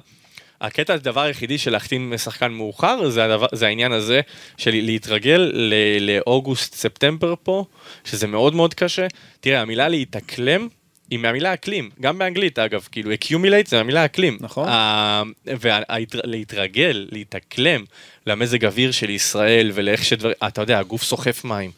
[0.61, 4.20] הקטע, הדבר היחידי של להחתים שחקן מאוחר, זה, הדבר, זה העניין הזה
[4.57, 7.64] של להתרגל ל- לאוגוסט-ספטמבר פה,
[8.05, 9.07] שזה מאוד מאוד קשה.
[9.40, 10.68] תראה, המילה להתאקלם
[11.11, 14.38] היא מהמילה אקלים, גם באנגלית אגב, כאילו accumulate זה מהמילה אקלים.
[14.40, 14.68] נכון.
[15.46, 17.85] ולהתרגל, להתאקלם
[18.26, 20.33] למזג אוויר של ישראל ולאיך שדבר...
[20.46, 21.70] אתה יודע, הגוף סוחף מים.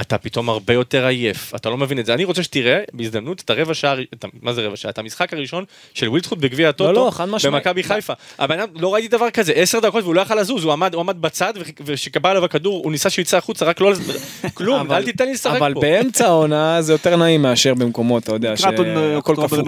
[0.00, 2.14] אתה פתאום הרבה יותר עייף, אתה לא מבין את זה.
[2.14, 4.90] אני רוצה שתראה בהזדמנות את הרבע שעה, את מה זה רבע שעה?
[4.90, 7.54] את המשחק הראשון של ווילדסחוט בגביע הטוטו, לא, חד משמעית.
[7.66, 8.12] במכבי חיפה.
[8.38, 11.00] הבן אדם, לא ראיתי דבר כזה, עשר דקות והוא לא יכל לזוז, הוא עמד, הוא
[11.00, 11.52] עמד בצד,
[11.84, 13.92] וכשקבע עליו הכדור, הוא ניסה שהוא יצא החוצה, רק לא...
[14.54, 15.56] כלום, אבל- אל תיתן לי לשחק פה.
[15.58, 18.72] אבל באמצע העונה זה יותר נעים מאשר במקומות, אתה יודע, שהכל
[19.46, 19.58] קפוא.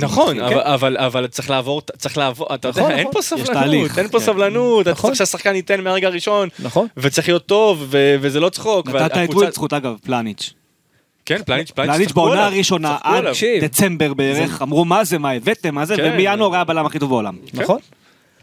[0.00, 0.58] נכון, מתחיל.
[0.96, 3.12] אבל, צריך לעבור, צריך לעבור, אתה יודע, נכון, אין נכון.
[3.12, 3.98] פה יש סבלנות.
[3.98, 4.24] אין פה כן.
[4.24, 5.10] סבלנות, אתה נכון.
[5.10, 6.86] צריך שהשחקן ייתן מהרגע הראשון, נכון.
[6.96, 8.88] וצריך להיות טוב, וזה לא צחוק.
[8.88, 10.54] נתת את והקבוצה- ווילדסחוט אגב, פלניץ'.
[11.24, 13.24] כן, פלניץ', פלניץ', בעונה הראשונה עד.
[13.62, 16.10] דצמבר בערך, אמרו מה זה, מה הבאתם, מה זה, כן.
[16.14, 17.36] ומינואר היה הבלם הכי טוב בעולם.
[17.54, 17.78] נכון?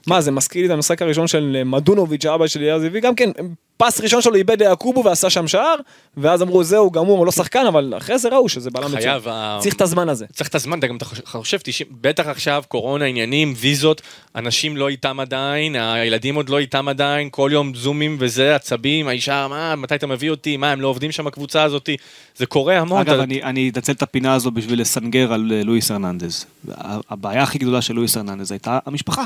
[0.08, 3.16] מה זה מזכיר לי את המשחק הראשון של אה, מדונוביץ' האבא של אליעז זיוי גם
[3.16, 3.30] כן
[3.78, 5.76] פס ראשון שלו איבד ליעקובו ועשה שם שער
[6.18, 9.02] ואז אמרו זהו גמור הוא לא שחקן אבל אחרי זה ראו שזה בלם מצוין.
[9.02, 10.26] חייב, ה- צריך את הזמן הזה.
[10.34, 14.02] צריך את הזמן, אתה גם חושב- חושב, 90, בטח עכשיו, קורונה, עניינים, ויזות,
[14.36, 19.48] אנשים לא איתם עדיין, הילדים עוד לא איתם עדיין, כל יום זומים וזה, עצבים, האישה,
[19.50, 21.90] מה, מתי אתה מביא אותי, מה, הם לא עובדים שם הקבוצה הזאת,
[22.36, 23.00] זה קורה המון.
[23.02, 26.46] אגב, אני- אני אנצל את הפינה הזו בשביל לסנגר על אה, לואיס הרננדז.
[27.10, 29.26] הבעיה הכי גדולה של לואיס הרננדז הייתה המשפחה.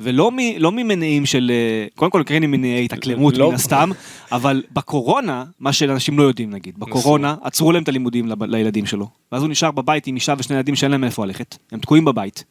[0.00, 3.48] ולא מ- לא ממניעים של, אה, קודם כל כן ממניעי התאקלמות לא.
[3.48, 3.90] מן הסתם,
[4.32, 9.42] אבל בקורונה, מה שאנשים לא יודעים נגיד, בקורונה עצרו להם את הלימודים לילדים שלו, ואז
[9.42, 12.44] הוא נשאר בבית עם אישה ושני ילדים שאין להם איפה ללכת, הם תקועים בבית,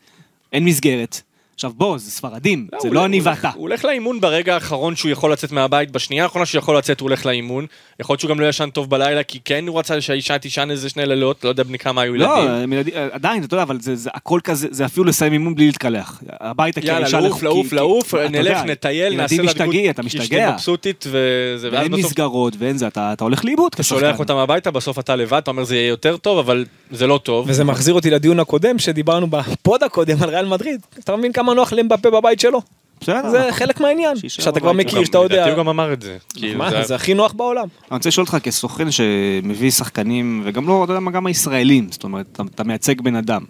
[0.54, 1.22] אין מסגרת.
[1.66, 3.50] עכשיו בוא, זה ספרדים, זה הוא לא אני ואתה.
[3.56, 7.10] הוא הולך לאימון ברגע האחרון שהוא יכול לצאת מהבית, בשנייה האחרונה שהוא יכול לצאת הוא
[7.10, 7.66] הולך לאימון.
[8.00, 10.90] יכול להיות שהוא גם לא ישן טוב בלילה, כי כן הוא רצה שהאישה תישן איזה
[10.90, 12.74] שני לילות, לא יודע בני כמה היו לא, ילדים.
[12.74, 16.22] ילדים- עדיין, אתה יודע, אבל זה זה הכל כזה, זה אפילו לסיים אימון בלי להתקלח.
[16.40, 19.46] הביתה יאללה, כאישה לעוף, כי- לעוף, כי- לעוף, אתה נלך, יודע, נטייל, נעשה ילדים לה
[19.66, 20.52] משתגעים, אתה משתגע.
[20.52, 24.72] מבסוטית, וזה, ואין בסוף מסגרות ואין זה, אתה אתה הולך לאיבוד אתה שולח אותם הביתה,
[24.72, 27.46] בסוף אתה לבד, אתה אומר זה יהיה יותר טוב, אבל זה לא טוב.
[27.50, 30.82] וזה מחזיר אותי לדיון הקודם שדיברנו בפוד הקודם על ריאל מדריד.
[31.00, 32.62] אתה מבין כמה נוח למבפה בבית שלו?
[33.02, 33.52] בסדר, זה נכון.
[33.52, 34.16] חלק מהעניין.
[34.28, 34.72] שאתה כבר.
[34.72, 35.36] מכיר, שאתה יודע.
[35.36, 36.18] לדעתי הוא גם אמר את זה.
[36.34, 37.68] כאילו, מה, זה- הכי נוח בעולם.
[37.92, 42.04] אני רוצה לשאול אותך כסוכן שמביא שחקנים, וגם לא, אתה יודע מה, גם הישראלים, זאת
[42.04, 43.42] אומרת, אתה, מייצג בן אדם.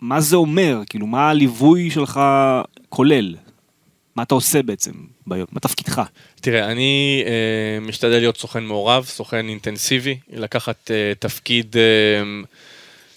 [0.00, 0.80] מה זה אומר?
[0.88, 2.20] כאילו, מה הליווי שלך
[2.88, 3.34] כולל?
[4.16, 4.92] מה אתה עושה בעצם
[5.26, 5.46] ביום?
[5.52, 6.02] מה תפקידך?
[6.40, 11.82] תראה, אני אה, משתדל להיות סוכן מעורב, סוכן אינטנסיבי, לקחת אה, תפקיד אה,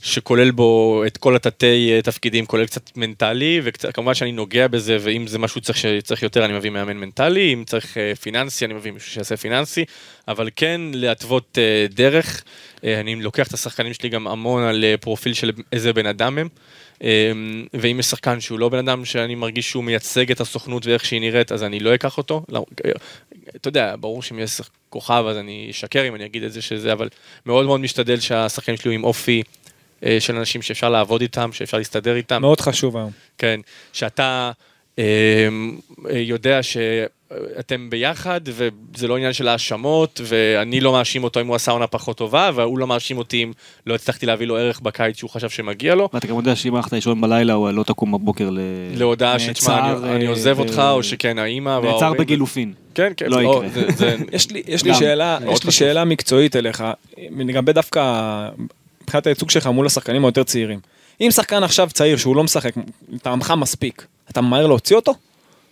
[0.04, 5.28] שכולל בו את כל התתי אה, תפקידים, כולל קצת מנטלי, וכמובן שאני נוגע בזה, ואם
[5.28, 8.92] זה משהו צריך שצריך יותר, אני מביא מאמן מנטלי, אם צריך אה, פיננסי, אני מביא
[8.92, 9.86] מישהו שיעשה פיננסי,
[10.28, 12.44] אבל כן להתוות אה, דרך.
[12.84, 16.48] אני לוקח את השחקנים שלי גם המון על פרופיל של איזה בן אדם הם.
[17.74, 21.22] ואם יש שחקן שהוא לא בן אדם שאני מרגיש שהוא מייצג את הסוכנות ואיך שהיא
[21.22, 22.44] נראית, אז אני לא אקח אותו.
[22.50, 22.66] לא,
[23.56, 26.94] אתה יודע, ברור שאם יש כוכב אז אני אשקר אם אני אגיד את זה שזה,
[26.94, 27.10] אבל
[27.46, 29.44] מאוד מאוד משתדל שהשחקנים שלי עם אופי
[30.20, 32.42] של אנשים שאפשר לעבוד איתם, שאפשר להסתדר איתם.
[32.42, 33.12] מאוד חשוב היום.
[33.38, 33.60] כן,
[33.94, 34.52] שאתה
[35.00, 35.48] אה,
[36.10, 41.56] אה, יודע שאתם ביחד, וזה לא עניין של האשמות, ואני לא מאשים אותו אם הוא
[41.56, 43.52] עשה עונה פחות טובה, והוא לא מאשים אותי אם
[43.86, 46.10] לא הצלחתי להביא לו ערך בקיץ שהוא חשב שמגיע לו.
[46.14, 48.60] ואתה גם יודע שאם הלכת לישון בלילה, או לא תקום בבוקר ל...
[48.96, 51.92] להודעה שתשמע, אני, אה, עוזב אותך, או שכן, האימא וההורים.
[51.92, 52.74] נעצר בגילופין.
[52.96, 53.70] כן, כן, לא יקרה.
[53.70, 55.80] זה, זה, יש לי, יש לי גם, שאלה, מאוד יש לי חשוב.
[55.80, 56.84] שאלה מקצועית אליך,
[57.38, 58.02] לגבי דווקא,
[59.14, 60.80] מבחינת הייצוג שלך מול השחקנים היותר צעירים.
[61.22, 62.74] אם שחקן עכשיו צעיר שהוא לא משחק,
[63.22, 65.14] טעמך מספיק, אתה ממהר להוציא אותו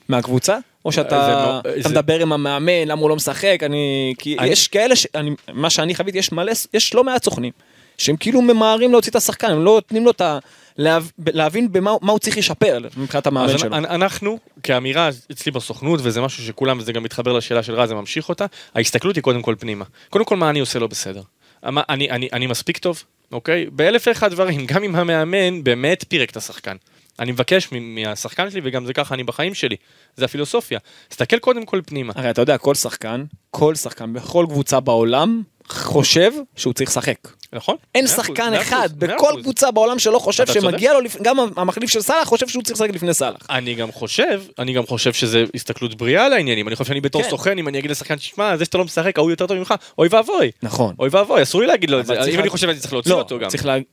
[0.09, 0.57] מהקבוצה?
[0.85, 4.13] או זה שאתה אתה זה- מדבר עם המאמן, למה הוא לא משחק, אני...
[4.17, 7.51] כי אני- יש כאלה, ש- אני- מה שאני חוויתי, יש מלא, יש לא מעט סוכנים,
[7.97, 10.39] שהם כאילו ממהרים להוציא את השחקן, הם לא נותנים לו את ה...
[10.77, 13.75] להב- להבין במה מה הוא צריך לשפר מבחינת המאמן שלו.
[13.77, 17.95] אנ- אנחנו, כאמירה אצלי בסוכנות, וזה משהו שכולם, וזה גם מתחבר לשאלה של רז, זה
[17.95, 19.85] ממשיך אותה, ההסתכלות היא קודם כל פנימה.
[20.09, 21.21] קודם כל, מה אני עושה לא בסדר.
[21.63, 23.65] אני, אני, אני מספיק טוב, אוקיי?
[23.71, 26.75] באלף ואחד דברים, גם אם המאמן באמת פירק את השחקן.
[27.19, 29.75] אני מבקש מהשחקן שלי, וגם זה ככה אני בחיים שלי.
[30.15, 30.79] זה הפילוסופיה.
[31.07, 32.13] תסתכל קודם כל פנימה.
[32.15, 37.17] הרי אתה יודע, כל שחקן, כל שחקן בכל קבוצה בעולם חושב שהוא צריך לשחק.
[37.53, 37.75] נכון?
[37.95, 39.33] אין שחקן אחד בכל.
[39.41, 43.13] קבוצה בעולם שלא חושב שמגיע לו, גם המחליף של סאלח חושב שהוא צריך לשחק לפני
[43.13, 43.37] סאלח.
[43.49, 46.67] אני גם חושב, אני גם חושב שזה הסתכלות בריאה על העניינים.
[46.67, 47.29] אני חושב שאני בתור כן.
[47.29, 50.07] סוכן, אם אני אגיד לשחקן, תשמע, זה שאתה לא משחק, ההוא יותר טוב ממך, אוי
[50.11, 50.51] ואבוי.
[50.63, 50.95] נכון.
[50.99, 52.13] אוי ואבוי, אסור לי להגיד לו את זה.
[52.13, 53.49] אם אני חושב אני צריך להוציא לא, אותו גם.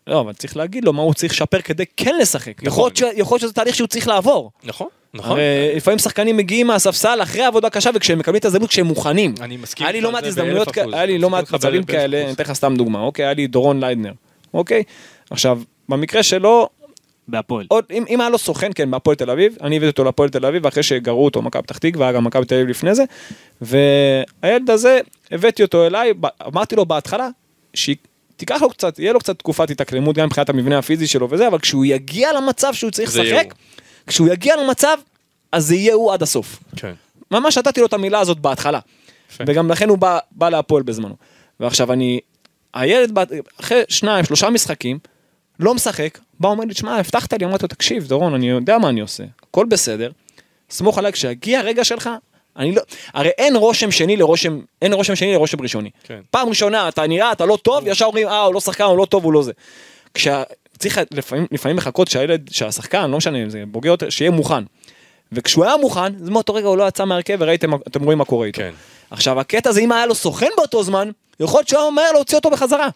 [0.06, 2.62] לא, אבל צריך להגיד לו מה הוא צריך לשפר כדי כן לשחק.
[2.62, 2.90] נכון.
[3.16, 4.50] יכול להיות שזה תהליך שהוא צריך לעבור.
[4.64, 4.88] נכון,
[5.18, 5.30] נכון.
[5.30, 9.34] הרי לפעמים שחקנים מגיעים מהספסל אחרי עבודה קשה וכשהם מקבלים את ההזדמנות כשהם מוכנים.
[9.40, 10.68] אני מסכים היה לי לא מעט הזדמנויות.
[10.92, 12.24] היה לי לא מעט מצבים כאלה.
[12.24, 13.24] אני אתן לך סתם דוגמה, אוקיי?
[13.24, 14.12] היה לי דורון ליידנר,
[14.54, 14.82] אוקיי?
[15.30, 16.68] עכשיו, במקרה שלו,
[17.28, 17.66] בהפועל.
[17.68, 20.46] עוד, אם, אם היה לו סוכן, כן, בהפועל תל אביב, אני הבאתי אותו להפועל תל
[20.46, 23.04] אביב, אחרי שגרעו אותו מכבי פתח תקווה, היה גם מכבי תל אביב לפני זה,
[23.60, 25.00] והילד הזה,
[25.30, 26.12] הבאתי אותו אליי,
[26.46, 27.28] אמרתי לו בהתחלה,
[27.74, 31.58] שתיקח לו קצת, יהיה לו קצת תקופת התאקלמות, גם מבחינת המבנה הפיזי שלו וזה, אבל
[31.58, 33.54] כשהוא יגיע למצב שהוא צריך לשחק.
[34.08, 34.96] כשהוא יגיע למצב,
[35.52, 36.58] אז זה יהיה הוא עד הסוף.
[36.76, 36.92] כן.
[37.30, 38.78] ממש נתתי לו את המילה הזאת בהתחלה.
[39.30, 39.44] יפה.
[39.46, 41.14] וגם לכן הוא בא, בא להפועל בזמנו.
[41.60, 42.20] ועכשיו אני,
[42.74, 43.24] הילד, בא-
[43.60, 44.98] אחרי שניים, שלושה משחקים,
[45.60, 48.88] לא משחק, בא אומר לי, תשמע, הבטחת לי, אמרתי לו, תקשיב, דורון, אני יודע מה
[48.88, 50.10] אני עושה, הכל בסדר,
[50.70, 52.10] סמוך עליי, כשיגיע הרגע שלך,
[52.56, 52.82] אני לא,
[53.14, 55.90] הרי אין רושם שני לרושם, אין רושם שני לרושם ראשוני.
[56.04, 56.20] כן.
[56.30, 59.04] פעם ראשונה, אתה נראה, אתה לא טוב, ישר אומרים, אה, הוא לא שחקן, הוא לא
[59.04, 59.52] טוב, הוא לא זה.
[60.14, 60.42] כשה...
[60.78, 64.64] צריך לפעמים, לפעמים לחכות שהילד, שהשחקן, לא משנה אם זה בוגר יותר, שיהיה מוכן.
[65.32, 68.46] וכשהוא היה מוכן, אז מאותו רגע הוא לא יצא מהרכב וראיתם, אתם רואים מה קורה
[68.46, 68.58] איתו.
[68.58, 68.72] כן.
[69.10, 71.10] עכשיו הקטע זה אם היה לו סוכן באותו זמן,
[71.40, 72.88] יכול להיות שהוא היה מהר להוציא אותו בחזרה.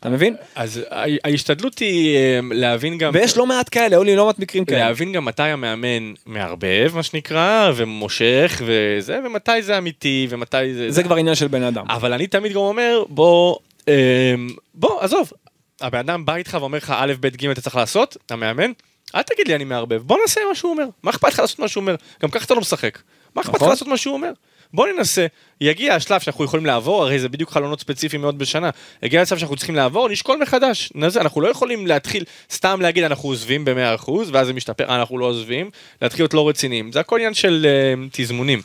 [0.00, 0.36] אתה מבין?
[0.54, 0.80] אז
[1.24, 3.10] ההשתדלות היא אה, להבין גם...
[3.14, 4.78] ויש לא מעט כאלה, היו לי לא מעט מקרים כאלה.
[4.78, 10.90] להבין גם מתי המאמן מערבב, מה שנקרא, ומושך, וזה, ומתי זה אמיתי, ומתי זה...
[10.90, 11.84] זה כבר עניין של בן אדם.
[11.88, 13.56] אבל אני תמיד גם אומר, בוא,
[13.88, 14.34] אה,
[14.74, 15.32] בוא, עזוב,
[15.80, 18.72] הבן אדם בא איתך ואומר לך א', ב', ג', אתה צריך לעשות, המאמן,
[19.14, 20.84] אל תגיד לי אני מערבב, בוא נעשה מה שהוא אומר.
[21.02, 21.94] מה אכפת לך לעשות מה שהוא אומר?
[22.22, 22.98] גם ככה אתה לא משחק.
[23.34, 23.68] מה אכפת לך נכון.
[23.68, 24.32] לעשות מה שהוא אומר?
[24.74, 25.26] בוא ננסה,
[25.60, 28.70] יגיע השלב שאנחנו יכולים לעבור, הרי זה בדיוק חלונות ספציפיים מאוד בשנה,
[29.02, 33.28] יגיע השלב שאנחנו צריכים לעבור, נשקול מחדש, נזה, אנחנו לא יכולים להתחיל סתם להגיד אנחנו
[33.28, 35.70] עוזבים ב-100% ואז זה משתפר, אנחנו לא עוזבים,
[36.02, 38.62] להתחיל להיות לא רציניים, זה הכל עניין של uh, תזמונים.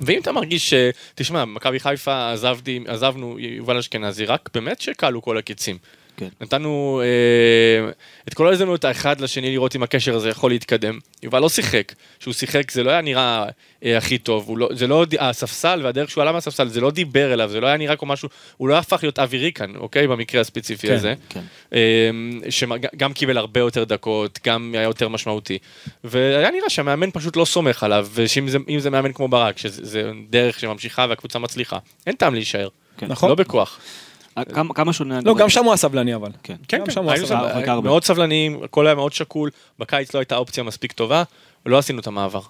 [0.00, 0.74] ואם אתה מרגיש ש...
[1.14, 5.78] תשמע, מכבי חיפה עזבתי, עזבנו יובל אשכנזי, רק באמת שכלו כל הקיצים.
[6.18, 6.28] כן.
[6.40, 7.90] נתנו אה,
[8.28, 10.98] את כל ההזדמנות האחד לשני לראות אם הקשר הזה יכול להתקדם.
[11.22, 11.92] יובל לא שיחק.
[12.20, 13.44] כשהוא שיחק זה לא היה נראה
[13.84, 14.58] אה, הכי טוב.
[14.58, 17.76] לא, זה לא, הספסל והדרך שהוא עלה מהספסל זה לא דיבר אליו, זה לא היה
[17.76, 20.06] נראה כמו משהו, הוא לא הפך להיות אבי ריקן, אוקיי?
[20.06, 21.14] במקרה הספציפי כן, הזה.
[21.28, 21.42] כן.
[21.72, 22.10] אה,
[22.50, 25.58] שגם קיבל הרבה יותר דקות, גם היה יותר משמעותי.
[26.04, 30.10] והיה נראה שהמאמן פשוט לא סומך עליו, ושאם זה, זה מאמן כמו ברק, שזה זה
[30.30, 32.68] דרך שממשיכה והקבוצה מצליחה, אין טעם להישאר.
[32.98, 33.06] כן.
[33.06, 33.28] נכון.
[33.28, 33.80] לא בכוח.
[34.38, 35.20] אה, כמה- כמה שונה...
[35.24, 36.30] לא, גם שם הוא היה סבלני אבל.
[36.42, 36.56] כן.
[36.68, 37.12] כן, גם כן, שם הוא
[37.54, 37.88] חיכה הרבה.
[37.88, 41.22] מאוד סבלניים, הכל היה מאוד שקול, בקיץ לא הייתה אופציה מספיק טובה,
[41.66, 42.40] לא עשינו את המעבר.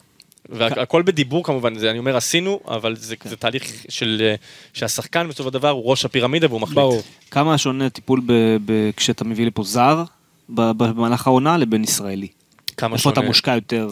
[0.49, 4.35] והכל בדיבור כמובן, זה אני אומר עשינו, אבל זה זה תהליך של אה,
[4.75, 6.77] שהשחקן בסופו של דבר הוא ראש הפירמידה והוא מחליט.
[6.79, 7.03] ברור.
[7.31, 8.33] כמה שונה טיפול ב-
[8.67, 10.05] ב- כשאתה מביא לפה זר
[10.55, 12.29] ב- במהלך העונה לבין ישראלי?
[12.77, 13.29] כמה איפה אתה שונה.
[13.29, 13.89] מושקע יותר?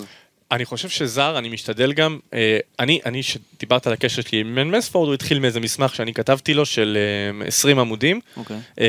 [0.52, 4.70] אני חושב שזר, אני משתדל גם, אה, אני, אני, שדיברת על הקשר שלי עם מן
[4.70, 6.98] מספורד, הוא התחיל מאיזה מסמך שאני כתבתי לו של
[7.42, 8.56] אה, 20 עמודים, אוקיי.
[8.80, 8.86] אה,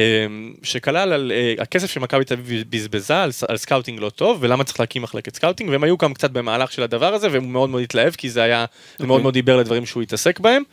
[0.64, 4.80] שכלל על אה, הכסף שמכבי תל אביב בזבזה על, על scouting לא טוב, ולמה צריך
[4.80, 8.14] להקים מחלקת scouting, והם היו גם קצת במהלך של הדבר הזה, והוא מאוד מאוד התלהב,
[8.14, 8.66] כי זה היה,
[8.99, 10.64] זה מאוד מאוד דיבר לדברים שהוא התעסק בהם.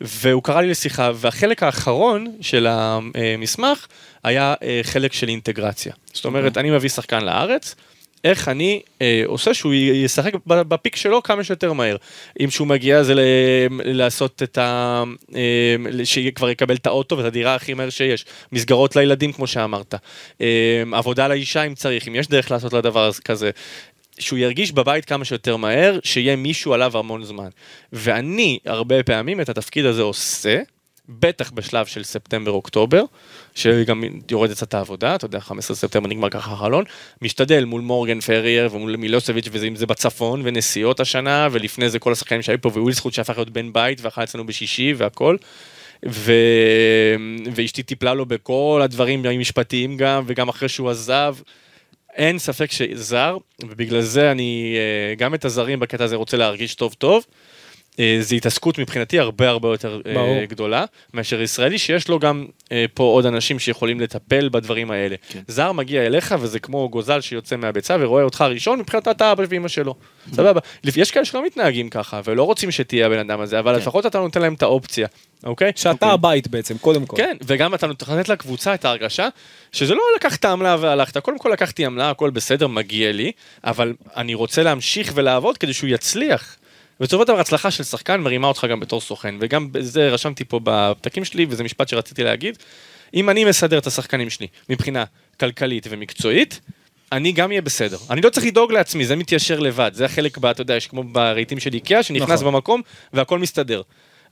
[0.00, 3.86] והוא קרא לי לשיחה, והחלק האחרון של המסמך
[4.24, 5.92] היה אה, חלק של אינטגרציה.
[6.12, 7.74] זאת אומרת, אני מביא שחקן לארץ,
[8.26, 11.96] איך אני אה, עושה שהוא ישחק בפיק שלו כמה שיותר מהר.
[12.40, 13.20] אם שהוא מגיע זה ל-
[13.84, 15.02] לעשות את ה...
[15.34, 18.24] אה, שכבר יקבל את האוטו ואת הדירה הכי מהר שיש.
[18.52, 19.94] מסגרות לילדים כמו שאמרת.
[20.40, 23.50] אה, עבודה לאישה אם צריך, אם יש דרך לעשות לדבר כזה.
[24.18, 27.48] שהוא ירגיש בבית כמה שיותר מהר, שיהיה מישהו עליו המון זמן.
[27.92, 30.58] ואני הרבה פעמים את התפקיד הזה עושה,
[31.08, 33.04] בטח בשלב של ספטמבר-אוקטובר,
[33.54, 36.84] שגם יורדת קצת העבודה, אתה יודע, 15 ספטמבר נגמר ככה החלון,
[37.22, 42.42] משתדל מול מורגן פרייר ומול מילוסביץ' ואם זה בצפון, ונסיעות השנה, ולפני זה כל השחקנים
[42.42, 45.36] שהיו פה, ווילסחוט שהפך להיות בן בית, ואכל אצלנו בשישי והכל.
[46.08, 46.32] ו...
[47.54, 51.36] ואשתי טיפלה לו בכל הדברים המשפטיים גם, וגם אחרי שהוא עזב.
[52.14, 56.94] אין ספק שזר, ובגלל זה אני אה, גם את הזרים בקטע הזה רוצה להרגיש טוב
[56.98, 57.24] טוב.
[58.00, 60.44] אה, זו התעסקות מבחינתי הרבה הרבה יותר אה, ברור.
[60.44, 60.84] גדולה
[61.14, 65.16] מאשר ישראלי שיש לו גם אה, פה עוד אנשים שיכולים לטפל בדברים האלה.
[65.28, 65.40] כן.
[65.48, 69.68] זר מגיע אליך וזה כמו גוזל שיוצא מהביצה ורואה אותך ראשון מבחינת אתה אבא ואמא
[69.68, 69.94] שלו.
[70.32, 70.60] סבבה.
[70.96, 74.42] יש כאלה שלא מתנהגים ככה ולא רוצים שתהיה הבן אדם הזה אבל לפחות אתה נותן
[74.42, 75.06] להם את האופציה,
[75.44, 75.72] אוקיי?
[75.76, 77.16] שאתה הבית בעצם, קודם כל.
[77.16, 79.28] כן, וגם אתה לתת לקבוצה את ההרגשה
[79.72, 83.32] שזה לא לקחת עמלה והלכת, קודם כל לקחתי עמלה, הכל בסדר, מגיע לי,
[83.64, 86.56] אבל אני רוצה להמשיך ולעבוד כדי שהוא יצליח.
[87.00, 90.60] בסופו של דבר הצלחה של שחקן מרימה אותך גם בתור סוכן, וגם זה רשמתי פה
[90.64, 92.58] בפתקים שלי, וזה משפט שרציתי להגיד,
[93.14, 95.04] אם אני מסדר את השחקנים שלי מבחינה
[95.40, 96.60] כלכלית ומקצועית,
[97.12, 97.98] אני גם אהיה בסדר.
[98.10, 99.90] אני לא צריך לדאוג לעצמי, זה מתיישר לבד.
[99.94, 102.54] זה החלק, ב- אתה יודע, יש כמו ברהיטים של איקאה, שנכנס נכון.
[102.54, 102.82] במקום
[103.12, 103.82] והכל מסתדר.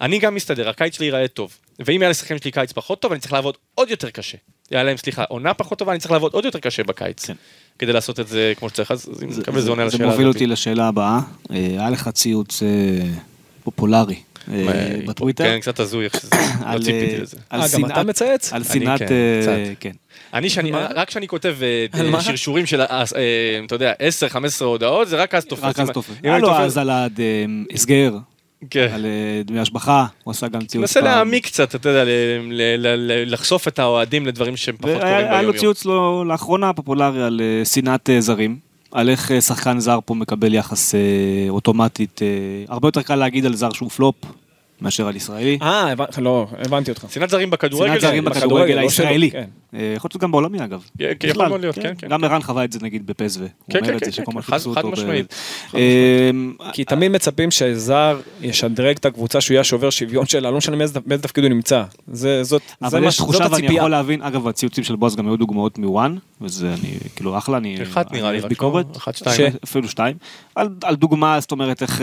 [0.00, 1.58] אני גם מסתדר, הקיץ שלי ייראה טוב.
[1.78, 4.38] ואם יהיה לשחקנים שלי קיץ פחות טוב, אני צריך לעבוד עוד יותר קשה.
[4.70, 7.26] היה להם, סליחה, עונה פחות טובה, אני צריך לעבוד עוד יותר קשה בקיץ.
[7.26, 7.34] כן.
[7.78, 10.26] כדי לעשות את זה כמו שצריך, אז אני מקווה שזה עונה על זה השאלה מוביל
[10.26, 10.34] הזאת.
[10.36, 11.20] אותי לשאלה הבאה.
[11.50, 12.68] אה, היה לך ציוץ אה,
[13.64, 14.16] פופולרי
[14.52, 15.44] אה, בטוויטר.
[15.44, 16.30] כן, קצת הזוי איך שזה,
[16.74, 17.36] לא ציפיתי לזה.
[17.50, 18.52] על אה, גם אתה מצייץ?
[18.52, 19.06] על שנאת, כן.
[19.80, 19.90] כן.
[20.34, 20.72] אני, שאני?
[20.72, 21.56] רק כשאני כותב?
[22.20, 23.92] שרשורים של, אתה יודע,
[24.60, 25.64] 10-15 הודעות, זה רק אז תופס.
[25.64, 26.10] רק אז תופס.
[26.22, 26.90] היה לו תופס- אז על
[27.70, 28.16] ההסגר,
[28.70, 28.88] כן.
[28.94, 31.04] על אה, דמי השבחה, הוא עשה גם ציוץ פעם.
[31.04, 32.04] להעמיק קצת, אתה יודע,
[33.26, 35.56] לחשוף את האוהדים לדברים שהם פחות קורים והיה היה לו ביום-יום.
[35.56, 38.58] ציוץ לא, לאחרונה פופולרי על אה, שנאת אה, זרים.
[38.92, 40.94] על איך שחקן זר פה מקבל יחס
[41.48, 42.20] אוטומטית.
[42.68, 44.14] הרבה יותר קל להגיד על זר שהוא פלופ
[44.84, 45.58] מאשר על ישראלי.
[45.62, 47.06] אה, הבנ- לא, הבנתי אותך.
[47.10, 47.90] שנאת זרים בכדורגל.
[47.90, 49.30] שנאת זרים בכדורגל, לא הישראלי.
[49.30, 49.48] שלו, כן.
[49.78, 50.82] אה, יכול להיות גם בעולמי אגב.
[50.98, 52.08] כן, כן, יכול להיות, כן, כן.
[52.08, 53.40] גם ערן חווה את זה נגיד בפסו.
[53.40, 54.58] הוא כן, אומר כן, את כן, זה שכל מה חד-
[54.92, 55.34] משמעית.
[55.74, 56.30] אה,
[56.72, 60.76] כי תמיד מצפים שזר ישדרג את הקבוצה שהוא יהיה שובר שוויון שלה, לא משנה
[61.06, 61.82] באיזה תפקיד הוא נמצא.
[62.12, 63.78] זה, זאת, זה אבל יש תחושה ואני הציפייה.
[63.78, 67.76] יכול להבין, אגב הציוצים של בועז גם היו דוגמאות מוואן, וזה אני כאילו אחלה, אני...
[67.82, 68.86] אחת נראה לי, ביקורת.
[68.92, 68.96] לא?
[68.96, 69.52] אחת, שתיים.
[69.64, 70.16] אפילו שתיים.
[70.54, 72.00] על, על דוגמה, זאת אומרת, איך,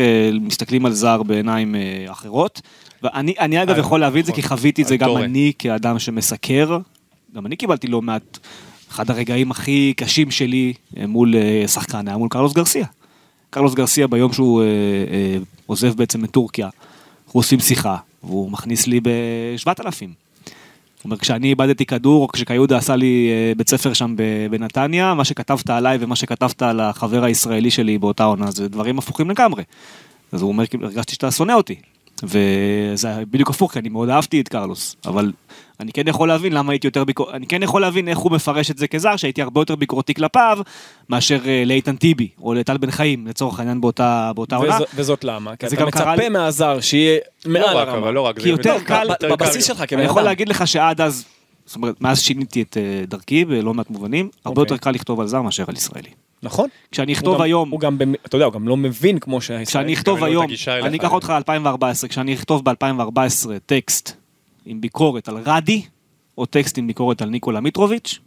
[0.00, 0.04] אה,
[0.40, 1.74] מסתכלים על זר בעיניים
[2.10, 2.60] אחרות.
[3.02, 4.42] ואני אני אגב על- יכול להבין את זה, נכון.
[4.42, 5.16] כי חוויתי את זה על גם.
[5.16, 6.78] אני כאדם שמסקר.
[7.36, 8.38] גם אני קיבלתי לא מעט,
[8.90, 12.86] אחד הרגעים הכי קשים שלי אה, מול אה, שחקן היה מול קרלוס גרסיה.
[13.50, 16.68] קרלוס גרסיה ביום שהוא אה, אה, עוזב בעצם את טורקיה,
[17.26, 19.84] אנחנו עושים שיחה, והוא מכניס לי ב-7,000.
[20.00, 20.08] הוא
[21.04, 24.14] אומר, כשאני איבדתי כדור, או כשקיודה עשה לי אה, בית ספר שם
[24.50, 29.30] בנתניה, מה שכתבת עליי ומה שכתבת על החבר הישראלי שלי באותה עונה, זה דברים הפוכים
[29.30, 29.62] לגמרי.
[30.32, 31.74] אז הוא אומר, כאילו, הרגשתי שאתה שונא אותי.
[32.22, 35.32] וזה בדיוק הפוך, כי אני מאוד אהבתי את קרלוס, אבל
[35.80, 38.70] אני כן יכול להבין למה הייתי יותר ביקורתי, אני כן יכול להבין איך הוא מפרש
[38.70, 40.58] את זה כזר, שהייתי הרבה יותר ביקורתי כלפיו,
[41.10, 44.74] מאשר אה, לאיתן טיבי, או לטל בן חיים, לצורך העניין באותה, באותה עונה.
[44.76, 45.56] וזו- וזאת למה?
[45.56, 47.98] כי זה אתה מצפה לי- מהזר שיהיה מעל לא רק, הרמה.
[47.98, 48.36] אבל לא רק.
[48.36, 49.74] כי זה יותר קל- יותר בבסיס קל.
[49.74, 50.22] שלך כבן אני יכול.
[50.22, 51.24] להגיד לך שעד אז,
[51.66, 54.74] זאת אומרת, מאז שיניתי את אה, דרכי בלא מעט מובנים, הרבה אוקיי.
[54.74, 56.08] יותר קל לכתוב על זר מאשר על ישראלי.
[56.42, 56.68] נכון.
[56.92, 59.40] כשאני הוא אכתוב גם- היום, הוא גם, במ- אתה יודע, הוא גם לא מבין כמו
[59.40, 59.66] שהישראלי.
[59.66, 60.46] כשאני אכתוב היום.
[60.82, 63.18] אני אקח אותך ל-2014, כשאני אכתוב ב-2014
[63.66, 64.12] טקסט
[64.66, 65.82] עם ביקורת על רדי,
[66.38, 68.18] או טקסט עם ביקורת על ניקולה מיטרוביץ',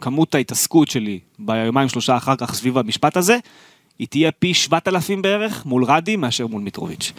[0.00, 3.38] כמות ההתעסקות שלי ביומיים שלושה אחר כך סביב המשפט הזה,
[3.98, 7.12] היא תהיה פי 7,000 בערך מול רדי מאשר מול מיטרוביץ'.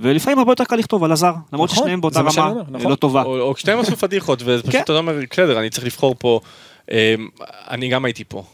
[0.00, 2.90] ולפעמים הרבה יותר קל לכתוב על הזר, למרות נכון, ששניהם באותה רמה אה, נכון.
[2.90, 3.22] לא טובה.
[3.22, 4.80] או או כשתיהם עשו פדיחות, ופשוט כן.
[4.84, 6.40] אתה אומר, בסדר, אני צריך לבחור פה.
[6.90, 6.96] אמ,
[7.70, 8.44] אני גם הייתי פה, אה,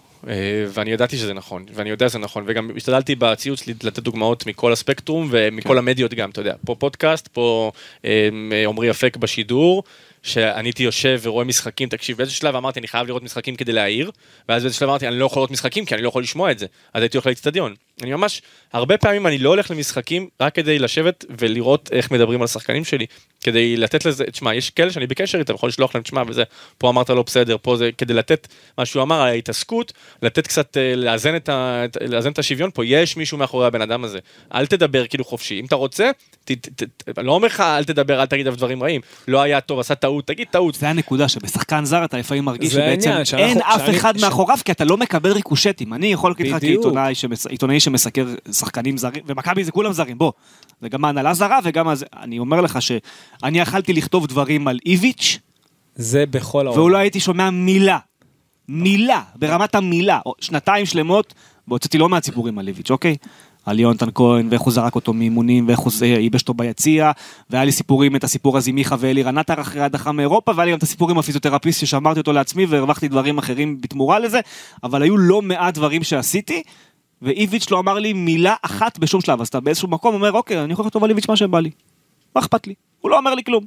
[0.69, 4.73] ואני ידעתי שזה נכון, ואני יודע שזה נכון, וגם השתדלתי בציוץ שלי לתת דוגמאות מכל
[4.73, 5.79] הספקטרום ומכל כן.
[5.79, 7.73] המדיות גם, אתה יודע, פה פודקאסט, פה
[8.05, 9.83] אמ, עמרי אפק בשידור.
[10.23, 14.11] שאני הייתי יושב ורואה משחקים, תקשיב, באיזה שלב אמרתי אני חייב לראות משחקים כדי להעיר,
[14.49, 16.59] ואז באיזה שלב אמרתי אני לא יכול לראות משחקים כי אני לא יכול לשמוע את
[16.59, 17.75] זה, אז הייתי הולך לאצטדיון.
[18.03, 18.43] אני ממש,
[18.73, 23.07] הרבה פעמים אני לא הולך למשחקים רק כדי לשבת ולראות איך מדברים על השחקנים שלי,
[23.45, 26.43] כדי לתת לזה, תשמע, יש כאלה שאני בקשר איתם, יכול לשלוח להם, תשמע, וזה,
[26.79, 28.49] פה אמרת לא בסדר, פה זה, כדי לתת
[28.79, 29.93] מה שהוא אמר על ההתעסקות,
[30.23, 34.05] לתת קצת, אה, לאזן את, ה, לאזן את השוויון, פה יש מישהו מאחורי הבן אדם
[34.05, 34.19] הזה.
[34.55, 36.11] אל תדבר כאילו חופשי, אם אתה רוצה,
[36.45, 39.81] ת, ת, ת, לא אומר לך אל תדבר, אל תגיד דברים רעים, לא היה טוב,
[39.81, 40.75] עשה טעות, תגיד טעות.
[40.75, 44.59] זה הנקודה שבשחקן זר אתה לפעמים מרגיש שבעצם העניין, שאנחנו- אין אף אחד ש- מאחוריו
[44.65, 45.95] כי אתה לא מקבל ריקושטים.
[45.95, 46.61] אני יכול להגיד לך.
[47.47, 50.33] כעיתונאי שמסקר שחקנים זרים, ומכבי זה כולם זרים, בוא.
[50.81, 52.07] זה גם ההנהלה זרה וגם הזה.
[52.17, 55.39] אני אומר לך שאני יכלתי לכתוב דברים על איביץ'
[55.97, 56.79] זה בכל העולם.
[56.79, 57.99] והוא לא הייתי שומע מילה.
[58.69, 60.21] מילה, ברמת המילה.
[60.41, 61.35] שנתיים שלמות,
[61.69, 63.17] והוצאתי לא מעט סיפורים על איביץ', אוקיי?
[63.67, 67.11] על יונתן כהן, ואיך הוא זרק אותו מאימונים, ואיך הוא ייבש אותו ביציע,
[67.51, 70.73] והיה לי סיפורים, את הסיפור הזה עם מיכה ואלירן עטר אחרי הדחה מאירופה, והיה לי
[70.73, 74.41] גם את הסיפור עם הפיזיותרפיסט ששמרתי אותו לעצמי, והרווחתי דברים אחרים בתמורה לזה,
[74.83, 76.63] אבל היו לא מעט דברים שעשיתי,
[77.23, 80.73] ואיביץ' לא אמר לי מילה אחת בשום שלב, אז אתה באיזשהו מקום אומר, אוקיי, אני
[80.73, 81.71] יכול לכתוב על איביץ' מה שבא לי.
[82.37, 82.75] מה אכפת לי?
[83.01, 83.65] הוא לא אומר לי כלום.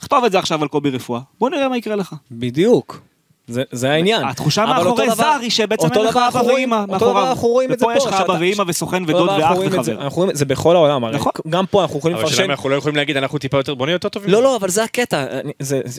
[0.00, 2.14] כתוב את זה עכשיו על קובי רפואה, בוא נראה מה יקרה לך.
[2.30, 3.00] בדיוק.
[3.46, 4.24] זה, זה העניין.
[4.24, 7.28] התחושה מאחורי זר היא שבעצם אין לך אבא רואים- ואמא אותו דבר מאחוריו.
[7.30, 9.82] אנחנו רואים את זה ופה יש לך אבא ואמא וסוכן ודוד ואח וחבר.
[10.32, 11.32] זה בכל העולם, הרי נכון.
[11.48, 12.44] גם פה אנחנו יכולים אבל השאלה לפרשן.
[12.44, 14.30] אם אנחנו לא יכולים להגיד אנחנו טיפה יותר, בוא נהיה יותר טובים.
[14.30, 15.24] לא, לא, אבל זה הקטע.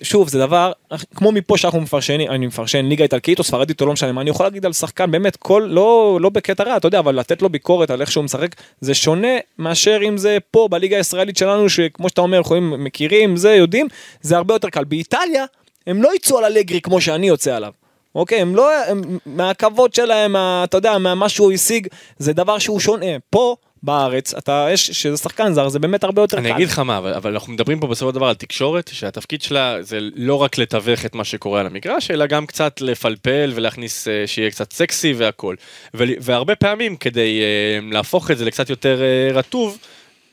[0.03, 0.71] שוב, זה דבר,
[1.15, 4.29] כמו מפה שאנחנו מפרשנים, אני מפרשן ליגה איטלקית או ספרדית או לא משנה מה, אני
[4.29, 7.49] יכול להגיד על שחקן באמת, כל, לא, לא בקטע רע, אתה יודע, אבל לתת לו
[7.49, 9.27] ביקורת על איך שהוא משחק, זה שונה
[9.59, 13.87] מאשר אם זה פה בליגה הישראלית שלנו, שכמו שאתה אומר, יכולים, מכירים, זה, יודעים,
[14.21, 14.83] זה הרבה יותר קל.
[14.83, 15.45] באיטליה,
[15.87, 17.71] הם לא יצאו על אלגרי כמו שאני יוצא עליו.
[18.15, 22.79] אוקיי, הם לא, הם, מהכבוד שלהם, מה, אתה יודע, מה שהוא השיג, זה דבר שהוא
[22.79, 23.05] שונה.
[23.29, 23.55] פה,
[23.85, 26.43] בארץ, אתה, יש, שזה שחקן זר, זה באמת הרבה יותר קל.
[26.43, 29.41] אני אגיד לך מה, אבל, אבל אנחנו מדברים פה בסופו של דבר על תקשורת, שהתפקיד
[29.41, 34.07] שלה זה לא רק לתווך את מה שקורה על המגרש, אלא גם קצת לפלפל ולהכניס
[34.07, 35.55] אה, שיהיה קצת סקסי והכל.
[35.93, 39.77] ו- והרבה פעמים כדי אה, להפוך את זה לקצת יותר אה, רטוב,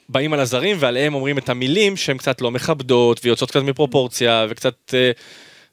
[0.09, 4.75] באים על הזרים ועליהם אומרים את המילים שהן קצת לא מכבדות ויוצאות קצת מפרופורציה וקצת
[4.95, 5.11] אה,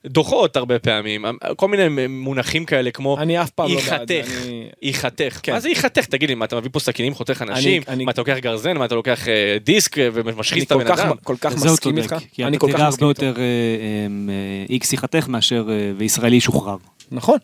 [0.05, 1.25] דוחות הרבה פעמים,
[1.55, 5.53] כל מיני מונחים כאלה כמו אני אף פעם לא בעד ייחתך, אני- ייחתך, כן.
[5.53, 6.05] מה זה ייחתך?
[6.05, 8.86] תגיד לי, מה אתה מביא פה סכינים, חותך אנשים, אני- מה אתה לוקח גרזן, מה
[8.86, 11.15] אתה לוקח אה, דיסק אני ומשחיז את כל הבן כך, אדם?
[11.23, 13.21] כל כך מסכים איתך, כי אני כל כך מסכים איתך.
[13.21, 16.75] יותר אה, אה, איקס ייחתך מאשר אה, וישראלי ישוחרר.
[17.11, 17.38] נכון.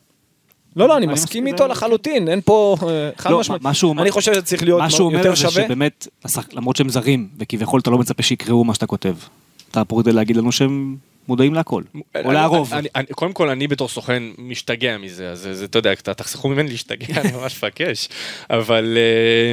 [0.75, 3.61] לא, לא, אני מסכים איתו לחלוטין, אין פה אה, חד לא, משמעית.
[3.99, 5.63] אני חושב שזה צריך להיות מה שהוא אומר יותר זה שווה.
[5.65, 6.07] שבאמת,
[6.53, 9.15] למרות שהם זרים, וכביכול אתה לא מצפה שיקראו מה שאתה כותב.
[9.71, 10.95] אתה פה כדי להגיד לנו שהם
[11.27, 11.83] מודעים להכל.
[12.25, 12.31] או
[12.95, 17.31] אני- קודם כל, אני בתור סוכן משתגע מזה, אז אתה יודע, תחסכו ממני להשתגע, אני
[17.37, 18.09] ממש מפקש.
[18.49, 18.97] אבל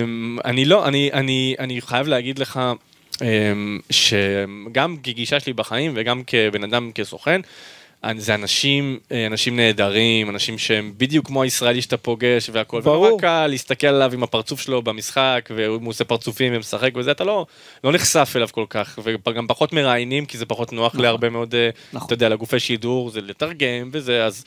[0.04, 1.10] אמ, אני לא, אני,
[1.80, 2.60] חייב להגיד לך,
[3.22, 7.40] אמ, שגם כגישה שלי בחיים וגם כבן אדם, כסוכן,
[8.16, 13.04] זה אנשים, אה, אנשים נהדרים, אנשים שהם בדיוק כמו הישראלי שאתה פוגש והכל, ברור.
[13.04, 17.46] ונורא קל להסתכל עליו עם הפרצוף שלו במשחק, והוא עושה פרצופים ומשחק וזה, אתה לא,
[17.84, 21.70] לא נחשף אליו כל כך, וגם פחות מראיינים, כי זה פחות נוח להרבה מאוד, אה,
[21.92, 22.06] נכון.
[22.06, 24.44] אתה יודע, לגופי שידור, זה לתרגם וזה, אז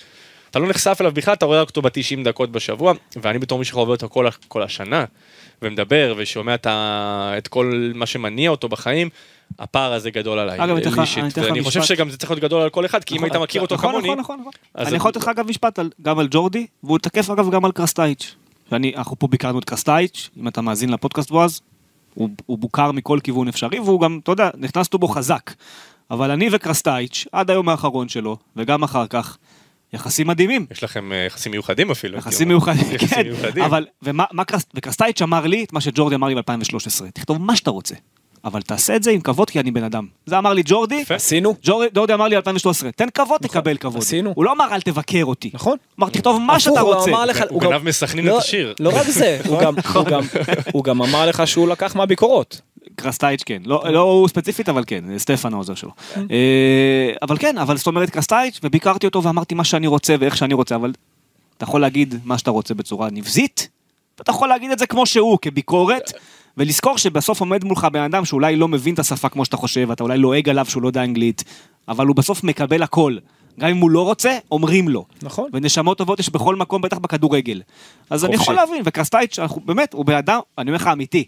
[0.50, 3.66] אתה לא נחשף אליו בכלל, אתה רואה רק אותו ב-90 דקות בשבוע, ואני בתור מי
[3.66, 5.06] שחווה אותו כל, כל השנה,
[5.62, 9.10] ומדבר ושומע את, ה, את כל מה שמניע אותו בחיים,
[9.60, 11.84] הפער הזה גדול עליי, אגב, לי אישית, ואני חושב.
[11.84, 14.08] שגם זה צריך להיות גדול על כל אחד, כי אם היית מכיר אותו נכון, כמוני,
[14.08, 14.88] נכון, נכון, נכון.
[14.88, 18.36] אני יכול לתת לך אגב משפט גם על ג'ורדי, והוא תקף אגב גם על קרסטייץ'.
[18.72, 21.62] אנחנו פה ביקרנו את קרסטייץ', אם אתה מאזין לפודקאסט בועז,
[22.14, 22.30] הוא,
[22.60, 25.52] בוקר מכל כיוון אפשרי, והוא גם, אתה יודע, נכנסנו בו חזק.
[26.12, 29.38] אבל אני וקרסטייץ', עד היום האחרון שלו, וגם אחר כך,
[29.94, 30.66] יחסים מדהימים.
[30.72, 32.18] יש לכם אה, יחסים מיוחדים אפילו.
[32.18, 32.48] יחסים.
[32.48, 33.62] מיוחדים, כן.
[33.62, 37.56] אבל, ומה, מה קרס, וקרסטייץ' אמר לי את מה שג'ורדי אמר לי ב-2013, תכתוב מה
[37.56, 37.96] שאתה רוצה,
[38.46, 40.06] אבל תעשה את זה עם כבוד כי אני בן אדם.
[40.26, 41.04] זה אמר לי ג'ורדי.
[41.10, 41.56] עשינו,
[41.94, 44.02] ג'ורדי, אמר לי ב-2013, תן כבוד, תקבל כבוד.
[44.02, 44.34] עשינו.
[44.36, 45.52] הוא לא אמר אל תבקר אותי.
[45.54, 45.78] נכון.
[46.00, 47.12] אמר תכתוב מה שאתה הוא רוצה.
[47.50, 48.74] הוא גנב מסכנין לא- את השיר.
[48.80, 49.76] לא רק זה, הוא גם-
[50.74, 52.62] הוא גם- הוא אמר לך שהוא לקח מהביקורות.
[52.96, 55.92] קרסטייץ' כן, לא, לא הוא ספציפית אבל כן, סטפן העוזר שלו.
[56.32, 60.54] אה, אבל כן, אבל זאת אומרת קרסטייץ' וביקרתי אותו ואמרתי מה שאני רוצה ואיך שאני
[60.54, 60.92] רוצה, אבל
[61.58, 63.70] אתה יכול להגיד מה שאתה רוצה בצורה נבזית,
[64.20, 66.12] ואתה יכול להגיד את זה כמו שהוא, כביקורת,
[66.58, 70.04] ולזכור שבסוף עומד מולך בן אדם שאולי לא מבין את השפה כמו שאתה חושב, אתה
[70.04, 71.44] אולי לועג עליו שהוא לא יודע אנגלית,
[71.88, 73.18] אבל הוא בסוף מקבל הכל.
[73.60, 75.06] גם אם הוא לא רוצה, אומרים לו.
[75.22, 75.50] נכון.
[75.54, 77.62] ונשמות טובות יש בכל מקום, בטח בכדורגל.
[78.10, 78.56] אז אני יכול.
[78.56, 81.24] להבין, וקרסטייץ', באמת, הוא בן אדם, אני אומר לך אמיתי,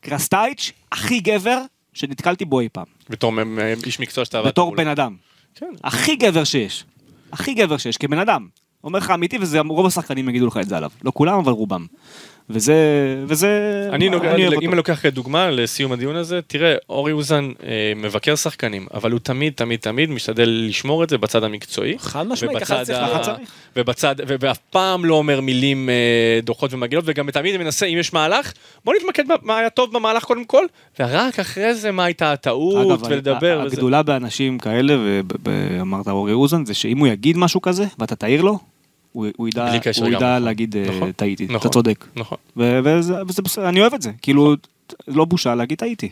[0.00, 1.58] קרסטייץ' הכי גבר
[1.92, 2.84] שנתקלתי בו אי פעם.
[3.10, 3.32] בתור
[3.86, 4.76] איש מקצוע שאתה עבדת בתור.
[4.76, 5.16] בן אדם.
[5.54, 5.72] כן.
[5.84, 6.84] הכי גבר שיש.
[7.32, 8.46] הכי גבר שיש, כבן אדם.
[8.84, 10.90] אומר לך אמיתי, וזה רוב השחקנים יגידו לך את זה עליו.
[11.04, 11.86] לא כולם, אבל רובם.
[12.50, 12.74] וזה,
[13.26, 13.48] וזה...
[13.92, 14.66] אני נוגע, אוהב אם אותו.
[14.68, 19.52] אני לוקח כדוגמה לסיום הדיון הזה, תראה, אורי אוזן אה, מבקר שחקנים, אבל הוא תמיד,
[19.56, 21.98] תמיד, תמיד משתדל לשמור את זה בצד המקצועי.
[21.98, 22.98] חד משמעית, ככה צריך.
[22.98, 23.50] ככה צריך.
[23.76, 28.52] ובצד, ואף פעם לא אומר מילים אה, דוחות ומגעילות, וגם תמיד מנסה, אם יש מהלך,
[28.84, 30.64] בוא נתמקד במה היה טוב במהלך קודם כל,
[31.00, 33.62] ורק אחרי זה מה הייתה הטעות, אגב, ולדבר.
[33.66, 33.76] וזה.
[33.76, 34.96] הגדולה באנשים כאלה,
[35.44, 38.58] ואמרת אורי אוזן, זה שאם הוא יגיד משהו כזה, ואתה תעיר לו,
[39.14, 40.38] הוא הוא ידע הוא גם, ידע.
[40.38, 41.70] להגיד, אה, נכון, טעיתי, אתה נכון.
[41.70, 42.04] צודק.
[42.16, 42.38] נכון.
[42.56, 44.10] ו- וזה וזה בסדר, אני אוהב את זה.
[44.22, 44.54] כאילו,
[45.08, 46.08] לא בושה להגיד טעיתי.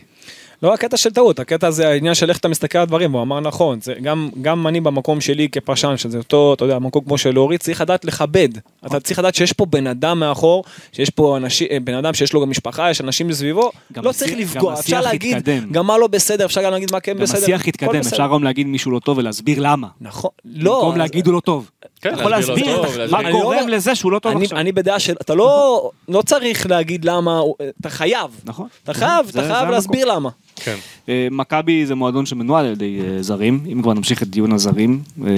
[0.63, 3.39] לא הקטע של טעות, הקטע זה העניין של איך אתה מסתכל על הדברים, הוא אמר
[3.39, 7.39] נכון, זה גם, גם אני במקום שלי כפרשן, שזה אותו, אתה יודע, מקום כמו של
[7.39, 8.49] אורי, צריך לדעת לכבד.
[8.85, 12.33] אתה צריך לדעת שיש פה בן אדם מאחור, שיש פה אנשים, אה, בן אדם שיש
[12.33, 15.37] לו גם משפחה, יש אנשים מסביבו, גם לא השיח- צריך גם לפגוע, אפשר השיח להגיד
[15.37, 15.71] יתקדם.
[15.71, 17.37] גם מה לא בסדר, אפשר גם להגיד מה כן גם בסדר.
[17.43, 18.09] השיח הכל יתקדם, בסדר.
[18.11, 19.87] אפשר גם להגיד מישהו לא טוב ולהסביר למה.
[20.01, 21.69] נכון, לא, במקום אז- להגיד הוא לא טוב.
[22.03, 24.43] כן, אתה יכול להסביר לו להסביר טוב, מה לא גורם לזה שהוא לא טוב אני,
[24.45, 24.57] עכשיו.
[24.59, 27.41] אני בדעה של, אתה לא, לא צריך להגיד למה,
[27.81, 28.29] אתה חייב.
[28.45, 28.67] נכון.
[28.83, 29.69] אתה חייב, זה- אתה חייב.
[29.69, 30.29] להסביר למה.
[30.55, 30.75] כן.
[31.09, 35.01] אה, מכבי זה מועדון שמנוהל על ידי אה, זרים, אם כבר נמשיך את דיון הזרים.
[35.27, 35.31] אה,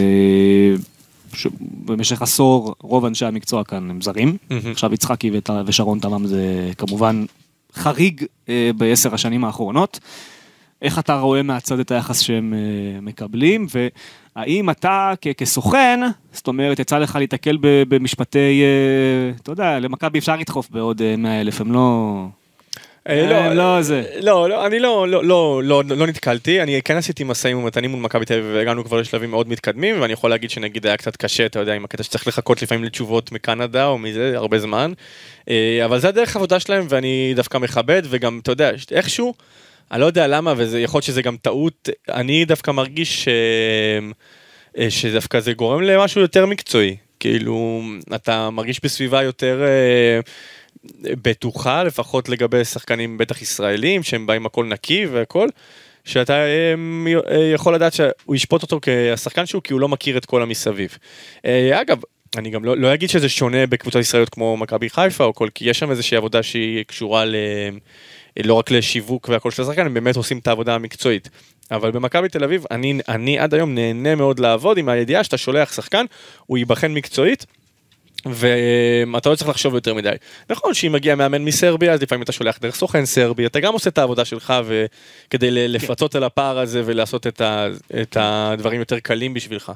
[1.85, 4.37] במשך עשור רוב אנשי המקצוע כאן הם זרים.
[4.71, 5.31] עכשיו יצחקי
[5.65, 6.43] ושרון תמם זה
[6.77, 7.25] כמובן
[7.75, 8.25] חריג
[8.77, 9.99] בעשר השנים האחרונות.
[10.85, 13.67] איך אתה רואה מהצד את היחס שהם אה, מקבלים,
[14.35, 15.99] והאם אתה כסוכן,
[16.31, 21.61] זאת אומרת, יצא לך להתקל במשפטי, אה, אתה יודע, למכבי אפשר לדחוף בעוד 100 אלף,
[21.61, 22.27] הם לא...
[23.09, 24.03] אה, אה, לא זה.
[24.21, 27.99] לא, לא, אני לא, לא, לא, לא, לא נתקלתי, אני כן עשיתי משאים ומתנים מול
[27.99, 31.45] מכבי תל אביב והגענו כבר לשלבים מאוד מתקדמים ואני יכול להגיד שנגיד היה קצת קשה,
[31.45, 34.91] אתה יודע, עם הקטע שצריך לחכות לפעמים לתשובות מקנדה או מזה הרבה זמן,
[35.49, 39.33] אה, אבל זה הדרך העבודה שלהם ואני דווקא מכבד וגם, אתה יודע, איכשהו,
[39.91, 43.27] אני לא יודע למה וזה יכול להיות שזה גם טעות, אני דווקא מרגיש ש...
[44.77, 47.81] אה, שדווקא זה גורם למשהו יותר מקצועי, כאילו,
[48.15, 49.63] אתה מרגיש בסביבה יותר...
[49.63, 50.19] אה,
[51.03, 55.47] בטוחה, לפחות לגבי שחקנים בטח ישראלים, שהם באים הכל נקי והכל,
[56.03, 56.33] שאתה
[56.73, 60.41] אמ, אה, יכול לדעת שהוא ישפוט אותו כשחקן שהוא, כי הוא לא מכיר את כל
[60.41, 60.97] המסביב.
[61.45, 62.01] אה, אגב,
[62.37, 65.69] אני גם לא, לא אגיד שזה שונה בקבוצות ישראליות כמו מכבי חיפה או כל, כי
[65.69, 67.35] יש שם איזושהי עבודה שהיא קשורה ל...
[68.43, 71.29] לא רק לשיווק והכל של השחקן, הם באמת עושים את העבודה המקצועית.
[71.71, 75.73] אבל במכבי תל אביב, אני, אני עד היום נהנה מאוד לעבוד עם הידיעה שאתה שולח
[75.73, 76.05] שחקן,
[76.45, 77.45] הוא ייבחן מקצועית,
[78.25, 80.11] ואתה לא צריך לחשוב יותר מדי.
[80.49, 83.89] נכון שאם מגיע מאמן מסרביה, אז לפעמים אתה שולח דרך סוכן סרבי, אתה גם עושה
[83.89, 84.85] את העבודה שלך ו...
[85.29, 87.67] כדי ל- לפצות על הפער הזה ולעשות את, ה...
[88.01, 89.71] את הדברים יותר קלים בשבילך.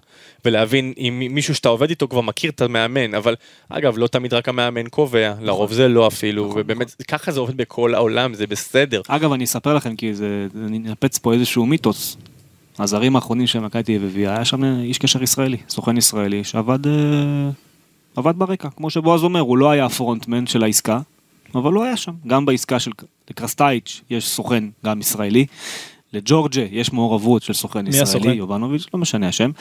[0.45, 3.35] ולהבין אם מישהו שאתה עובד איתו כבר מכיר את המאמן, אבל
[3.69, 7.95] אגב, לא תמיד רק המאמן קובע, לרוב זה לא אפילו, ובאמת, ככה זה עובד בכל
[7.95, 9.01] העולם, זה בסדר.
[9.07, 12.17] אגב, אני אספר לכם, כי זה, אני אנפץ פה איזשהו מיתוס.
[12.79, 16.91] הזרים האחרונים שמכבי תל אביב היה שם איש קשר ישראלי, סוכן ישראלי, שעבד אה,
[18.19, 18.69] עבד ברקע.
[18.69, 20.99] כמו שבועז אומר, הוא לא היה הפרונטמן של העסקה,
[21.55, 22.13] אבל הוא היה שם.
[22.27, 22.91] גם בעסקה של
[23.29, 25.45] לקרסטייץ' יש סוכן גם ישראלי.
[26.13, 28.29] לג'ורג'ה יש מעורבות של סוכן ישראלי, הסוכן?
[28.29, 29.51] יובנוביץ', לא משנה השם,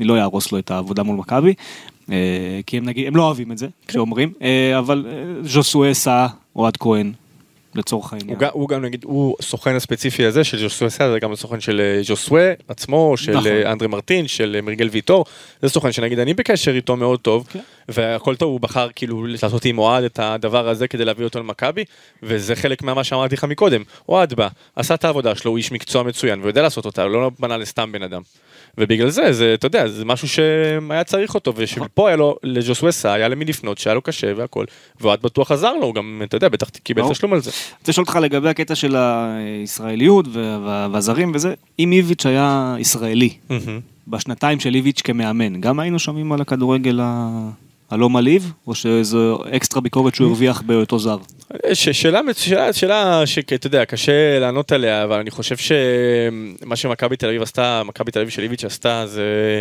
[0.00, 1.54] אני לא אהרוס לו את העבודה מול מכבי,
[2.10, 6.26] אה, כי הם נגיד, הם לא אוהבים את זה, כשאומרים, אה, אבל אה, ז'וסואה סא,
[6.56, 7.12] אוהד כהן,
[7.78, 8.30] לצורך העניין.
[8.30, 11.60] הוא גם, הוא גם נגיד, הוא סוכן הספציפי הזה של ז'וסווה סא, זה גם הסוכן
[11.60, 13.46] של אה, ז'וסווה עצמו, של נכון.
[13.46, 15.24] אה, אנדרי מרטין, של אה, מריגל ויטור,
[15.62, 17.60] זה סוכן שנגיד אני בקשר איתו מאוד טוב, כן.
[17.88, 21.84] והכל טוב, הוא בחר כאילו לעשות עם אוהד את הדבר הזה כדי להביא אותו למכבי,
[22.22, 26.02] וזה חלק ממה שאמרתי לך מקודם, אוהד בא, עשה את העבודה שלו, הוא איש מקצוע
[26.02, 28.22] מצוין, ויודע לעשות אותה, הוא לא בנה לסתם בן אדם.
[28.78, 33.08] ובגלל זה, זה, אתה יודע, זה משהו שהיה צריך אותו, ושפה היה לו, לג'וסווה סא,
[33.08, 34.64] היה למי לפנות, שהיה לו קשה והכל,
[35.00, 37.02] ואוהד בטוח עזר לו, גם, אתה יודע, בטח קיבל.
[37.12, 37.50] תשלום על זה.
[37.50, 43.30] אני רוצה לשאול אותך לגבי הקטע של הישראליות וה- והזרים וזה, אם איביץ' היה ישראלי,
[44.08, 47.48] בשנתיים של איביץ' כמאמן, גם היינו שומעים על הכדורגל ה-
[47.90, 51.16] הלא מלהיב, או שזו אקסטרה ביקורת שהוא הרוויח בהיותו זר?
[51.72, 57.42] שאלה, שאלה, שאלה שאתה יודע, קשה לענות עליה, אבל אני חושב שמה שמכבי תל אביב
[57.42, 59.60] עשתה, מכבי תל אביב של איביץ' עשתה, זה...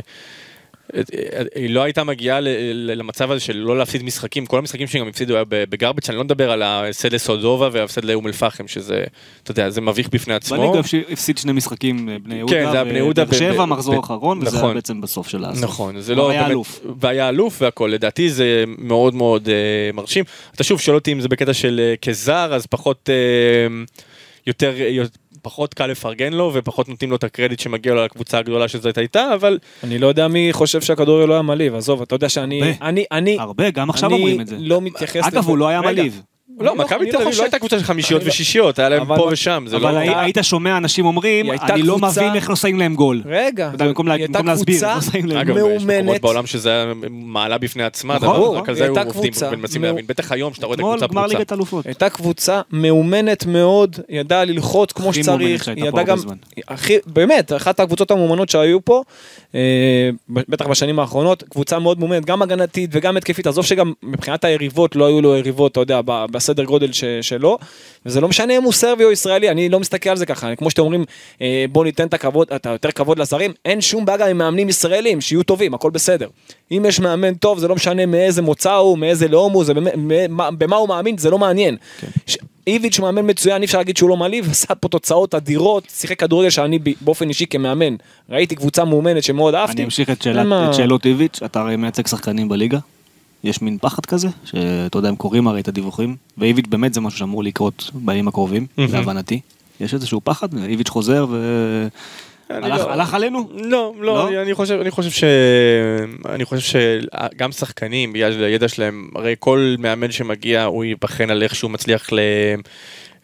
[1.56, 2.40] היא לא הייתה מגיעה
[2.74, 6.18] למצב הזה של לא להפסיד משחקים, כל המשחקים שהם גם הפסידו היה ב- בגרביץ', אני
[6.18, 9.04] לא מדבר על ההפסד לסודובה וההפסד לאום אל פחם, שזה,
[9.44, 10.58] אתה יודע, זה מביך בפני עצמו.
[10.58, 10.80] בליגה
[11.12, 14.00] הפסיד שני משחקים אה, בני יהודה, כן, זה היה בני יהודה ובאר ב- שבע מחזור
[14.00, 14.76] אחרון, וזה היה נכון.
[14.76, 15.64] בעצם בסוף של הסוף.
[15.64, 16.30] נכון, זה לא...
[16.30, 16.80] היה באמת- אלוף.
[17.02, 19.54] והיה אלוף והכל, לדעתי זה מאוד מאוד אה,
[19.94, 20.24] מרשים.
[20.56, 23.84] אתה שוב שואל אותי אם זה בקטע של אה, כזר, אז פחות, אה,
[24.48, 25.04] יותר, אה,
[25.42, 29.34] פחות קל לפרגן לו ופחות נותנים לו את הקרדיט שמגיע לו לקבוצה הגדולה שזאת הייתה,
[29.34, 32.86] אבל אני לא יודע מי חושב שהכדורגל לא היה מלהיב, עזוב, אתה יודע שאני, הרבה.
[32.86, 34.56] אני, אני, הרבה, גם עכשיו אני אומרים את זה.
[34.60, 35.50] לא מתייחס אגב, לזה.
[35.50, 36.22] הוא לא היה רגע, מלהיב.
[36.60, 38.80] לא, לא- מכבי אני תל לא אביב חושב- לא הייתה קבוצה של חמישיות לא- ושישיות,
[38.80, 39.90] היה להם אבל- פה ושם, זה לא...
[39.90, 43.22] אבל היית שומע אנשים אומרים, אני לא מבין איך לא שמים להם גול.
[43.26, 45.72] רגע, במקום להסביר, לא שמים להם אגב, גול.
[45.72, 46.22] יש מקומות.
[46.22, 48.18] בעולם שזה מעלה בפני עצמה.
[48.18, 50.08] רק על זה הייתה עובדים ומנסים להבין.
[50.08, 51.38] בטח היום שאתה רואה את אתמול הקבוצה גמר פרוצה.
[51.38, 51.86] ליגת אלופות.
[51.86, 56.24] הייתה קבוצה מאומנת מאוד, ידעה ללחוץ כמו הכי מאומנת שצריך, שהייתה היא פה ידעה הרבה
[56.30, 56.36] גם,
[57.08, 59.04] באמת, אחת הקבוצות המאומנות שהיו פה,
[59.56, 64.96] אה, בטח בשנים האחרונות, קבוצה מאוד מאומנת, גם הגנתית וגם התקפית, עזוב שגם מבחינת היריבות
[64.96, 66.02] לא היו לו יריבות, אתה יודע,
[66.48, 67.58] בסדר גודל ש, שלו,
[68.06, 70.70] וזה לא משנה אם הוא סרבי או ישראלי, אני לא מסתכל על זה ככה, כמו
[70.70, 71.06] שאתם אומרים,
[71.42, 75.22] אה, בוא ניתן את הכבוד, את היותר כבוד לזרים, אין שום בעיה עם מאמנים ישראלים,
[75.22, 76.28] שיהיו טובים, הכל בסדר.
[76.72, 79.94] אם יש מאמן טוב, זה לא משנה מאיזה מוצא הוא, מאיזה לאום הוא, זה באמת,
[80.30, 81.76] מה- במה הוא מאמין, זה לא מעניין.
[82.28, 82.38] ש-
[82.68, 86.50] איביץ' מאמן מצוין, אי אפשר להגיד שהוא לא מעליב, עשה פה תוצאות אדירות, שיחק כדורגל
[86.50, 87.96] שאני באופן אישי כמאמן,
[88.30, 89.74] ראיתי קבוצה מאומנת שמאוד אהבתי.
[89.78, 92.78] אני אמשיך את שאלת- מה- את שאלות איביץ', אתה הרי מייצג שחקנים בליגה.
[93.44, 97.20] יש מין פחד כזה, שאתה יודע, הם קוראים הרי את הדיווחים, ואיביץ' באמת זה משהו
[97.20, 99.40] שאמור לקרות בימים הקרובים, להבנתי.
[99.82, 101.26] יש איזשהו פחד, איביץ' חוזר
[102.50, 103.50] והלך לא- הלך עלינו?
[103.54, 104.42] לא, לא, לא?
[104.42, 105.24] אני חושב, אני חושב ש...
[106.30, 111.56] אני חושב שגם שחקנים, בגלל הידע שלהם, הרי כל מאמן שמגיע, הוא ייבחן על איך
[111.56, 112.20] שהוא מצליח ל...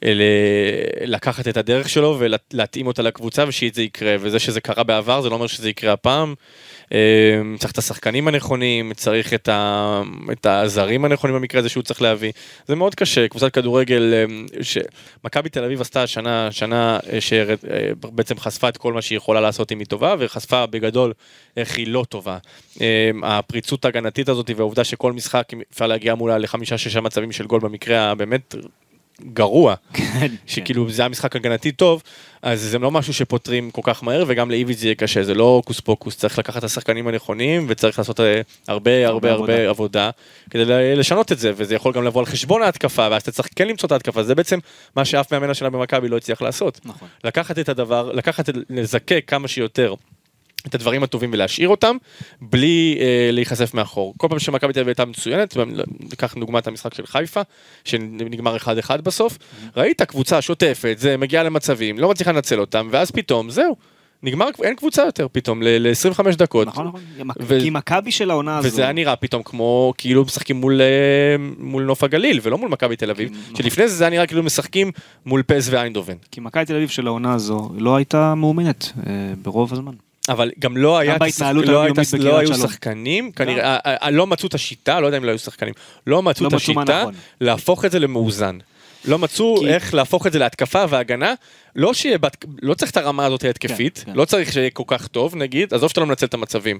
[0.05, 0.21] ל...
[1.05, 5.35] לקחת את הדרך שלו ולהתאים אותה לקבוצה ושזה יקרה, וזה שזה קרה בעבר זה לא
[5.35, 6.33] אומר שזה יקרה הפעם.
[6.93, 6.99] אה,
[7.57, 10.01] צריך את השחקנים הנכונים, צריך את, ה...
[10.31, 12.31] את הזרים הנכונים במקרה הזה שהוא צריך להביא.
[12.67, 14.25] זה מאוד קשה, קבוצת כדורגל, אה,
[14.63, 19.71] שמכבי תל אביב עשתה שנה, שנה אה, שבעצם חשפה את כל מה שהיא יכולה לעשות
[19.71, 21.13] אם היא טובה, וחשפה בגדול
[21.57, 22.37] איך היא לא טובה.
[22.81, 28.11] אה, הפריצות ההגנתית הזאת והעובדה שכל משחק אפשר להגיע מולה לחמישה-שישה מצבים של גול במקרה
[28.11, 28.55] הבאמת
[29.21, 30.27] גרוע, כן.
[30.47, 32.03] שכאילו זה היה משחק הגנתי טוב,
[32.41, 35.43] אז זה לא משהו שפותרים כל כך מהר, וגם לאיביץ' זה יהיה קשה, זה לא
[35.43, 40.09] הוקוס פוקוס, צריך לקחת את השחקנים הנכונים, וצריך לעשות אה, הרבה הרבה הרבה הרבה עבודה
[40.49, 43.49] כדי ל- לשנות את זה, וזה יכול גם לבוא על חשבון ההתקפה, ואז אתה צריך
[43.55, 44.59] כן למצוא את ההתקפה, זה בעצם
[44.95, 46.79] מה שאף מאמן השנה במכבי לא הצליח לעשות.
[46.85, 47.07] נכון.
[47.23, 49.93] לקחת את הדבר, לקחת, לזקק כמה שיותר.
[50.67, 51.95] את הדברים הטובים ולהשאיר אותם,
[52.41, 54.13] בלי אה, להיחשף מאחור.
[54.17, 55.57] כל פעם שמכבי תל אביב הייתה מצוינת,
[55.99, 57.41] ניקח דוגמת המשחק של חיפה,
[57.85, 59.37] שנגמר 1-1 בסוף,
[59.77, 63.75] ראית קבוצה שוטפת, זה מגיעה למצבים, לא מצליחה לנצל אותם, ואז פתאום, זהו,
[64.23, 66.67] נגמר, אין קבוצה יותר פתאום, ל-25 דקות.
[66.67, 67.01] נכון, נכון.
[67.41, 70.85] ו- כי מכבי של העונה הזו, וזה היה נראה פתאום כמו כאילו משחקים מול, אה,
[71.57, 73.55] מול נוף הגליל ולא מול מכבי תל אביב, נכון.
[73.55, 74.91] שלפני זה זה היה נראה כאילו משחקים
[75.25, 76.15] מול פס ואיינדובן.
[76.31, 79.11] כי מכבי תל אביב של העונה הזו לא הייתה מאומנת אה,
[79.41, 79.93] ברוב הזמן.
[80.29, 82.59] אבל גם לא היה, בהתנהלות לא, בקריית לא היו שלום.
[82.67, 85.73] שחקנים, כנראה, אה, אה, לא מצאו את השיטה, לא יודע אם לא היו שחקנים,
[86.07, 87.13] לא מצאו לא את השיטה נכון.
[87.41, 88.57] להפוך את זה למאוזן.
[89.05, 91.33] לא מצאו כי- איך להפוך את זה להתקפה והגנה,
[91.75, 94.17] לא שיהיה, בת- לא צריך את הרמה הזאת ההתקפית, כן, כן.
[94.17, 96.79] לא צריך שיהיה כל כך טוב נגיד, עזוב שאתה לא מנצל את המצבים.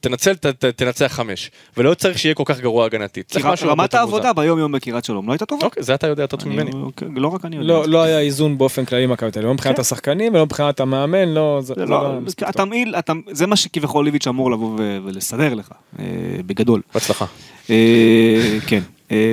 [0.00, 1.50] תנצל, ת, ת, תנצח חמש.
[1.76, 3.28] ולא צריך שיהיה כל כך גרוע הגנתית.
[3.28, 4.32] צריך משהו הרבה רמת העבודה.
[4.32, 5.66] ביום יום בקריית שלום לא הייתה טובה.
[5.66, 6.70] אוקיי, זה אתה יודע יותר טוב ממני.
[6.74, 7.68] אוקיי, לא רק אני יודע.
[7.68, 11.28] לא, לא היה איזון באופן כללי במכבי תל אביב, לא מבחינת השחקנים ולא מבחינת המאמן,
[11.28, 11.80] לא, זה כן.
[11.80, 12.48] זה זה לא, לא.
[12.48, 12.94] התמהיל,
[13.30, 15.68] זה מה שכביכול ליביץ' אמור לבוא ו- ולסדר לך,
[15.98, 16.04] אה,
[16.46, 16.80] בגדול.
[16.94, 17.26] בהצלחה.
[17.70, 18.80] אה, כן.
[19.10, 19.32] אה,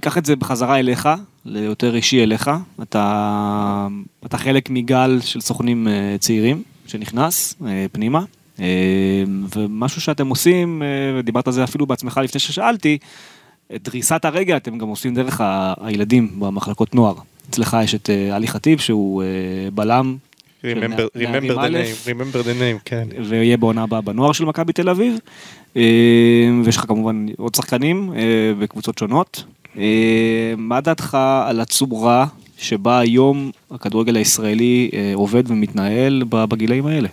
[0.00, 1.08] קח את זה בחזרה אליך,
[1.44, 2.50] ליותר אישי אליך.
[2.82, 3.86] אתה,
[4.26, 5.88] אתה חלק מגל של סוכנים
[6.18, 8.20] צעירים שנכנס אה, פנימה.
[8.60, 8.66] אה,
[9.56, 10.88] ומשהו שאתם עושים, אה,
[11.18, 12.98] ודיברת על זה אפילו בעצמך לפני ששאלתי,
[13.74, 15.40] את דריסת הרגע אתם גם עושים דרך
[15.80, 17.14] הילדים במחלקות נוער.
[17.50, 19.28] אצלך יש את אה, עלי חטיב שהוא אה,
[19.74, 20.16] בלם.
[20.62, 23.08] Remember remember the name, remember the name, כן.
[23.28, 25.18] ויהיה בעונה הבאה בנוער של מכבי תל אביב.
[25.76, 25.82] אה,
[26.64, 28.12] ויש לך כמובן עוד שחקנים
[28.58, 29.44] בקבוצות שונות.
[29.78, 32.26] אה, מה דעתך על הצורה
[32.58, 37.08] שבה היום הכדורגל הישראלי עובד ומתנהל בגילאים האלה?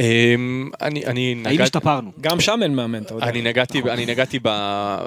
[0.00, 2.10] אמ, אני, אני האם נגעתי, השתפרנו?
[2.20, 3.26] גם שם אין מאמן, אתה יודע.
[3.26, 4.48] אני נגעתי, אני נגעתי ב...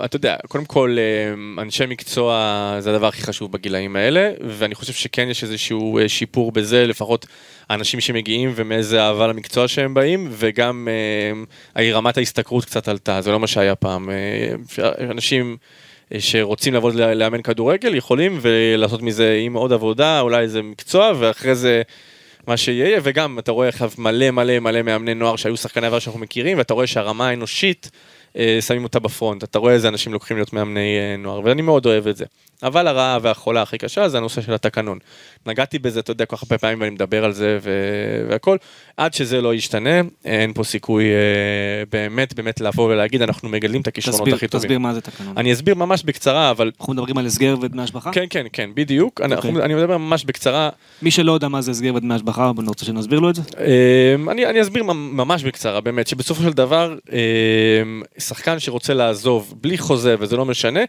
[0.06, 0.98] אתה יודע, קודם כל,
[1.34, 6.10] אמ, אנשי מקצוע זה הדבר הכי חשוב בגילאים האלה, ואני חושב שכן יש איזשהו אה,
[6.10, 7.26] שיפור בזה, לפחות
[7.70, 10.88] האנשים שמגיעים ומאיזה אהבה למקצוע שהם באים, וגם
[11.78, 14.10] אה, רמת ההשתכרות קצת עלתה, זה לא מה שהיה פעם.
[14.10, 14.56] אה,
[15.12, 15.58] אנשים...
[16.14, 21.12] אה, שרוצים לעבוד ל- לאמן כדורגל יכולים ולעשות מזה עם עוד עבודה אולי איזה מקצוע
[21.20, 21.82] ואחרי זה
[22.48, 26.20] מה שיהיה וגם אתה רואה עכשיו מלא מלא מלא מאמני נוער שהיו שחקני עבר שאנחנו
[26.20, 27.92] מכירים ואתה רואה שהרמה האנושית
[28.38, 31.86] אה, שמים אותה בפרונט אתה רואה איזה אנשים לוקחים להיות מאמני אה, נוער ואני מאוד
[31.86, 32.26] אוהב את זה.
[32.64, 34.98] אבל הרעה והחולה הכי קשה זה הנושא של התקנון.
[35.46, 37.72] נגעתי בזה אתה יודע כל כך הרבה פעמים ואני מדבר על זה ו-
[38.30, 38.58] והכל
[38.98, 39.90] עד שזה לא ישתנה
[40.26, 41.10] אין פה סיכוי אה,
[41.92, 44.66] באמת באמת לבוא ולהגיד אנחנו מגדלים את הכישרונות תסביר, הכי טובים.
[44.68, 45.38] תסביר מה זה תקנון.
[45.38, 46.72] אני אסביר ממש בקצרה, אבל...
[46.80, 48.12] אנחנו מדברים על הסגר ודמי השבחה?
[48.12, 49.22] כן, כן, כן, בדיוק.
[49.22, 49.52] אני- אוקיי.
[49.52, 50.70] אני מדבר ממש בקצרה.
[51.02, 53.42] מי שלא יודע מה זה הסגר ודמי השבחה, אני רוצה שנסביר לו את זה?
[54.16, 57.18] אמ, אני אני אסביר ממ- ממש בקצרה, באמת, שבסופו של דבר, אמ,
[58.18, 60.80] שחקן שרוצה לעזוב בלי חוזה, וזה לא משנה,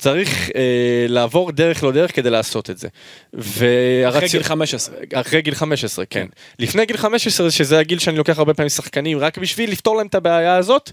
[0.00, 0.60] צריך אה,
[1.08, 2.88] לעבור דרך לא דרך כדי לעשות את זה.
[3.32, 4.94] והרצי- אחרי גיל 15.
[5.12, 6.26] אחרי גיל 15, כן.
[6.58, 10.14] לפני גיל 15, שזה הגיל שאני לוקח הרבה פעמים שחקנים, רק בשביל לפתור להם את
[10.14, 10.90] הבעיה הזאת,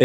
[0.00, 0.04] אמ,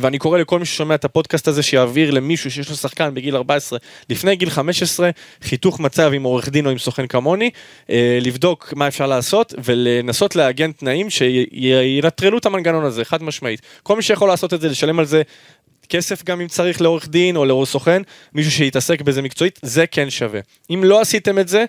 [0.00, 3.78] ואני קורא לכל מי ששומע את הפודקאסט הזה, שיעביר למישהו שיש לו שחקן בגיל 14,
[4.10, 5.10] לפני גיל 15,
[5.42, 7.50] חיתוך מצב עם עורך דין או עם סוכן כמוני,
[7.90, 13.60] אה, לבדוק מה אפשר לעשות, ולנסות לעגן תנאים שינטרלו את המנגנון הזה, חד משמעית.
[13.82, 15.22] כל מי שיכול לעשות את זה, לשלם על זה
[15.88, 18.02] כסף גם אם צריך לעורך דין או לעורך סוכן,
[18.34, 20.40] מישהו שיתעסק בזה מקצועית, זה כן שווה.
[20.70, 21.64] אם לא עשיתם את זה,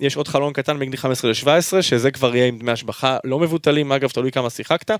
[0.00, 3.92] יש עוד חלון קטן מגיל 15 ל-17, שזה כבר יהיה עם דמי השבחה לא מבוטלים,
[3.92, 4.90] אגב, תלוי כמה שיחקת.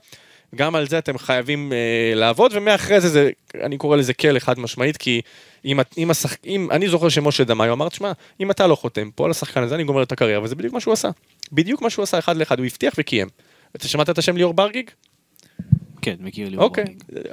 [0.55, 3.31] גם על זה אתם חייבים אה, לעבוד, ומאחרי זה, זה,
[3.63, 5.21] אני קורא לזה כלא חד משמעית, כי
[5.65, 6.37] אם, אם, השח...
[6.47, 9.75] אם אני זוכר שמשה דמאיו אמר, תשמע, אם אתה לא חותם פה על השחקן הזה,
[9.75, 11.09] אני גומר את הקריירה, וזה בדיוק מה שהוא עשה.
[11.53, 13.29] בדיוק מה שהוא עשה אחד לאחד, הוא הבטיח וקיים.
[13.77, 14.91] אתה שמעת את השם ליאור ברגיג?
[16.03, 16.57] כן, מכיר לי.
[16.57, 16.85] אוקיי,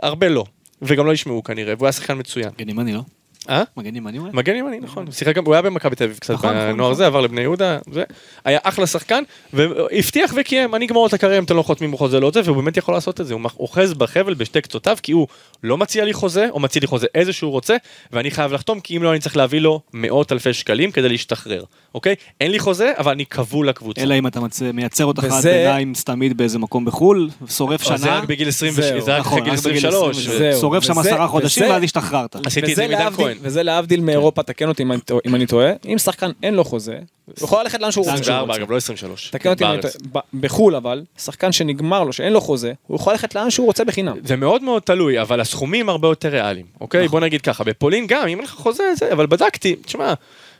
[0.01, 0.45] הרבה לא.
[0.81, 2.49] וגם לא ישמעו כנראה, והוא היה שחקן מצוין.
[2.59, 3.01] מגן ימני, לא?
[3.49, 3.63] אה?
[3.77, 4.31] מגן ימני אולי?
[4.33, 5.05] מגן ימני, נכון.
[5.05, 6.93] הוא שיחק גם, הוא היה במכבי תל אביב קצת נכון, נכון, בנוער נכון.
[6.93, 8.03] זה, עבר לבני יהודה, זה.
[8.45, 9.23] היה אחלה שחקן,
[9.53, 12.77] והבטיח וקיים, אני אגמור את הקריירה אם אתם לא חותמים בחוזה לא זה, והוא באמת
[12.77, 15.27] יכול לעשות את זה, הוא אוחז בחבל בשתי קצותיו, כי הוא
[15.63, 17.75] לא מציע לי חוזה, או מציע לי חוזה איזה שהוא רוצה,
[18.11, 21.63] ואני חייב לחתום, כי אם לא אני צריך להביא לו מאות אלפי שקלים כדי להשתחרר,
[21.95, 22.15] אוקיי?
[22.41, 24.01] אין לי חוזה, אבל אני כבול לקבוצה.
[24.01, 24.39] אלא אם אתה
[24.73, 29.01] מייצר אותך עד ביניים סתמית באיזה מקום בחו"ל, שורף שנה, רק בגיל 20, זהו.
[29.01, 30.17] זה רק בגיל 23.
[30.17, 30.37] 23.
[30.37, 30.61] זהו.
[30.61, 32.35] שורף שם עשרה חודשים ואז השתחררת.
[32.45, 33.36] עשיתי את זה עם עידן כהן.
[33.41, 34.83] וזה להבדיל מאירופה, תקן אותי
[35.25, 38.13] אם אני טועה- אם שחקן אין לו חוזה, הוא יכול ללכת לאן שהוא רוצה.
[38.21, 39.29] 24 אגב, לא 23.
[39.31, 39.81] תקן אותי אם אני.
[39.81, 39.93] טועה,
[40.33, 44.17] בחו"ל אבל, שחקן שנגמר לו, שאין לו חוזה, הוא יכול ללכת לאן שהוא רוצה בחינם.
[44.23, 46.99] זה מאוד מאוד תלוי, אבל הסכומים הרבה יותר ריאליים, אוקיי?
[47.05, 47.11] נכון.
[47.11, 50.13] בוא נגיד ככה, בפולין גם, אם אין לך חוזה, זה, אבל בדקתי, תשמע,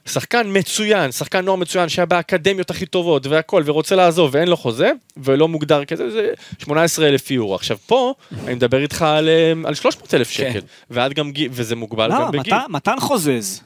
[0.07, 4.91] שחקן מצוין, שחקן נוער מצוין, שהיה באקדמיות הכי טובות והכל, ורוצה לעזוב ואין לו חוזה,
[5.17, 6.29] ולא מוגדר כזה, זה
[6.59, 7.55] 18 אלף יורו.
[7.55, 8.13] עכשיו פה,
[8.45, 10.33] אני מדבר איתך על, אה, על 300 אלף כן.
[10.33, 12.53] שקל, ועד גם, וזה מוגבל לא, גם בגיל.
[12.53, 13.61] מתן- מתן חוזז,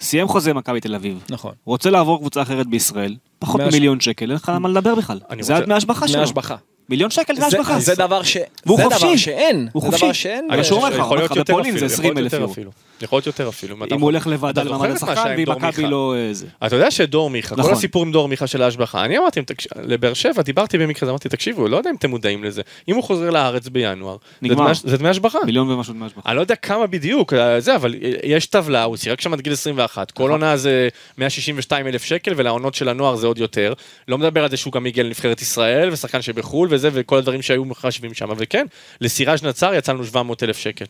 [0.00, 1.52] סיים חוזה עם מכבי תל אביב, נכון.
[1.64, 5.20] רוצה לעבור קבוצה אחרת בישראל, פחות ש- ממיליון שקל, אין לך על מה לדבר בכלל.
[5.30, 6.14] אני זה רוצה- הדמי השבחה שלו.
[6.16, 6.56] דמי השבחה.
[6.88, 7.78] מיליון שקל זה- השבחה.
[7.80, 8.36] זה דבר ש...
[8.66, 8.98] והוא זה חופשי.
[9.06, 9.68] דבר שאין.
[9.72, 10.04] הוא זה חופשי.
[10.04, 10.48] דבר שאין.
[10.50, 11.96] אני שומע לך, יכול להיות יותר אפילו, זה
[13.02, 13.48] יכול להיות 20,000 יותר.
[13.48, 13.76] אפילו.
[13.96, 15.82] אם הוא הולך לוועדה למעמד השחקן, ואם מכבי?
[15.86, 16.14] לא...
[16.62, 16.66] אה.
[16.66, 17.70] אתה יודע שדור מיכה, נכון.
[17.70, 19.40] כל הסיפור עם דור מיכה של ההשבחה, אני אמרתי,
[19.82, 23.30] לבאר שבע, דיברתי במקרה, אמרתי, תקשיבו, לא יודע אם אתם מודעים לזה, אם הוא חוזר
[23.30, 24.16] לארץ בינואר,
[24.84, 24.96] זה.
[24.96, 25.38] דמי- השבחה.
[25.46, 26.20] מיליון ומשהו דמי השבחה.
[26.30, 29.52] אני לא יודע כמה בדיוק, אה, זה, אבל יש טבלה, הוא שיחק שם עד גיל
[29.52, 30.30] 21, כל נכון.
[30.30, 30.88] עונה זה
[31.18, 33.72] 162 אלף שקל, ולעונות של הנוער זה עוד יותר.
[34.08, 37.64] לא מדבר על זה שהוא גם הגיע לנבחרת ישראל, ושחקן שבחו"ל וזה, וכל הדברים שהיו
[37.64, 38.66] מחשבים שם, וכן,
[39.00, 40.84] לסיראז' נצר יצא לנו 700 אלף שקל.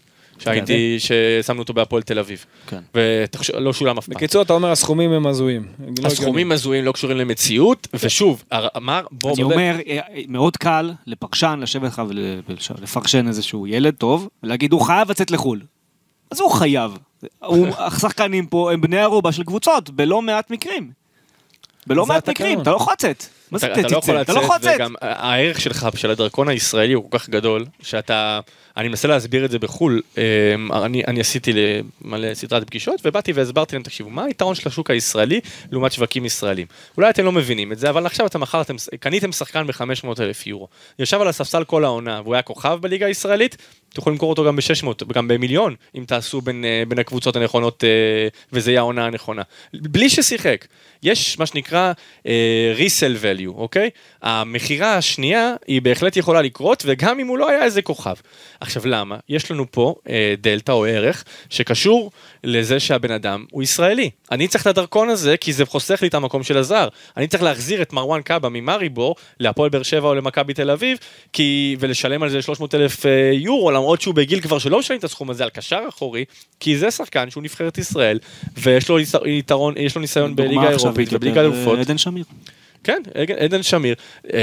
[0.45, 2.45] שהייתי, ששמנו אותו בהפועל תל אביב.
[2.67, 2.81] כן.
[2.95, 4.15] ולא שולם אף פעם.
[4.15, 5.67] בקיצור, אתה אומר, הסכומים הם הזויים.
[6.03, 8.45] לא הסכומים הזויים לא קשורים למציאות, ושוב,
[8.77, 9.35] אמר, בוא...
[9.35, 15.11] אני אומר, אה, מאוד קל לפרשן לשבת לך ולפרשן איזשהו ילד טוב, ולהגיד, הוא חייב
[15.11, 15.61] לצאת לחו"ל.
[16.31, 16.99] אז הוא חייב.
[17.79, 20.91] השחקנים פה הם בני ערובה של קבוצות, בלא מעט מקרים.
[21.87, 22.29] בלא מעט.
[22.29, 23.27] מקרים, אתה לא יכול לצאת.
[23.53, 24.23] מה זה אתה, אתה לא יכול תצא?
[24.23, 24.75] אתה לא יכול לצאת.
[24.75, 28.41] וגם הערך שלך, של הדרכון הישראלי הוא כל כך גדול, שאתה,
[28.77, 31.53] אני מנסה להסביר את זה בחו"ל, אמ, אני, אני עשיתי
[32.01, 35.41] מלא סדרת פגישות, ובאתי והסברתי להם, תקשיבו, מה היתרון של השוק הישראלי
[35.71, 36.67] לעומת שווקים ישראלים?
[36.97, 40.69] אולי אתם לא מבינים את זה, אבל עכשיו אתם מכרתם, קניתם שחקן ב-500 אלף יורו,
[40.99, 43.57] ישב על הספסל כל העונה, והוא היה כוכב בליגה הישראלית,
[43.95, 48.29] תוכלו למכור אותו גם ב-600, גם במיליון, אם תעשו בין, אה, בין הקבוצות הנכונות, אה,
[48.53, 49.43] וזה יהיה העונה הנכונה.
[49.75, 50.67] בלי ששיחק.
[51.03, 51.93] יש מה שנקרא
[52.27, 53.91] אה, resell value, אוקיי?
[54.23, 58.15] המכירה השנייה היא בהחלט יכולה לקרות, וגם אם הוא לא היה איזה כוכב.
[58.61, 59.17] עכשיו למה?
[59.29, 62.11] יש לנו פה אה, דלתא או ערך שקשור
[62.45, 64.11] לזה שהבן אדם הוא ישראלי.
[64.33, 66.89] אני צריך את הדרכון הזה כי זה חוסך לי את המקום של הזר.
[67.17, 70.99] אני צריך להחזיר את מרואן קאבה ממאריבור להפועל באר שבע או למכבי תל אביב,
[71.33, 71.77] כי...
[71.81, 75.31] ולשלם על זה 300 אלף אה, יורו, למרות שהוא בגיל כבר שלא משלם את הסכום
[75.31, 76.25] הזה על קשר אחורי,
[76.61, 78.19] כי זה שחקן שהוא נבחרת ישראל,
[78.57, 81.79] ויש לו יתרון, יש לו ניסיון בליגה האירופית ובליגה האלופות.
[81.79, 82.25] עדן שמיר.
[82.85, 83.03] כן,
[83.45, 83.95] עדן- שמיר.
[84.33, 84.41] אה,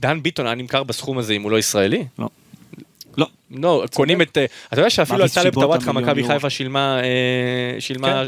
[0.00, 2.04] דן ביטון היה נמכר בסכום הזה אם הוא לא ישראלי?
[2.18, 2.28] לא.
[3.18, 3.26] לא.
[3.50, 4.38] לא, קונים את...
[4.38, 6.24] אה, אתה יודע שאפילו על טלב טוואטחה מכבי.
[6.28, 7.80] חיפה שילמה אה,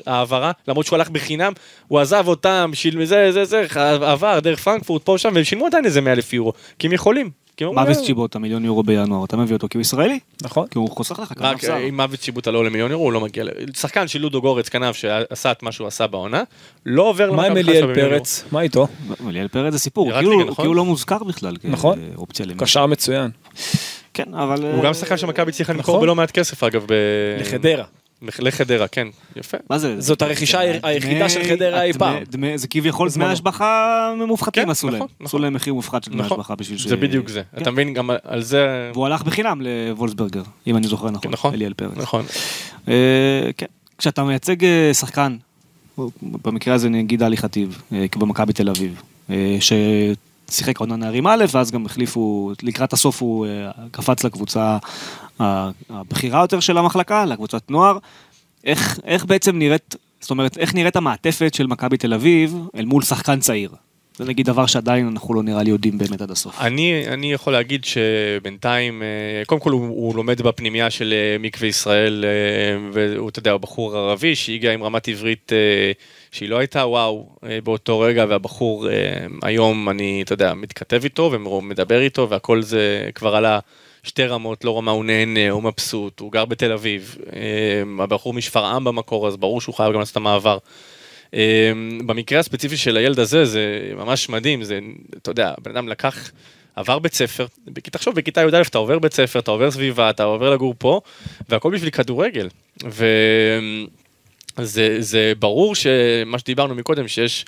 [0.05, 0.11] כן.
[0.11, 1.53] העברה, למרות שהוא הלך בחינם,
[1.89, 3.67] הוא עזב אותם, שיל- זה, זה, זה,
[4.01, 7.31] עבר דרך פרנקפורט פה ושם, והם שילמו עדיין איזה 100 אלף יורו, כי הם יכולים.
[7.99, 10.19] "אה, צ'יבוטה, מיליון יורו בינואר, אתה מביא אותו כי הוא ישראלי?
[10.43, 10.67] נכון.
[10.69, 13.13] כי הוא חוסך לך רק כמה אה, אם מוות שיבוטה לא עולה מיליון יורו, הוא
[13.13, 13.45] לא מגיע.
[13.45, 16.43] ל- שחקן של לודו גורץ כנף שעשה את מה שהוא עשה בעונה,
[16.87, 18.19] לא עובר מה עם למכבי חיפה אליאל במיליון יורו.
[18.25, 18.45] פרץ?
[18.53, 18.87] מה איתו?
[19.29, 20.65] אליאל פרץ זה סיפור, כי הוא- נכון?
[20.65, 21.57] כי הוא לא מוזכר בכלל.
[21.65, 21.99] נכון.
[22.57, 23.31] קשר מצוין.
[24.15, 24.65] כן, אבל...
[24.75, 26.03] הוא גם שחקן שמכבי הצליחה למכור נכון.
[26.07, 26.85] בלא מעט כסף אגב.
[26.89, 26.93] ב-
[27.41, 27.85] לחדרה.
[28.23, 29.57] לח- לחדרה, כן, יפה.
[29.71, 30.01] מה זה?
[30.01, 32.17] זאת הרכישה היחידה של חדרה אי פעם.
[32.57, 33.33] זה כביכול דמי בזמנו.
[33.33, 35.03] השבחה מופחתים עשו להם.
[35.25, 35.39] עשו.
[35.39, 36.87] להם מחיר מופחת של דמי נכון, השבחה בשביל ש...
[36.87, 37.43] זה בדיוק זה.
[37.57, 37.63] כן.
[37.63, 38.91] אתה מבין, גם על זה...
[38.95, 41.31] והוא הלך בחינם לוולסברגר, אם אני זוכר נכון.
[41.33, 41.93] נכון, אליאל פרץ.
[41.97, 42.25] נכון.
[42.89, 42.95] אה,
[43.57, 43.67] כן.
[43.99, 45.37] כשאתה מייצג אה, שחקן,
[46.23, 49.03] במקרה הזה נגיד עלי חטיב, אה, במכבי תל אביב,
[50.51, 53.47] ששיחק עונה נערים א', ואז גם החליפו, לקראת הסוף הוא
[53.91, 54.79] קפץ לקבוצה
[55.41, 57.99] הבכירה יותר של המחלקה, לקבוצת נוער.
[58.65, 63.03] איך, איך בעצם נראית, זאת אומרת, איך נראית המעטפת של מכבי תל אביב אל מול
[63.03, 63.71] שחקן צעיר?
[64.19, 66.61] זה נגיד דבר שעדיין אנחנו לא נראה לי יודעים באמת עד הסוף.
[66.61, 71.69] אני, אני יכול להגיד שבינתיים, אה, קודם כל הוא, הוא לומד בפנימייה של אה, מקווה
[71.69, 75.53] ישראל, אה, והוא, אתה יודע, הוא בחור ערבי שהגיע עם רמת עברית
[76.33, 77.29] שהיא לא הייתה וואו
[77.65, 78.89] באותו רגע, והבחור
[79.43, 83.59] היום, אני, אתה יודע, מתכתב איתו ומדבר איתו, והכל זה כבר עלה
[84.07, 88.85] שתי רמות, לא רמה, הוא נהנה, הוא מבסוט, הוא גר בתל אביב, אה, הבחור משפרעם
[88.85, 90.59] במקור, אז ברור שהוא חייב גם לעשות את המעבר.
[91.35, 91.39] אמ,
[92.07, 94.79] במקרה הספציפי של הילד הזה, זה ממש מדהים, זה,
[95.17, 96.31] אתה יודע, הבן אדם לקח,
[96.77, 97.47] עבר בית ספר,
[97.83, 101.01] תחשוב, בכיתה י"א אתה עובר בית ספר, אתה עובר סביבה, אתה עובר לגור פה,
[101.49, 102.49] והכל בשביל כדורגל.
[104.59, 107.45] וזה זה ברור שמה שדיברנו מקודם, שיש...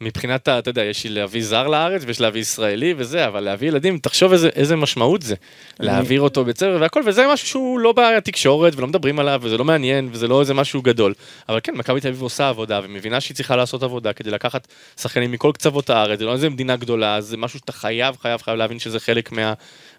[0.00, 4.32] מבחינת, אתה יודע, יש להביא זר לארץ ויש להביא ישראלי וזה, אבל להביא ילדים, תחשוב
[4.32, 5.34] איזה, איזה משמעות זה.
[5.80, 9.64] להעביר אותו בית ספר והכל, וזה משהו שהוא לא בתקשורת ולא מדברים עליו וזה לא
[9.64, 11.14] מעניין וזה לא איזה משהו גדול.
[11.48, 14.68] אבל כן, מכבי תל אביב עושה עבודה ומבינה שהיא צריכה לעשות עבודה כדי לקחת
[15.00, 18.56] שחקנים מכל קצוות הארץ, זה לא איזה מדינה גדולה, זה משהו שאתה חייב, חייב, חייב
[18.56, 19.52] להבין שזה חלק מה,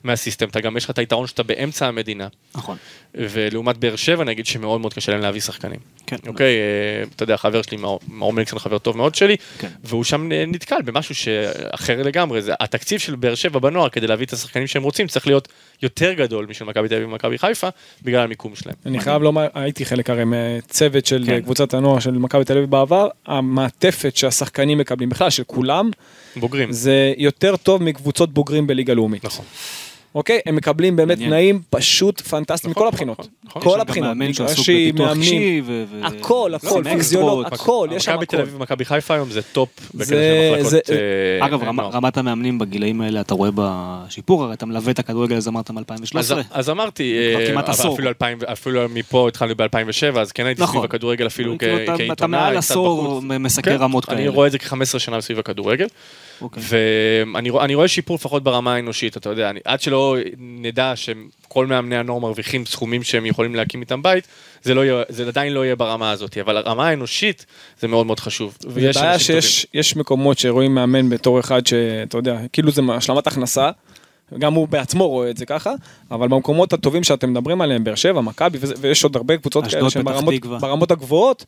[0.03, 0.47] מהסיסטם.
[0.47, 2.27] אתה גם, יש לך את היתרון שאתה באמצע המדינה.
[2.55, 2.77] נכון.
[3.15, 5.79] ולעומת באר שבע נגיד שמאוד מאוד קשה להם להביא שחקנים.
[6.07, 6.15] כן.
[6.27, 9.67] אוקיי, אה, אתה יודע, חבר שלי, מאור- מליקסון חבר טוב מאוד שלי, כן.
[9.83, 14.25] והוא שם אה, נתקל במשהו שאחר לגמרי, זה התקציב של באר שבע בנוער כדי להביא
[14.25, 15.47] את השחקנים שהם רוצים צריך להיות
[15.83, 17.67] יותר גדול משל מכבי תל אביב ומכבי חיפה,
[18.03, 18.75] בגלל המיקום שלהם.
[18.85, 21.41] אני חייב לומר, הייתי חלק הרי מצוות של כן.
[21.41, 25.89] קבוצת הנוער של מכבי תל אביב בעבר, המעטפת שהשחקנים מקבלים, בכלל של כולם,
[26.35, 26.71] בוגרים.
[26.71, 29.25] זה יותר טוב מקבוצות בוגרים בליגה לאומית.
[29.25, 29.45] נכון.
[30.17, 30.39] אוקיי?
[30.45, 31.17] הם מקבלים באמת.
[31.17, 33.17] תנאים פשוט פנטסטיים מכל נכון, הבחינות.
[33.19, 33.61] נכון, נכון.
[33.61, 34.07] כל יש גם הבחינות.
[34.17, 35.83] מאמן שעסוק מגרשים, בפיתוח מאמנים, אישי ו...
[35.91, 37.53] ו- הכל, הכל, פיזיולוג, אקסטרות.
[37.61, 38.41] הכל, יש שם מכבי תל הכל.
[38.43, 39.69] אביב ומכבי חיפה היום זה top.
[40.11, 45.47] אה, אגב, רמת- המאמנים בגילאים האלה, אתה רואה בשיפור, הרי אתה מלווה את הכדורגל, אז
[45.47, 46.37] אמרת אז, מ-2013.
[46.51, 47.61] אז אמרתי, אה.
[47.93, 50.67] אפילו, 2000, אפילו מפה התחלנו ב-2007, אז כן הייתי.
[50.67, 52.11] סביב הכדורגל אפילו כעיתונאי.
[52.11, 53.21] אתה מעל עשור.
[53.21, 54.29] מסקר כן, רמות אני כאלה.
[54.29, 55.87] רואה את זה כ-15 שנה סביב הכדורגל,
[56.41, 56.63] אוקיי.
[57.33, 61.65] ואני רוא- אני רואה שיפור לפחות ברמה האנושית, אתה יודע, אני, עד שלא נדע שכל
[61.67, 64.27] מאמני הנוער מרוויחים סכומים שהם יכולים להקים איתם בית,
[64.63, 67.45] זה, לא יהיה, זה עדיין לא יהיה ברמה הזאת, אבל הרמה האנושית
[67.79, 68.57] זה מאוד מאוד חשוב.
[68.59, 72.81] זה ויש בעיה אנשים שיש יש מקומות שרואים מאמן בתור אחד שאתה יודע, כאילו זה
[72.93, 73.69] השלמת הכנסה,
[74.39, 75.71] גם הוא בעצמו רואה את זה ככה,
[76.11, 80.03] אבל במקומות הטובים שאתם מדברים עליהם, באר שבע, מכבי, ויש עוד הרבה קבוצות כאלה שהן
[80.03, 80.33] ברמות.
[80.61, 81.45] ברמות הגבוהות,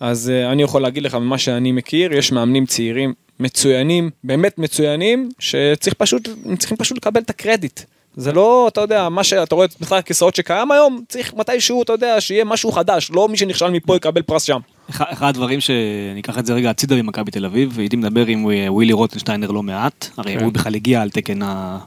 [0.00, 5.28] אז uh, אני יכול להגיד לך ממה שאני מכיר, יש מאמנים צעירים מצוינים, באמת מצוינים,
[5.38, 7.80] שצריך פשוט, הם צריכים פשוט לקבל את הקרדיט.
[8.16, 12.20] זה לא, אתה יודע, מה שאתה רואה משחק הכיסאות שקיים היום, צריך מתישהו, אתה יודע,
[12.20, 14.60] שיהיה משהו חדש, לא מי שנכשל מפה יקבל פרס שם.
[14.90, 18.50] אחד אחד הדברים שאני אקח את זה רגע הצידה ממכבי תל אביב, הייתי מדבר עם
[18.50, 20.44] אה, ווילי רוטנשטיינר לא מעט, הרי כן.
[20.44, 21.78] הוא בכלל הגיע על תקן ה...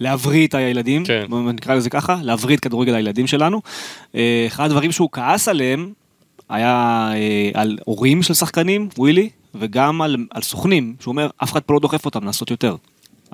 [0.00, 1.24] להבריא את הילדים, כן.
[1.30, 3.60] נקרא לזה ככה, להבריא את כדורגל הילדים שלנו.
[4.14, 5.92] אה, אחד הדברים שהוא כעס עליהם,
[6.48, 11.60] היה אה, על הורים של שחקנים, ווילי, וגם על, על סוכנים, שהוא אומר, אף אחד
[11.60, 12.76] פה לא דוחף אותם לעשות יותר.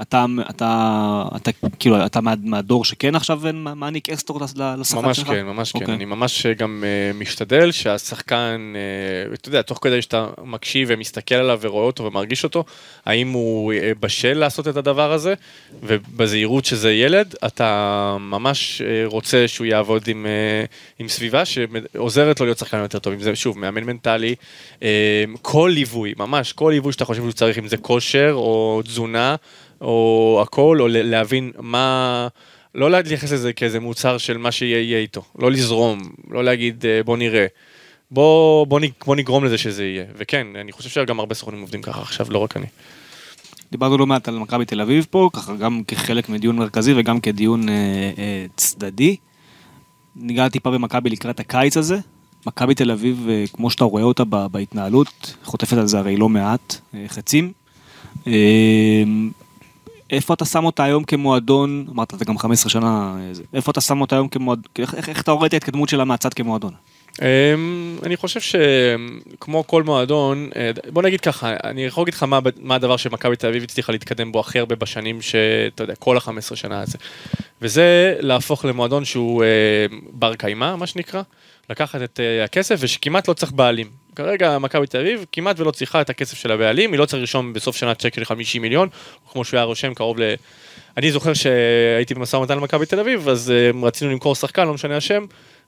[0.02, 5.26] אתה, אתה, אתה, כאילו, אתה מה, מהדור שכן עכשיו מעניק אסטור לס- לשחקן ממש שלך?
[5.28, 5.78] כן, ממש כן.
[5.78, 5.94] אוקיי.
[5.94, 11.58] אני ממש גם אה, משתדל שהשחקן, אה, אתה יודע, תוך כדי שאתה מקשיב ומסתכל עליו
[11.62, 12.64] ורואה אותו ומרגיש אותו,
[13.06, 15.34] האם הוא אה, בשל לעשות את הדבר הזה,
[15.82, 17.70] ובזהירות שזה ילד, אתה
[18.20, 20.64] ממש אה, רוצה שהוא יעבוד עם, אה,
[20.98, 23.12] עם סביבה שעוזרת לו להיות שחקן יותר טוב.
[23.12, 24.34] אם זה, שוב, מאמן מנטלי,
[24.82, 24.88] אה,
[25.42, 29.36] כל ליווי, ממש כל ליווי שאתה חושב שהוא צריך, אם זה כושר או תזונה.
[29.80, 32.28] או הכל, או להבין מה...
[32.74, 35.22] לא להתייחס לזה כאיזה מוצר של מה שיהיה יהיה איתו.
[35.38, 36.00] לא לזרום,
[36.30, 37.46] לא להגיד אה, בוא נראה.
[38.10, 40.04] בוא, בוא, נ- בוא נגרום לזה שזה יהיה.
[40.16, 42.66] וכן, אני חושב שגם הרבה סוכנים עובדים ככה עכשיו, לא רק אני.
[43.70, 47.68] דיברנו לא מעט על מכבי תל אביב פה, ככה גם כחלק מדיון מרכזי וגם כדיון
[47.68, 47.74] אה,
[48.18, 49.16] אה, צדדי.
[50.16, 51.98] ניגע טיפה במכבי לקראת הקיץ הזה.
[52.46, 56.76] מכבי תל אביב, אה, כמו שאתה רואה אותה בהתנהלות, חוטפת על זה הרי לא מעט
[56.94, 57.52] אה, חצים.
[58.26, 58.32] אה,
[60.10, 63.16] איפה אתה שם אותה היום כמועדון, אמרת זה גם 15 שנה.
[63.54, 64.64] איפה אתה שם אותה היום כמועדון,
[65.08, 66.72] איך אתה רואה את ההתקדמות שלה מהצד כמועדון?
[67.22, 72.38] אמ, אני חושב שכמו כל מועדון, אה, בוא נגיד ככה, אני יכול להגיד לך מה,
[72.60, 76.56] מה הדבר שמכבי תל אביב הצליחה להתקדם בו הכי הרבה בשנים שאתה יודע, כל ה-15
[76.56, 76.98] שנה הזה.
[77.62, 79.48] וזה להפוך למועדון שהוא אה,
[80.12, 81.22] בר קיימא, מה שנקרא,
[81.70, 83.99] לקחת את אה, הכסף ושכמעט לא צריך בעלים.
[84.16, 87.52] כרגע מכבי תל אביב כמעט ולא צריכה את הכסף של הבעלים, היא לא צריכה לרשום
[87.52, 88.88] בסוף שנה צ'ק של 50 מיליון,
[89.32, 90.34] כמו שהוא היה רושם קרוב ל...
[90.96, 94.96] אני זוכר שהייתי במשא ומתן למכבי תל אביב, אז אה, רצינו למכור שחקן, לא משנה
[94.96, 95.24] השם,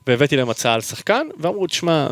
[0.07, 2.07] והבאתי להם הצעה על שחקן, ואמרו, תשמע,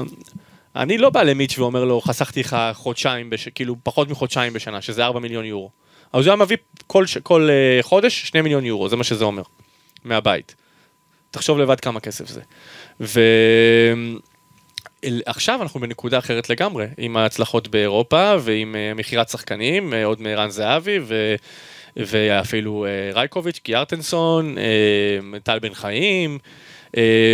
[0.75, 3.47] אני לא בא למיץ' ואומר לו, חסכתי לך חודשיים, בש...
[3.47, 5.69] כאילו פחות מחודשיים בשנה, שזה 4 מיליון יורו.
[6.13, 7.17] אז הוא היה מביא כל, ש...
[7.17, 9.43] כל uh, חודש 2 מיליון יורו, זה מה שזה אומר,
[10.03, 10.55] מהבית.
[11.31, 12.41] תחשוב לבד כמה כסף זה.
[15.05, 20.49] ועכשיו אנחנו בנקודה אחרת לגמרי, עם ההצלחות באירופה ועם uh, מכירת שחקנים, uh, עוד מערן
[20.49, 21.35] זהבי ו...
[21.95, 24.55] ואפילו uh, רייקוביץ', קיארטנסון,
[25.43, 26.37] טל בן חיים,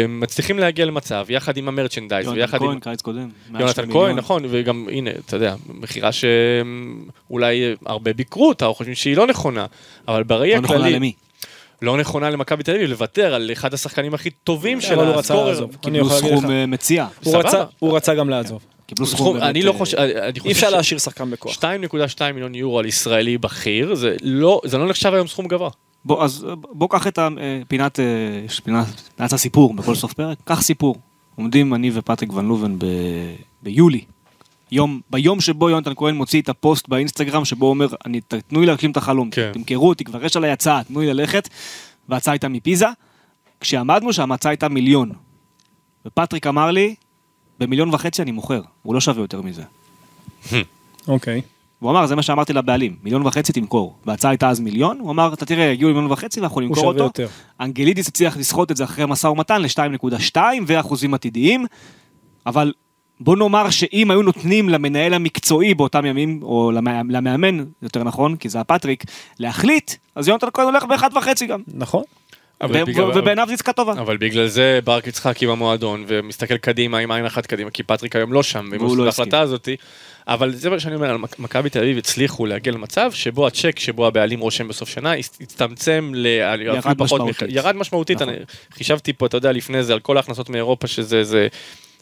[0.09, 2.79] מצליחים להגיע למצב, יחד עם המרצ'נדייז, יונתן ויחד כהן, עם...
[2.79, 3.29] קיץ קודם.
[3.59, 4.15] יונתן כהן.
[4.15, 9.65] נכון, וגם הנה, אתה יודע, מכירה שאולי הרבה ביקרו אותה, או חושבים שהיא לא נכונה,
[10.07, 11.13] אבל בראי לא נכונה הכללי, למי?
[11.81, 15.19] לא נכונה למכבי תל אביב לוותר על אחד השחקנים הכי טובים אבל שלה, הוא רצה
[15.19, 15.49] הסקורר.
[15.49, 15.75] לעזוב.
[15.81, 16.51] קיבלו סכום.
[16.51, 17.07] אה, מציע.
[17.23, 17.47] הוא סבבה.
[17.47, 18.65] רצה, הוא רצה גם לעזוב.
[18.85, 19.49] קיבלו סכום, באמת...
[19.49, 21.55] אני לא אה, חושב, אני אי חושב אפשר להשאיר שחקן בכוח.
[21.55, 21.63] 2.2
[22.33, 25.69] מיליון יורו על ישראלי בכיר, זה לא, זה לא נחשב היום סכום גבוה.
[26.05, 27.99] בוא, אז אה, בוא קח את הפינת,
[28.45, 30.95] יש פינת, פינת הסיפור בכל סוף פרק, קח סיפור.
[31.35, 32.85] עומדים אני ופטריק ון לוון ב,
[33.63, 34.01] ביולי,
[34.71, 38.65] יום, ביום שבו יונתן כהן מוציא את הפוסט באינסטגרם שבו הוא אומר, אני, תנו לי
[38.65, 39.51] להגשים את החלום, כן.
[39.53, 41.49] תמכרו אותי, כבר יש עליי הצעה, תנו לי ללכת,
[42.09, 42.87] וההצעה הייתה מפיזה.
[43.59, 45.11] כשעמדנו שם ההצעה הייתה מיליון.
[46.05, 46.95] ופטריק אמר לי,
[47.59, 49.63] במיליון וחצי אני מוכר, הוא לא שווה יותר מזה.
[51.07, 51.41] אוקיי.
[51.81, 53.95] והוא אמר, זה מה שאמרתי לבעלים, מיליון וחצי תמכור.
[54.05, 56.89] וההצעה הייתה אז מיליון, הוא אמר, אתה תראה, הגיעו למיליון וחצי ואנחנו הוא נמכור שווה
[56.89, 57.03] אותו.
[57.03, 57.27] יותר.
[57.59, 60.37] אנגלידיס הצליח לסחוט את זה אחרי משא ומתן ל-2.2
[60.67, 61.65] ואחוזים עתידיים,
[62.45, 62.73] אבל
[63.19, 68.49] בוא נאמר שאם היו נותנים למנהל המקצועי באותם ימים, או למא- למאמן, יותר נכון, כי
[68.49, 69.03] זה הפטריק,
[69.39, 71.59] להחליט, אז יונתן כהן הולך באחד וחצי גם.
[71.73, 72.03] נכון.
[73.15, 73.91] ובעיניו זו עסקה טובה.
[73.93, 78.15] אבל בגלל זה ברק יצחק עם המועדון ומסתכל קדימה עם עין אחת קדימה, כי פטריק
[78.15, 79.23] היום לא שם, והם והוא לא את הסכים.
[79.33, 79.71] ההחלטה.
[80.27, 84.39] אבל זה מה שאני אומר, מכבי תל אביב הצליחו להגיע למצב שבו הצ'ק שבו הבעלים
[84.39, 86.27] רושם בסוף שנה הצ- הצטמצם ל...
[86.81, 87.41] פחות משמעותית.
[87.49, 88.29] ירד משמעותית, נכון.
[88.33, 91.47] אני חישבתי פה, אתה יודע, לפני זה על כל ההכנסות מאירופה, שזה זה,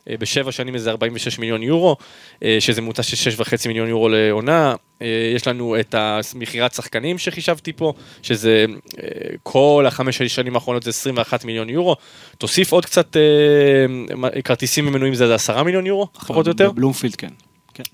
[0.09, 1.95] בשבע שנים איזה 46 מיליון יורו,
[2.43, 4.75] אה, שזה ממוצע של 6.5 מיליון יורו לעונה.
[5.01, 8.65] אה, יש לנו את המכירת שחקנים שחישבתי פה, שזה
[9.03, 9.07] אה,
[9.43, 11.95] כל החמש שנים האחרונות זה 21 מיליון יורו.
[12.37, 16.71] תוסיף עוד קצת אה, כרטיסים ומנויים זה 10 מיליון יורו, פחות או יותר.
[16.71, 17.29] בבלומפילד כן.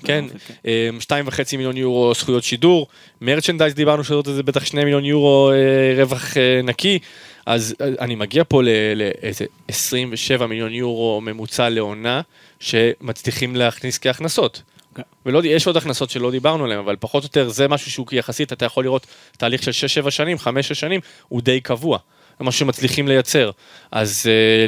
[0.03, 2.87] כן, בבלומפילד, אה, שתיים וחצי מיליון יורו זכויות שידור,
[3.21, 6.99] מרצ'נדייז דיברנו שזאת איזה בטח שני מיליון יורו אה, רווח אה, נקי,
[7.45, 8.61] אז אה, אני מגיע פה
[8.95, 12.21] לאיזה 27 מיליון יורו ממוצע לעונה,
[12.59, 14.61] שמצליחים להכניס כהכנסות.
[14.95, 15.01] כן.
[15.25, 18.53] ולא, יש עוד הכנסות שלא דיברנו עליהן, אבל פחות או יותר זה משהו שהוא יחסית,
[18.53, 19.07] אתה יכול לראות
[19.37, 20.43] תהליך של 6-7 שנים, 5-6
[20.73, 21.97] שנים, הוא די קבוע.
[22.39, 23.51] זה משהו שמצליחים לייצר.
[23.91, 24.65] אז אה,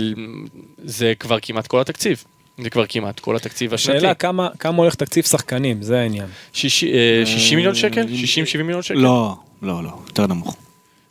[0.84, 2.24] זה כבר כמעט כל התקציב.
[2.64, 4.00] זה כבר כמעט כל התקציב השנתי.
[4.00, 6.28] שאלה כמה כמה הולך תקציב שחקנים, זה העניין.
[6.54, 8.02] שישי- אה, 60 מיליון שקל?
[8.02, 8.06] אה,
[8.58, 8.98] 60-70 מיליון שקל?
[9.00, 10.56] לא, לא, לא, יותר נמוך.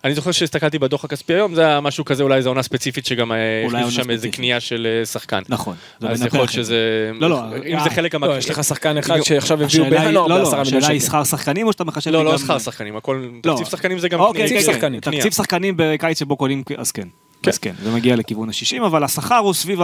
[0.04, 3.32] אני זוכר שהסתכלתי בדוח הכספי היום, זה היה משהו כזה, אולי זו עונה ספציפית שגם
[3.32, 4.28] אה, הכניסו שם איזה.
[4.28, 5.42] קנייה של אה, שחקן.
[5.48, 5.76] נכון.
[6.02, 6.50] אז יכול להיות.
[6.52, 7.10] שזה...
[7.20, 8.38] לא, לא, אם אה, זה חלק לא, המק...
[8.38, 11.00] יש לך שחקן אחד שעכשיו הביאו השאלה היא- בינואר לא, לא, בעשרה מיליון השאלה היא
[11.00, 11.08] שקל.
[11.08, 12.24] שכר שחקנים או שאתה מחשב לא.
[12.24, 13.24] לא שכר שחקנים, הכל...
[13.44, 13.52] לא.
[13.52, 15.00] תקציב שחקנים זה גם אוקיי, תקציב כן, כן, קנייה.
[15.00, 17.08] תקציב שחקנים בקיץ שבו קונים, אז כן.
[17.42, 17.50] כן.
[17.50, 19.78] אז כן, זה מגיע לכיוון ה-60, אבל השכר הוא סביב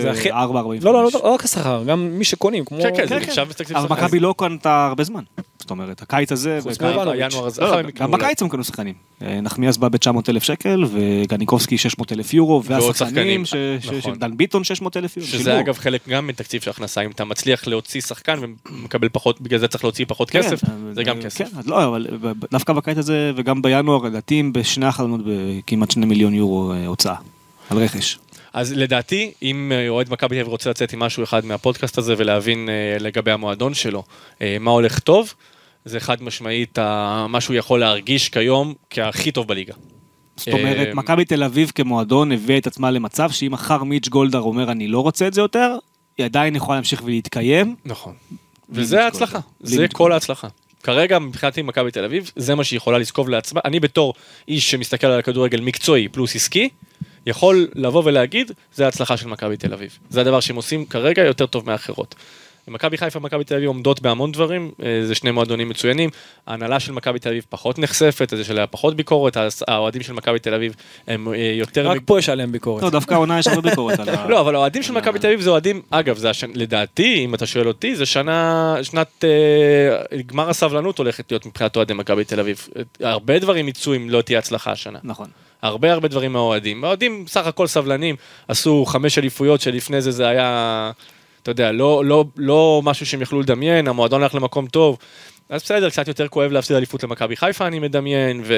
[0.00, 0.84] זה הכי- ה-44, 45.
[0.84, 2.78] לא, לא, לא, לא רק השכר, גם מי שקונים, כמו...
[2.82, 4.04] כן, כן, זה כן, נחשב בתקציב אבל שחקנים.
[4.04, 5.22] מכבי לא קנתה הרבה זמן.
[5.58, 6.58] זאת אומרת, הקיץ הזה...
[6.62, 7.20] חוץ בקיץ- מיובנוביץ'.
[7.32, 8.94] ינואר הזה, לא, לא, גם בקיץ הם קנו שחקנים.
[9.22, 13.42] אה, נחמיאס בא ב-900 אלף שקל, וגניקובסקי 600 אלף יורו, ועוד והשחקנים,
[13.98, 14.14] נכון.
[14.14, 15.28] שדן ביטון 600 אלף יורו.
[15.28, 15.60] שזה.
[15.60, 18.38] אגב חלק גם מתקציב של הכנסה, אם אתה מצליח להוציא שחקן
[18.70, 21.38] ומקבל פחות, בגלל זה צריך להוציא פחות כן, כסף, אבל זה גם כסף.
[21.38, 22.06] כן, אז לא, אבל
[22.50, 27.14] דווקא בקיץ הזה, וגם בינואר, לדעתי בשני החלונות בכמעט 2 מיליון יורו אה, הוצאה.
[27.70, 28.18] על רכש.
[28.52, 32.14] אז לדעתי, אם אה, אוהד מכבי תל אביב רוצה לצאת עם משהו אחד מהפודקאסט הזה
[32.16, 34.02] ולהבין אה, לגבי המועדון שלו,
[34.42, 35.34] אה, מה הולך טוב,
[35.84, 36.78] זה חד משמעית
[37.28, 39.74] מה שהוא יכול להרגיש כיום כהכי טוב בליגה.
[40.36, 44.72] זאת אומרת, מכבי תל אביב כמועדון הביאה את עצמה למצב שאם מחר מיץ' גולדהר אומר
[44.72, 45.76] אני לא רוצה את זה יותר,
[46.18, 47.76] היא עדיין יכולה להמשיך ולהתקיים.
[47.84, 48.14] נכון.
[48.70, 50.12] וזה ההצלחה, זה כל.
[50.12, 50.48] ההצלחה.
[50.82, 53.60] כרגע מבחינתי מכבי תל אביב, זה מה שהיא יכולה לזקוב לעצמה.
[53.64, 54.14] אני בתור
[54.48, 56.68] איש שמסתכל על הכדורגל מקצועי פלוס עסקי,
[57.26, 59.98] יכול לבוא ולהגיד, זה ההצלחה של מכבי תל אביב.
[60.10, 62.14] זה הדבר שהם עושים כרגע יותר טוב מאחרות.
[62.68, 66.10] מכבי חיפה ומכבי תל אביב עומדות בהמון דברים, אה, זה שני מועדונים מצוינים.
[66.46, 69.36] ההנהלה של מכבי תל אביב פחות נחשפת, אז יש עליה פחות ביקורת,
[69.68, 70.74] האוהדים של מכבי תל אביב
[71.06, 71.86] הם אה, יותר...
[71.86, 72.82] רק פה יש עליהם ביקורת.
[72.82, 74.26] לא, דווקא העונה יש הרבה ביקורת על ה...
[74.30, 77.46] לא, אבל האוהדים של מכבי תל אביב זה אוהדים, אגב, זה השנה, לדעתי, אם אתה
[77.46, 82.68] שואל אותי, זה שנה, שנת אה, גמר הסבלנות הולכת להיות מבחינת אוהדי מכבי תל אביב.
[83.00, 84.98] הרבה דברים יצאו אם לא תהיה הצלחה השנה.
[85.02, 85.28] נכון.
[85.62, 86.84] הרבה הרבה דברים מהאוהדים.
[86.84, 88.16] האוהדים סך הכל סבלנים,
[88.48, 90.90] עשו חמש אליפויות שלפני זה זה היה,
[91.42, 94.98] אתה יודע, לא, לא, לא משהו שהם יכלו לדמיין, המועדון הלך למקום טוב.
[95.48, 98.54] אז בסדר, קצת יותר כואב להפסיד אליפות למכבי חיפה, אני מדמיין, ו...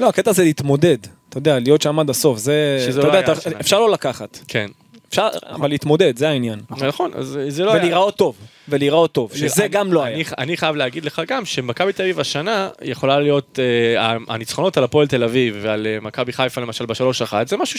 [0.00, 0.98] לא, הקטע זה להתמודד.
[1.28, 2.84] אתה יודע, להיות שם עד הסוף, זה...
[2.86, 3.60] שזה אתה לא יודע, אתה-.
[3.60, 4.38] אפשר לא לקחת.
[4.48, 4.66] כן.
[5.08, 6.60] אפשר, אבל להתמודד, זה העניין.
[6.70, 7.80] נכון, אז זה לא היה...
[7.80, 8.36] ולהיראות טוב.
[8.68, 10.24] ולהיראות טוב, שזה גם לא היה.
[10.38, 13.58] אני, חייב להגיד לך גם שמכבי תל אביב השנה יכולה להיות,
[13.96, 17.78] אה, הניצחונות על הפועל תל אביב ועל אה, מכבי חיפה למשל בשלוש אחת, זה משהו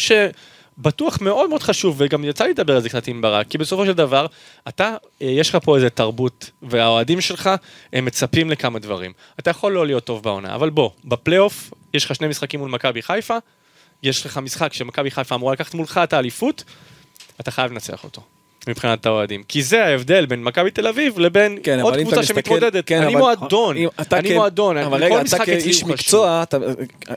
[0.80, 3.86] שבטוח מאוד מאוד חשוב, וגם יצא לי לדבר על זה קצת עם ברק, כי בסופו
[3.86, 4.26] של דבר,
[4.68, 7.50] אתה, אה, יש לך פה איזה תרבות, והאוהדים שלך,
[7.94, 9.14] הם מצפים לכמה דברים.
[9.40, 13.02] אתה יכול לא להיות טוב בעונה, אבל בוא, בפלייאוף, יש לך שני משחקים מול מכבי
[13.02, 13.38] חיפה,
[14.04, 16.64] יש לך משחק שמכבי חיפה אמורה לקחת מולך את האליפות,
[17.40, 18.35] אתה חייב לנצח אותו.
[18.68, 22.28] מבחינת האוהדים, כי זה ההבדל בין מכבי תל אביב לבין כן, עוד אבל קבוצה מסתכל-
[22.34, 22.88] שמתמודדת.
[22.88, 25.84] כן, אני אבל- מועדון, אם אני כ- מועדון, אבל כל רגע, אתה כאיש.
[25.84, 26.58] מקצוע, אתה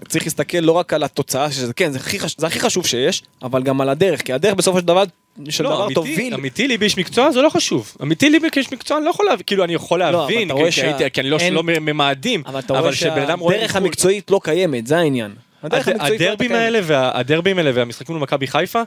[0.08, 3.22] צריך להסתכל לא רק על התוצאה, שזה כן, זה הכי חש- זה הכי חשוב שיש,
[3.42, 5.04] אבל גם על הדרך, כי הדרך בסופו של דבר,
[5.48, 6.34] של לא, דבר אמיתי, תוביל.
[6.34, 7.92] אמיתי לי באיש מקצוע זה לא חשוב.
[8.02, 10.80] אמיתי לי כאיש מקצוע אני לא יכול להבין, כאילו אני יכול אבל להבין, רואה כי
[10.82, 14.30] הייתי- שה- כי אני לא אין- לא ממאדים, אבל רואה שבן אדם רואה מחו"ל- המקצועית
[14.30, 15.30] לא קיימת, זה העניין.
[15.62, 16.52] הדרבים.
[16.52, 18.82] האלה, וה- הדרבים האלה והמשחקים מול מכבי חיפה,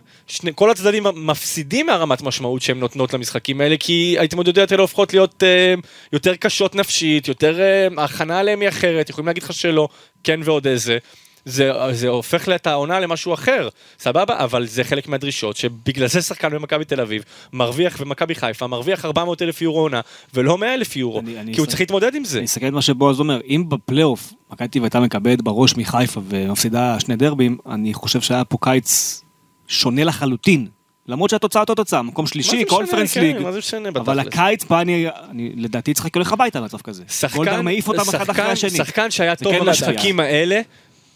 [0.56, 5.74] כל הצדדים מפסידים מהרמת משמעות שהן נותנות למשחקים האלה, כי ההתמודדויות האלה הופכות להיות אה,
[6.14, 9.88] יותר קשות נפשית, יותר, אה, ההכנה עליהם היא אחרת, יכולים להגיד לך שלא,
[10.24, 10.98] כן ועוד איזה.
[11.46, 13.70] זה, זה הופך את העונה למשהו אחר,
[14.00, 14.44] סבבה?
[14.44, 17.24] אבל זה חלק מהדרישות, שבגלל זה שחקן במכבי תל אביב
[17.54, 20.02] מרוויח במכבי חיפה, מרוויח 400 אלף יורו עונה,
[20.34, 22.38] ולא 100 אלף יורו, אני- אני כי הוא צריך להתמודד עם זה.
[22.38, 27.00] אני אסתכל על מה שבועז אומר, אם בפלייאוף מכבי תל הייתה מקבלת בראש מחיפה ומפסידה
[27.00, 29.22] שני דרבים, אני חושב שהיה פה קיץ
[29.68, 30.68] שונה לחלוטין.
[31.08, 33.40] למרות שהתוצאה אותו תוצאה, מקום שלישי, קונפרנס כן, ליג.
[33.40, 34.28] מה זה משנה אבל בתכלס?
[34.34, 37.04] הקיץ פה אני, אני לדעתי צריך הולך הביתה במצב כזה.
[37.36, 38.70] גולדהר מעיף אותם אחד אחרי שחקן- השני.
[38.78, 40.62] שחקן שהיה טוב כן במשחקים האלה,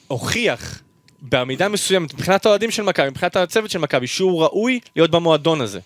[0.07, 0.81] הוכיח
[1.21, 5.79] בעמידה מסוימת, מבחינת האוהדים של מכבי, מבחינת הצוות של מכבי, שהוא ראוי להיות במועדון הזה.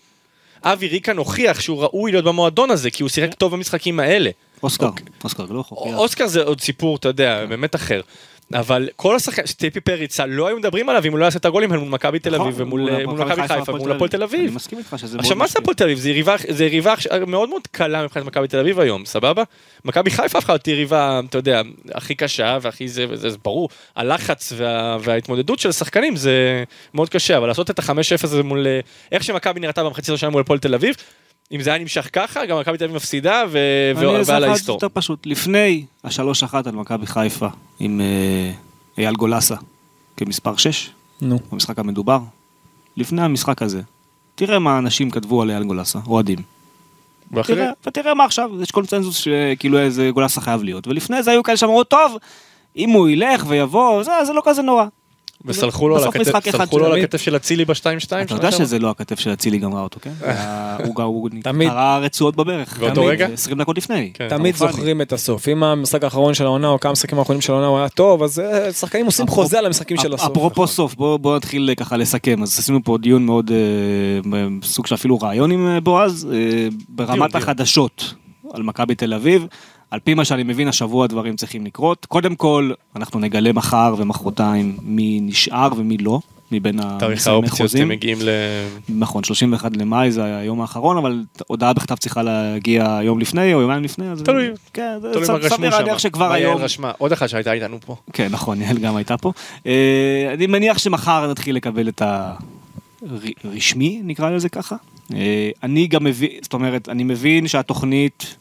[0.64, 4.30] אבי ריקן הוכיח שהוא ראוי להיות במועדון הזה, כי הוא שיחק טוב במשחקים האלה.
[4.64, 4.90] אוסקר,
[5.24, 5.96] אוסקר גלוך, הוכיח.
[5.96, 8.02] אוסקר זה עוד סיפור, אתה יודע, באמת אחר.
[8.54, 11.74] אבל כל השחקנים, סטפי פריצה, לא היו מדברים עליו אם הוא לא יעשה את הגולים
[11.74, 14.56] מול מכבי תל אביב נכון, ומול מול מול מכבי חיפה ומול הפועל תל אני אביב.
[14.56, 15.60] מסכים איתך שזה מאוד עכשיו מה זה.
[15.60, 15.98] הפועל תל אביב?
[16.50, 16.96] זה יריבה,
[17.28, 19.44] מאוד מאוד קלה מבחינת מכבי תל אביב היום, סבבה?
[19.86, 21.62] מכבי חיפה הפכה להיות יריבה, אתה יודע,
[21.94, 23.70] הכי קשה והכי זה זה ברור.
[23.96, 26.64] הלחץ וה, וההתמודדות של השחקנים זה
[26.94, 28.68] מאוד קשה, אבל לעשות את ה-5-0 הזה מול...
[28.68, 28.80] אה,
[29.12, 30.96] איך שמכבי נראתה במחצית השנה מול הפועל תל אביב,
[31.52, 34.48] אם זה היה נמשך ככה, גם מכבי תל אביב מפסידה ועל אעשה לך את זה
[34.48, 34.76] ההיסטור.
[34.76, 35.26] יותר פשוט.
[35.26, 37.48] לפני השלוש אחת על מכבי חיפה
[37.80, 38.52] עם אה,
[38.98, 39.56] אייל גולסה
[40.18, 40.90] כמספר 6,
[41.22, 41.40] נו.
[41.52, 42.20] במשחק המדובר,
[42.98, 43.82] לפני המשחק הזה,
[44.36, 46.40] תראה מה אנשים כתבו על אייל גולסה, אוהדים.
[47.34, 51.58] ותראה, ותראה מה עכשיו, יש קונצנזוס שכאילו איזה גולסה חייב להיות, ולפני זה היו כאלה
[51.58, 52.18] שאמרו, טוב,
[52.76, 54.86] אם הוא ילך ויבוא, זה, זה לא כזה נורא.
[55.46, 57.82] וסלחו לו על הכתף- של- אצילי ב-2-2?
[58.22, 60.12] אתה יודע שזה לא הכתף של אצילי גמרה אותו, כן?
[60.86, 61.30] הוא גם- הוא
[61.70, 62.80] קרע רצועות בברך.
[62.80, 63.28] באותו רגע?
[63.34, 64.12] 20 דקות לפני.
[64.14, 64.28] כן.
[64.30, 64.56] תמיד.
[64.56, 65.48] זוכרים את הסוף.
[65.48, 68.40] אם המשחק האחרון של העונה או כמה משחקים האחרונים של העונה הוא היה טוב, אז
[68.40, 70.32] אה, שחקנים עושים חוזה על המשחקים של הסוף.
[70.32, 72.44] אפרופו סוף, בוא בוא נתחיל אה, ככה לסכם.
[72.44, 73.58] אז עשינו פה דיון מאוד, אה,
[74.64, 77.36] סוג של אפילו רעיון עם אה, בועז, אה, ברמת.
[77.36, 78.14] החדשות
[78.54, 79.46] על מכבי תל אביב.
[79.92, 82.06] על פי מה שאני מבין, השבוע דברים צריכים לקרות.
[82.06, 86.20] קודם כל, אנחנו נגלה מחר ומחרתיים מי נשאר ומי לא,
[86.52, 87.76] מבין תאריך המסיימי האופציות.
[87.76, 88.30] הם מגיעים ל...
[88.90, 93.84] נכון, 31 למאי זה היום האחרון, אבל הודעה בכתב צריכה להגיע יום לפני או יומיים
[93.84, 94.10] לפני.
[94.10, 94.48] אז- תלוי.
[94.74, 96.20] כן, תלוי מה רשמו שם.
[96.20, 96.58] מה יעל.
[96.58, 96.92] רשמה?
[96.98, 97.96] עוד אחת שהייתה איתנו פה.
[98.14, 99.32] כן, נכון, יעל גם הייתה פה.
[99.66, 102.02] אה, אני מניח שמחר נתחיל לקבל את
[103.46, 104.76] הרשמי, נקרא לזה ככה.
[105.14, 108.36] אה, אני גם מבין, זאת אומרת, אני מבין שהתוכנית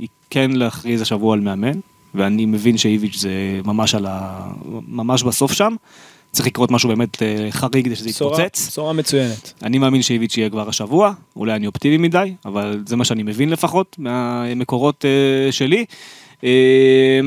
[0.00, 1.78] היא כן להכריז השבוע על מאמן,
[2.14, 3.30] ואני מבין שאיביץ' זה
[3.64, 4.46] ממש על ה...
[4.88, 5.74] ממש בסוף שם.
[6.32, 8.68] צריך לקרות משהו באמת אה, חריג כדי שזה יתפוצץ.
[8.68, 9.52] בשורה מצוינת.
[9.62, 13.50] אני מאמין שאיביץ' יהיה כבר השבוע, אולי אני אופטימי מדי, אבל זה מה שאני מבין
[13.50, 15.84] לפחות מהמקורות אה, שלי.
[16.44, 17.20] אה,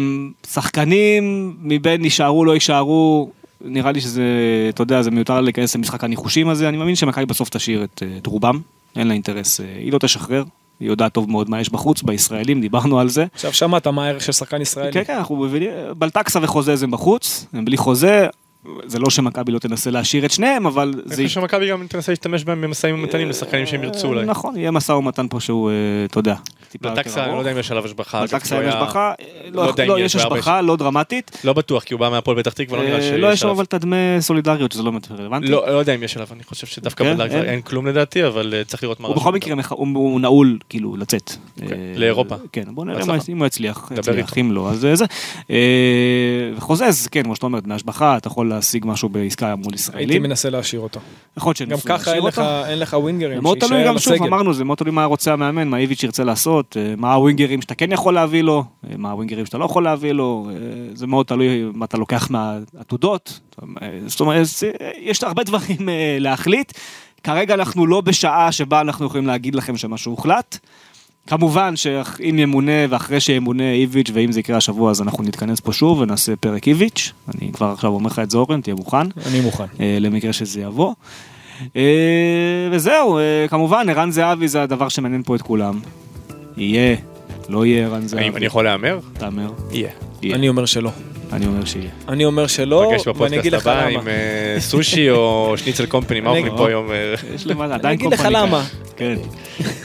[0.48, 3.30] שחקנים מבין יישארו לא יישארו,
[3.62, 4.24] נראה לי שזה,
[4.70, 8.28] אתה יודע, זה מיותר להיכנס למשחק הניחושים הזה, אני מאמין שמכבי בסוף תשאיר את, את
[8.28, 8.60] רובם,
[8.96, 10.44] אין לה אינטרס, היא לא תשחרר,
[10.84, 13.26] היא יודעת טוב מאוד מה יש בחוץ, בישראלים, דיברנו על זה.
[13.34, 14.92] עכשיו שמעת מה הערך של שחקן ישראלי.
[14.92, 18.28] כן, כן, אנחנו מבינים, בלטקסה וחוזה הם בחוץ, הם בלי חוזה,
[18.86, 21.16] זה לא שמכבי לא תנסה להשאיר את שניהם, אבל אני זה...
[21.16, 24.26] חושב שמכבי גם תנסה להשתמש בהם במשאים ומתנים לשחקנים שהם ירצו אולי.
[24.26, 25.76] נכון, יהיה משא ומתן פה שהוא, אה,
[26.06, 26.36] אתה יודע,
[26.70, 27.38] טיפה יותר בלטקסה, אני לא.
[27.38, 28.20] יודע אם יש עליו השבחה.
[28.20, 28.28] הוא
[28.60, 31.38] אין השבחה, אה, לא לא, לא, יש השבחה, לא דרמטית.
[31.44, 33.50] לא בטוח, כי הוא בא מהפועל פתח תקווה, לא נראה אה, שיש לא, יש לו
[33.50, 33.56] עליו.
[33.56, 35.48] אבל את הדמי סולידריות, שזה לא באמת רלוונטי.
[35.48, 37.18] לא לא יודע אם יש עליו, אני חושב שדווקא כן?
[37.18, 37.62] בלטקסה אין?
[37.62, 39.32] כלום לדעתי, אבל אה, צריך לראות מה הוא בכל.
[39.32, 41.32] מקרה, הוא נעול, כאילו, לצאת.
[41.62, 42.36] אוקיי, אה, לאירופה.
[42.52, 43.92] כן, בוא נראה אם הוא יצליח.
[43.92, 44.42] דבר יצליח, איתו.
[44.42, 45.06] אם לא, אז זה.
[45.50, 49.64] אה, וחוזה, אז כן, כמו שאתה אומר, דמי השבחה, אתה יכול להשיג משהו בעסקה מול
[49.66, 50.24] הייתי ישראלים.
[50.24, 51.00] מנסה להשאיר אותו.
[51.38, 52.42] יכול להיות שהם גם ככה אין לך-.
[52.68, 53.44] אין לך ווינגרים.
[53.44, 54.24] מאוד תלוי גם שוב.
[54.24, 57.76] אמרנו, זה מאוד תלוי מה רוצה המאמן, מה איביץ' ירצה לעשות, אה, מה הווינגרים שאתה
[57.76, 60.56] כן יכול להביא לו, אה, מה הווינגרים שאתה לא יכול להביא לו, אה,
[60.94, 63.40] זה מאוד תלוי מה אתה לוקח מהעתודות,
[64.06, 64.48] זאת אומרת,
[65.00, 65.90] יש הרבה דברים
[66.20, 66.74] להחליט.
[67.24, 70.60] כרגע אנחנו לא בשעה שבה אנחנו יכולים להגיד לכם שמשהו הוחלט.
[71.28, 76.00] כמובן שאם ימונה ואחרי שימונה איביץ' ואם זה יקרה השבוע אז אנחנו נתכנס פה שוב
[76.00, 79.08] ונעשה פרק איביץ', אני כבר עכשיו אומר לך את זה אורן, תהיה מוכן.
[79.26, 79.64] אני מוכן.
[79.80, 80.94] אה, למקרה שזה יבוא.
[81.76, 81.82] אה,
[82.72, 85.80] וזהו, אה, כמובן, ערן זהבי זה הדבר שמעניין פה את כולם.
[86.58, 86.96] יהיה,
[87.50, 88.30] לא יהיה ערן זהבי.
[88.30, 89.00] אני יכול להמר?
[89.14, 89.90] תאמר, יהיה.
[90.22, 90.36] יהיה.
[90.36, 90.92] אני אומר שלא.
[91.34, 91.90] אני אומר שיהיה.
[92.08, 94.00] אני אומר שלא, נפגש ואני אגיד בפודקאסט לך הבא למה.
[94.02, 96.92] עם אה, סושי או שניצל קומפני, מה אני- אוכלים פה היום?
[96.92, 98.64] אה, יש למעלה, אני עדיין אגיד לך קומפני למה.
[98.98, 99.16] כן.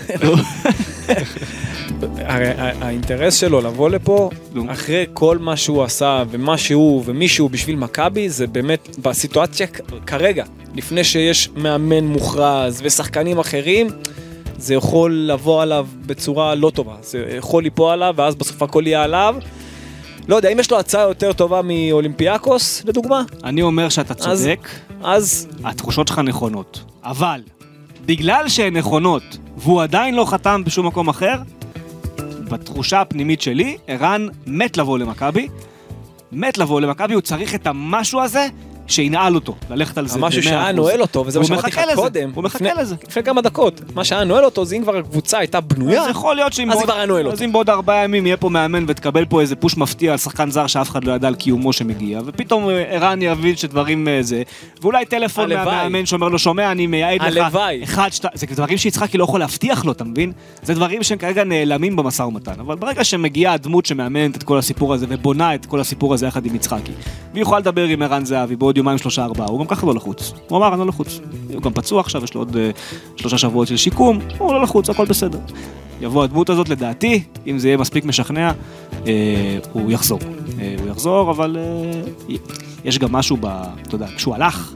[2.17, 4.31] הרי ה- האינטרס שלו לבוא לפה.
[4.69, 9.67] אחרי כל מה שהוא עשה ומה שהוא ומי שהוא בשביל מכבי, זה באמת בסיטואציה
[10.07, 10.45] כרגע,
[10.75, 13.87] לפני שיש מאמן מוכרז ושחקנים אחרים,
[14.59, 16.95] זה יכול לבוא עליו בצורה לא טובה.
[17.03, 19.35] זה יכול ליפול עליו ואז בסוף הכל יהיה עליו.
[20.29, 24.69] לא יודע, אם יש לו הצעה יותר טובה מאולימפיאקוס, לדוגמה, אני אומר שאתה צודק,
[25.03, 26.85] אז התחושות שלך נכונות.
[27.05, 27.41] אבל,
[28.07, 29.23] בגלל שהן נכונות,
[29.57, 31.35] והוא עדיין לא חתם בשום מקום אחר,
[32.51, 35.49] בתחושה הפנימית שלי, ערן מת לבוא למכבי.
[36.33, 38.47] מת לבוא למכבי, הוא צריך את המשהו הזה
[38.89, 40.73] שינעל אותו, ללכת על זה המשהו ב- שהיה 100%.
[40.77, 42.31] נועל אותו, וזה מה שאמרתי לך קודם.
[42.35, 42.95] הוא מחכה לזה.
[43.09, 43.81] לפני כמה דקות.
[43.95, 46.03] מה שהיה נועל אותו זה אם כבר הקבוצה הייתה בנויה.
[46.03, 46.69] אז יכול להיות שאם
[47.53, 50.91] בעוד- ארבעה ימים יהיה פה מאמן ותקבל פה איזה פוש מפתיע על שחקן זר שאף
[50.91, 54.43] אחד לא ידע על קיומו שמגיע, ופתאום אה, ערן יבין שדברים אה, זה,
[54.83, 55.49] ואולי טלפון.
[55.53, 57.59] מהמאמן שאומר לו, שומע, אני מייעד לך.
[57.85, 60.33] אחד, זה דברים שיצחקי לא יכול להבטיח לו, אתה מבין?
[60.63, 64.95] זה דברים שהם כרגע נעלמים במשא ומתן, אבל ברגע שמגיעה הדמות שמאמנת את כל הסיפור
[64.95, 66.93] הזה ובונה את כל הסיפור הזה יחד עם יצחקי,
[67.33, 70.33] והיא יכולה לדבר עם ערן זהבי בעוד יומיים שלושה ארבעה, הוא גם ככה לא לחוץ.
[70.49, 71.21] הוא אמר, אני לא לחוץ.
[71.55, 72.71] הוא גם פצוע עכשיו, יש לו עוד אה,
[73.17, 75.39] שלושה שבועות של שיקום, הוא לא לחוץ, הכל בסדר.
[76.01, 78.53] יבוא הדמות הזאת, לדעתי, אם זה יהיה מספיק משכנע,
[79.07, 80.19] אה, הוא יחזור.
[80.61, 82.37] אה, הוא יחזור, אבל אה,
[82.85, 83.47] יש גם משהו ב...
[83.83, 84.75] אתה יודע, כשהוא הלך,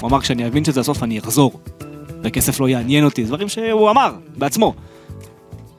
[0.00, 1.60] הוא אמר, כשאני אבין שזה הסוף, אני אחזור.
[2.22, 4.74] וכסף לא יעניין אותי, דברים שהוא אמר בעצמו.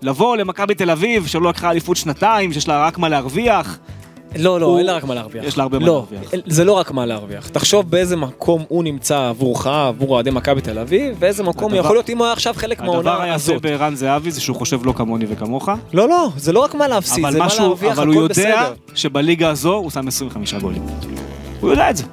[0.01, 3.79] לבוא למכבי תל אביב, שלא לקחה אליפות שנתיים, שיש לה רק מה להרוויח,
[4.35, 5.43] לא, לא, אין לה רק מה להרוויח.
[5.45, 6.31] יש לה הרבה מה לא, להרוויח.
[6.47, 7.47] זה לא רק מה להרוויח.
[7.47, 11.95] תחשוב באיזה מקום הוא נמצא עבורך, עבור אוהדי מכבי תל אביב, ואיזה מקום הדבר- יכול
[11.95, 13.61] להיות אם הוא היה עכשיו חלק הדבר מהעונה היפה הזאת.
[13.61, 17.25] בערן זהבי זה שהוא חושב לא כמוני וכמוך, לא, לא, זה לא רק מה להפסיד,
[17.31, 18.33] זה מה להרוויח, אבל הוא הכל יודע
[18.63, 18.73] בסדר.
[18.95, 20.81] שבליגה הזו הוא שם 25 גולים.
[21.61, 22.03] הוא יודע את זה.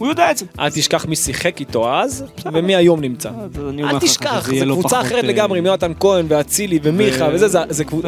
[0.00, 0.46] הוא יודע את זה.
[0.58, 3.30] אל תשכח מי שיחק איתו אז, ומי היום נמצא.
[3.58, 7.58] אומר אל תשכח, זו קבוצה אחרת אה, לגמרי, עם יונתן כהן ואצילי ומיכה וזה,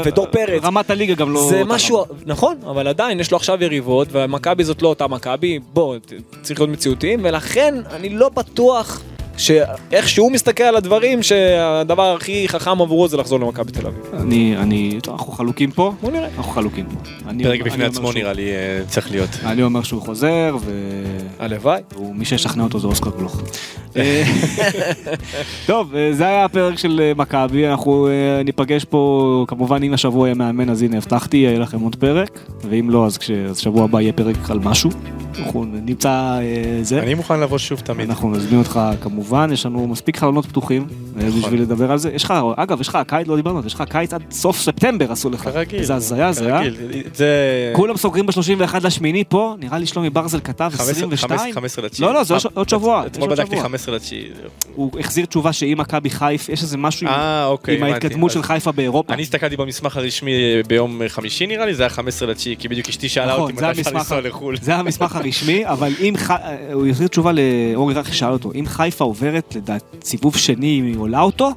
[0.05, 0.63] ודור פרץ.
[0.65, 1.47] רמת הליגה גם לא...
[1.51, 2.05] זה משהו.
[2.27, 5.97] נכון, אבל עדיין יש לו עכשיו יריבות, ומכבי זאת לא אותה מכבי, בוא,
[6.43, 9.03] צריך להיות מציאותיים, ולכן אני לא בטוח
[9.37, 14.03] שאיך שהוא מסתכל על הדברים, שהדבר הכי חכם עבורו זה לחזור למכבי תל אביב.
[14.21, 15.93] אני, אני, טוב, אנחנו חלוקים פה.
[16.03, 16.29] בוא נראה.
[16.37, 17.29] אנחנו חלוקים פה.
[17.31, 18.57] אני- פרק בפני עצמו שהוא- נראה לי אה,
[18.89, 19.29] צריך להיות.
[19.45, 20.71] אני אומר שהוא חוזר, ו...
[21.39, 21.81] הלוואי.
[21.99, 23.43] ומי שישכנע אותו זה אוסקר גלוך.
[23.97, 24.23] אה,
[25.67, 28.09] טוב, אה, זה היה הפרק של מכבי, אנחנו
[28.45, 32.39] ניפגש פה, כמובן אם השבוע יהיה מאמן אז הנה הבטחתי, יהיה לכם עוד פרק,
[32.71, 34.91] ואם לא אז כש- אז שבוע הבא יהיה פרק על משהו,
[35.39, 36.39] אנחנו נמצא אה,
[36.83, 37.03] זה.
[37.03, 38.09] אני מוכן לבוא שוב תמיד.
[38.09, 39.22] אנחנו נזמין אותך כמובן,
[39.53, 40.87] יש לנו מספיק חלונות פתוחים
[41.21, 41.41] אה, נכון.
[41.41, 42.11] בשביל לדבר על זה.
[42.15, 44.59] יש לך, אגב, יש לך קיץ, לא דיברנו על זה, יש לך קיץ עד סוף
[44.59, 45.41] ספטמבר עשו לך.
[45.41, 45.83] כרגיל.
[45.83, 46.61] זה הזיה, הזיה.
[47.15, 47.27] זה...
[47.77, 48.33] כולם סוגרים ב-31
[48.83, 51.55] לשמיני פה, נראה לי שלומי ברזל כתב 22.
[51.55, 52.09] 15 לתשיעי.
[52.09, 53.63] לא, לא, זה עוד- עוד שבוע, אתמול בדקתי שבוע.
[53.63, 54.29] 15 לתשיעי.
[54.75, 57.83] הוא החזיר תשובה שאם מכבי חיפה, יש איזה משהו עם- אה, אוקיי.
[57.83, 59.13] ההתקדמות של חיפה באירופה.
[59.15, 62.89] אני הסתכלתי במסמך הרשמי אה, ביום חמישי נראה לי, זה היה 15 לתשיעי, כי בדיוק
[62.89, 64.57] אשתי שאלה נכון, אותי מתי אפשר לנסוע לחו"ל.
[64.63, 66.15] זה המסמך הרשמי, אבל אם,
[66.73, 71.21] הוא החזיר תשובה לאורי רכי שאל אותו, אם חיפה עוברת לדעת סיבוב שני, היא עולה
[71.21, 71.51] אותו,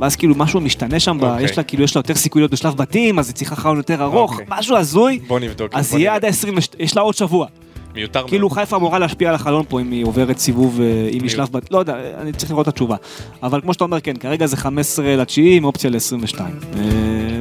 [0.00, 1.44] ואז כאילו משהו משתנה שם, ב- אוקיי.
[1.44, 4.02] יש לה כאילו יש לה יותר סיכוי להיות בשלב בתים, אז היא צריכה חלון יותר
[4.02, 4.46] ארוך, אוקיי.
[4.48, 5.74] משהו הזוי, בוא נבדוק.
[5.74, 6.14] אז יהיה.
[6.14, 7.46] עד ה-20, יש לה עוד שבוע.
[7.94, 8.30] מיותר מאוד.
[8.30, 11.48] כאילו חיפה אמורה להשפיע על החלון פה אם היא עוברת סיבוב, אה, אם היא שלב,
[11.52, 12.96] בת- לא יודע, אני צריך לראות את התשובה.
[13.42, 16.40] אבל כמו שאתה אומר, כן, כרגע זה 15 לתשיעי עם אופציה ל-22.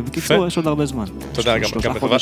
[0.06, 0.48] בקיצור, יפה.
[0.48, 1.06] יש עוד הרבה זמן.
[1.34, 1.70] תודה, גם-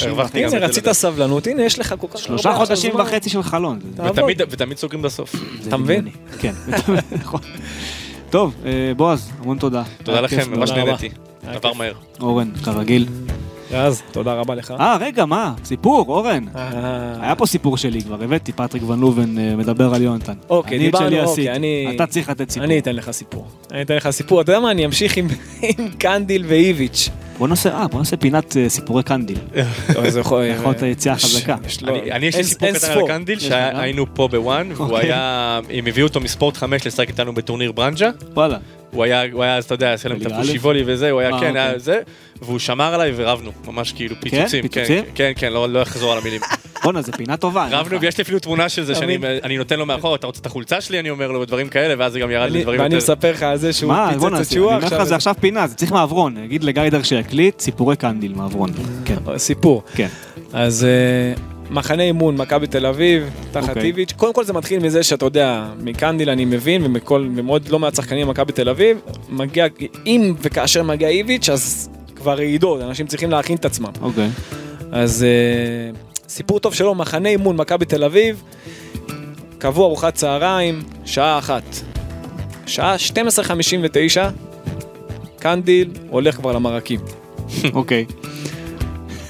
[0.08, 0.92] הרווחתי הנה, את זה רצית.
[0.92, 2.96] סבלנות, הנה, יש לך כל כך שלושה חודשים.
[2.96, 3.80] וחצי של חלון.
[3.96, 4.42] ותמיד-
[4.78, 5.36] סוגרים בסוף.
[5.68, 6.08] אתה מבין?
[6.40, 6.54] כן,
[7.22, 7.40] נכון.
[8.30, 9.84] טוב, אה, בועז, המון תודה.
[10.04, 10.36] תודה לכם.
[10.52, 10.92] ממש תודה רבה.
[10.92, 11.10] נהניתי.
[11.48, 11.74] עבר.
[11.74, 11.94] מהר.
[12.22, 13.06] אורן, כרגיל.
[13.74, 14.74] אז, תודה רבה לך.
[14.80, 15.54] אה, רגע, מה?
[15.64, 16.46] סיפור, אורן.
[16.56, 16.68] אה,
[17.22, 20.34] היה פה סיפור שלי כבר, הבאתי, פטריק ון לובן אה, מדבר על יונתן.
[20.50, 21.52] אוקיי, דיברנו, אוקיי.
[21.56, 22.66] אני- אתה צריך לתת סיפור.
[22.66, 23.48] אני אתן לך סיפור.
[23.72, 24.42] אני אתן לך סיפור.
[24.42, 25.28] אתה יודע מה, אני אמשיך עם
[25.62, 27.10] עם קנדיל ואיביץ'.
[27.38, 29.38] בוא נעשה, אה, בוא נעשה פינת אה, סיפורי קנדיל.
[30.08, 31.56] זה יכול להיות היציאה חזקה.
[32.12, 33.42] אני- יש לי סיפור קטן על לך?
[33.42, 35.06] שהיינו פה ב ONE, והוא אוקיי.
[35.08, 38.10] היה, הם הביאו אותו מספורט 5 לשחק איתנו בטורניר ברנז'ה.
[38.34, 38.58] וואלה.
[38.92, 41.40] הוא היה, הוא היה, אז אתה יודע, עשה להם את הפושיבולי וזה, הוא היה, אה,
[41.40, 41.62] כן, אוקיי.
[41.62, 42.00] היה זה,
[42.42, 44.62] והוא שמר עליי ורבנו, ממש כאילו פיצוצים.
[44.62, 45.04] פיצוצים?
[45.04, 46.42] כן, כן, כן, לא לא אחזור על המילים.
[46.84, 47.68] בואנה, זו פינה טובה.
[47.72, 48.02] רבנו.
[48.02, 51.00] ויש לי אפילו תמונה של זה, שאני נותן לו מאחור, אתה רוצה את החולצה שלי?
[51.00, 53.14] אני אומר לו, ודברים כאלה, ואז זה גם ירד לי אני- דברים ואני יותר...
[53.14, 55.76] מספר לך על זה שהוא מה, פיצץ בואנה, את אומר לך, זה עכשיו פינה, זה
[55.76, 56.38] צריך מעברון.
[56.38, 58.70] נגיד לגיידר שיקליט, סיפורי קנדיל, מעברון.
[59.06, 59.84] כן, סיפור.
[59.96, 60.08] כן.
[60.54, 63.84] אז אה, מחנה אימון, מכבי תל אביב, תחת אוקיי.
[63.84, 64.12] איביץ'.
[64.12, 68.28] קודם כל זה מתחיל מזה שאתה יודע, מקנדיל אני מבין, ומכל, ומעוד לא מעט שחקנים
[68.28, 68.98] במכבי תל אביב,
[69.30, 69.66] מגיע,
[70.06, 73.92] אם וכאשר מגיע איביץ', אז כבר רעידות, אנשים צריכים להכין את עצמם.
[74.02, 74.30] אוקיי.
[74.92, 76.00] אז אה,
[76.30, 78.44] סיפור טוב שלו, מחנה אימון, מכבי תל אביב,
[79.58, 81.64] קבעו ארוחת צהריים, שעה אחת.
[82.66, 84.20] שעה 12:59,
[85.40, 87.00] קנדיל הולך כבר למרקים.
[87.74, 88.06] אוקיי.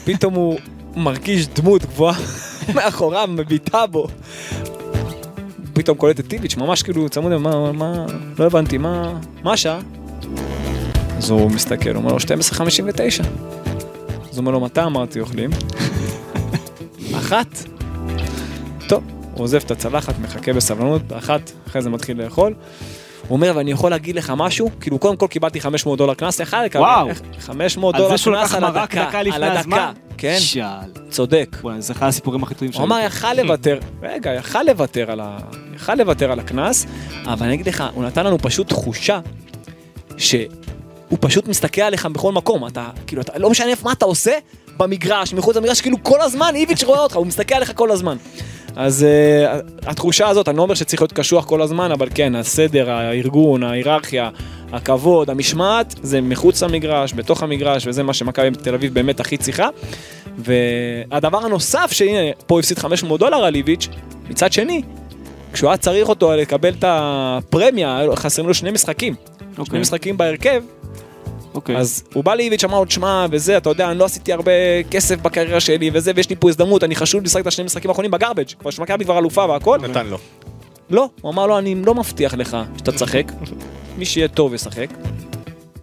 [0.06, 0.60] פתאום הוא
[0.98, 2.20] מרגיש דמות גבוהה
[2.76, 4.08] מאחוריו, מביטה בו.
[5.74, 8.06] פתאום קולט את טיביץ', ממש כאילו צמוד, מה, מה,
[8.40, 9.80] לא הבנתי, מה, מה השעה?
[11.18, 12.24] אז הוא מסתכל, הוא אומר לו, 12.59.
[13.22, 15.50] אז הוא אומר לו, מתי אמרתי אוכלים?
[17.20, 17.64] אחת.
[18.88, 19.04] טוב,
[19.34, 22.54] הוא עוזב את הצלחת, מחכה בסבלנות, אחת, אחרי זה מתחיל לאכול.
[23.22, 24.70] הוא אומר, ואני יכול להגיד לך משהו?
[24.80, 26.82] כאילו, קודם כל קיבלתי 500 דולר קנס, יכל לקבל.
[26.82, 27.10] וואו.
[27.40, 29.06] 500 על דולר קנס על הדקה.
[29.06, 29.92] דקה על הדקה.
[30.18, 30.92] כן, שאל.
[31.10, 31.58] צודק.
[31.62, 35.38] וואי, זה אחד הסיפורים הכי טובים הוא אמר, יכל לוותר, רגע, יכל לוותר על ה...
[35.76, 36.86] יכל לוותר על הקנס,
[37.26, 39.20] אבל אני אגיד לך, הוא נתן לנו פשוט תחושה
[40.18, 40.48] שהוא
[41.20, 44.38] פשוט מסתכל עליך בכל מקום, אתה, כאילו, אתה, לא משנה מה אתה עושה,
[44.78, 48.18] במגרש, מחוץ למגרש, כאילו כל הזמן, איביץ' רואה אותך, הוא מסתכל עליך כל הזמן.
[48.78, 52.92] אז uh, התחושה הזאת, אני לא אומר שצריך להיות קשוח כל הזמן, אבל כן, הסדר,
[52.92, 54.30] הארגון, ההיררכיה,
[54.72, 59.70] הכבוד, המשמעת, זה מחוץ למגרש, בתוך המגרש, וזה מה שמכבי תל אביב באמת הכי צריכה.
[60.38, 63.88] והדבר הנוסף, שהנה, פה הפסיד 500 דולר על איביץ',
[64.30, 64.82] מצד שני,
[65.54, 69.16] כשהוא היה צריך אותו לקבל את הפרמיה, חסרים לו שני משחקים.
[69.56, 69.80] שני אוקיי.
[69.80, 70.64] משחקים בהרכב,
[71.58, 71.78] אוקיי.
[71.78, 74.52] אז הוא בא לאיביץ' אמר לו, תשמע, וזה, אתה יודע, אני לא עשיתי הרבה
[74.92, 78.12] כסף בקריירה שלי וזה, ויש לי פה הזדמנות, אני חשוב לשחק את השני משחקים האחרונים
[78.12, 79.80] בגרבג', כבר שמכבי כבר אלופה והכל.
[79.82, 80.18] נתן לו.
[80.90, 83.32] לא, הוא אמר לו, אני לא מבטיח לך שאתה תשחק,
[83.98, 84.88] מי שיהיה טוב ישחק.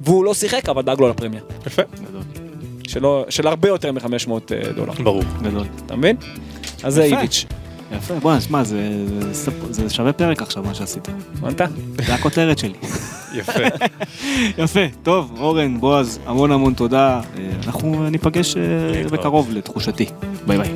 [0.01, 1.41] והוא לא שיחק, אבל דאג לו לפרמיה.
[1.67, 1.83] יפה.
[3.29, 4.31] של הרבה יותר מ-500
[4.77, 5.23] דולר, ברור.
[5.43, 5.67] גדול.
[5.87, 6.17] אתה מבין?
[6.83, 7.05] אז זה.
[7.05, 7.47] איביץ'.
[7.93, 11.09] יפה, בוא'נה, שמע, זה- זה- זה שווה פרק עכשיו מה שעשית.
[11.43, 11.61] הבנת?
[12.07, 12.75] זה הכותרת שלי.
[13.39, 13.53] יפה.
[14.63, 17.21] יפה, טוב, אורן, בועז, המון המון תודה.
[17.39, 18.63] אה, אנחנו ניפגש אה.
[19.11, 20.07] בקרוב לתחושתי.
[20.47, 20.71] ביי ביי.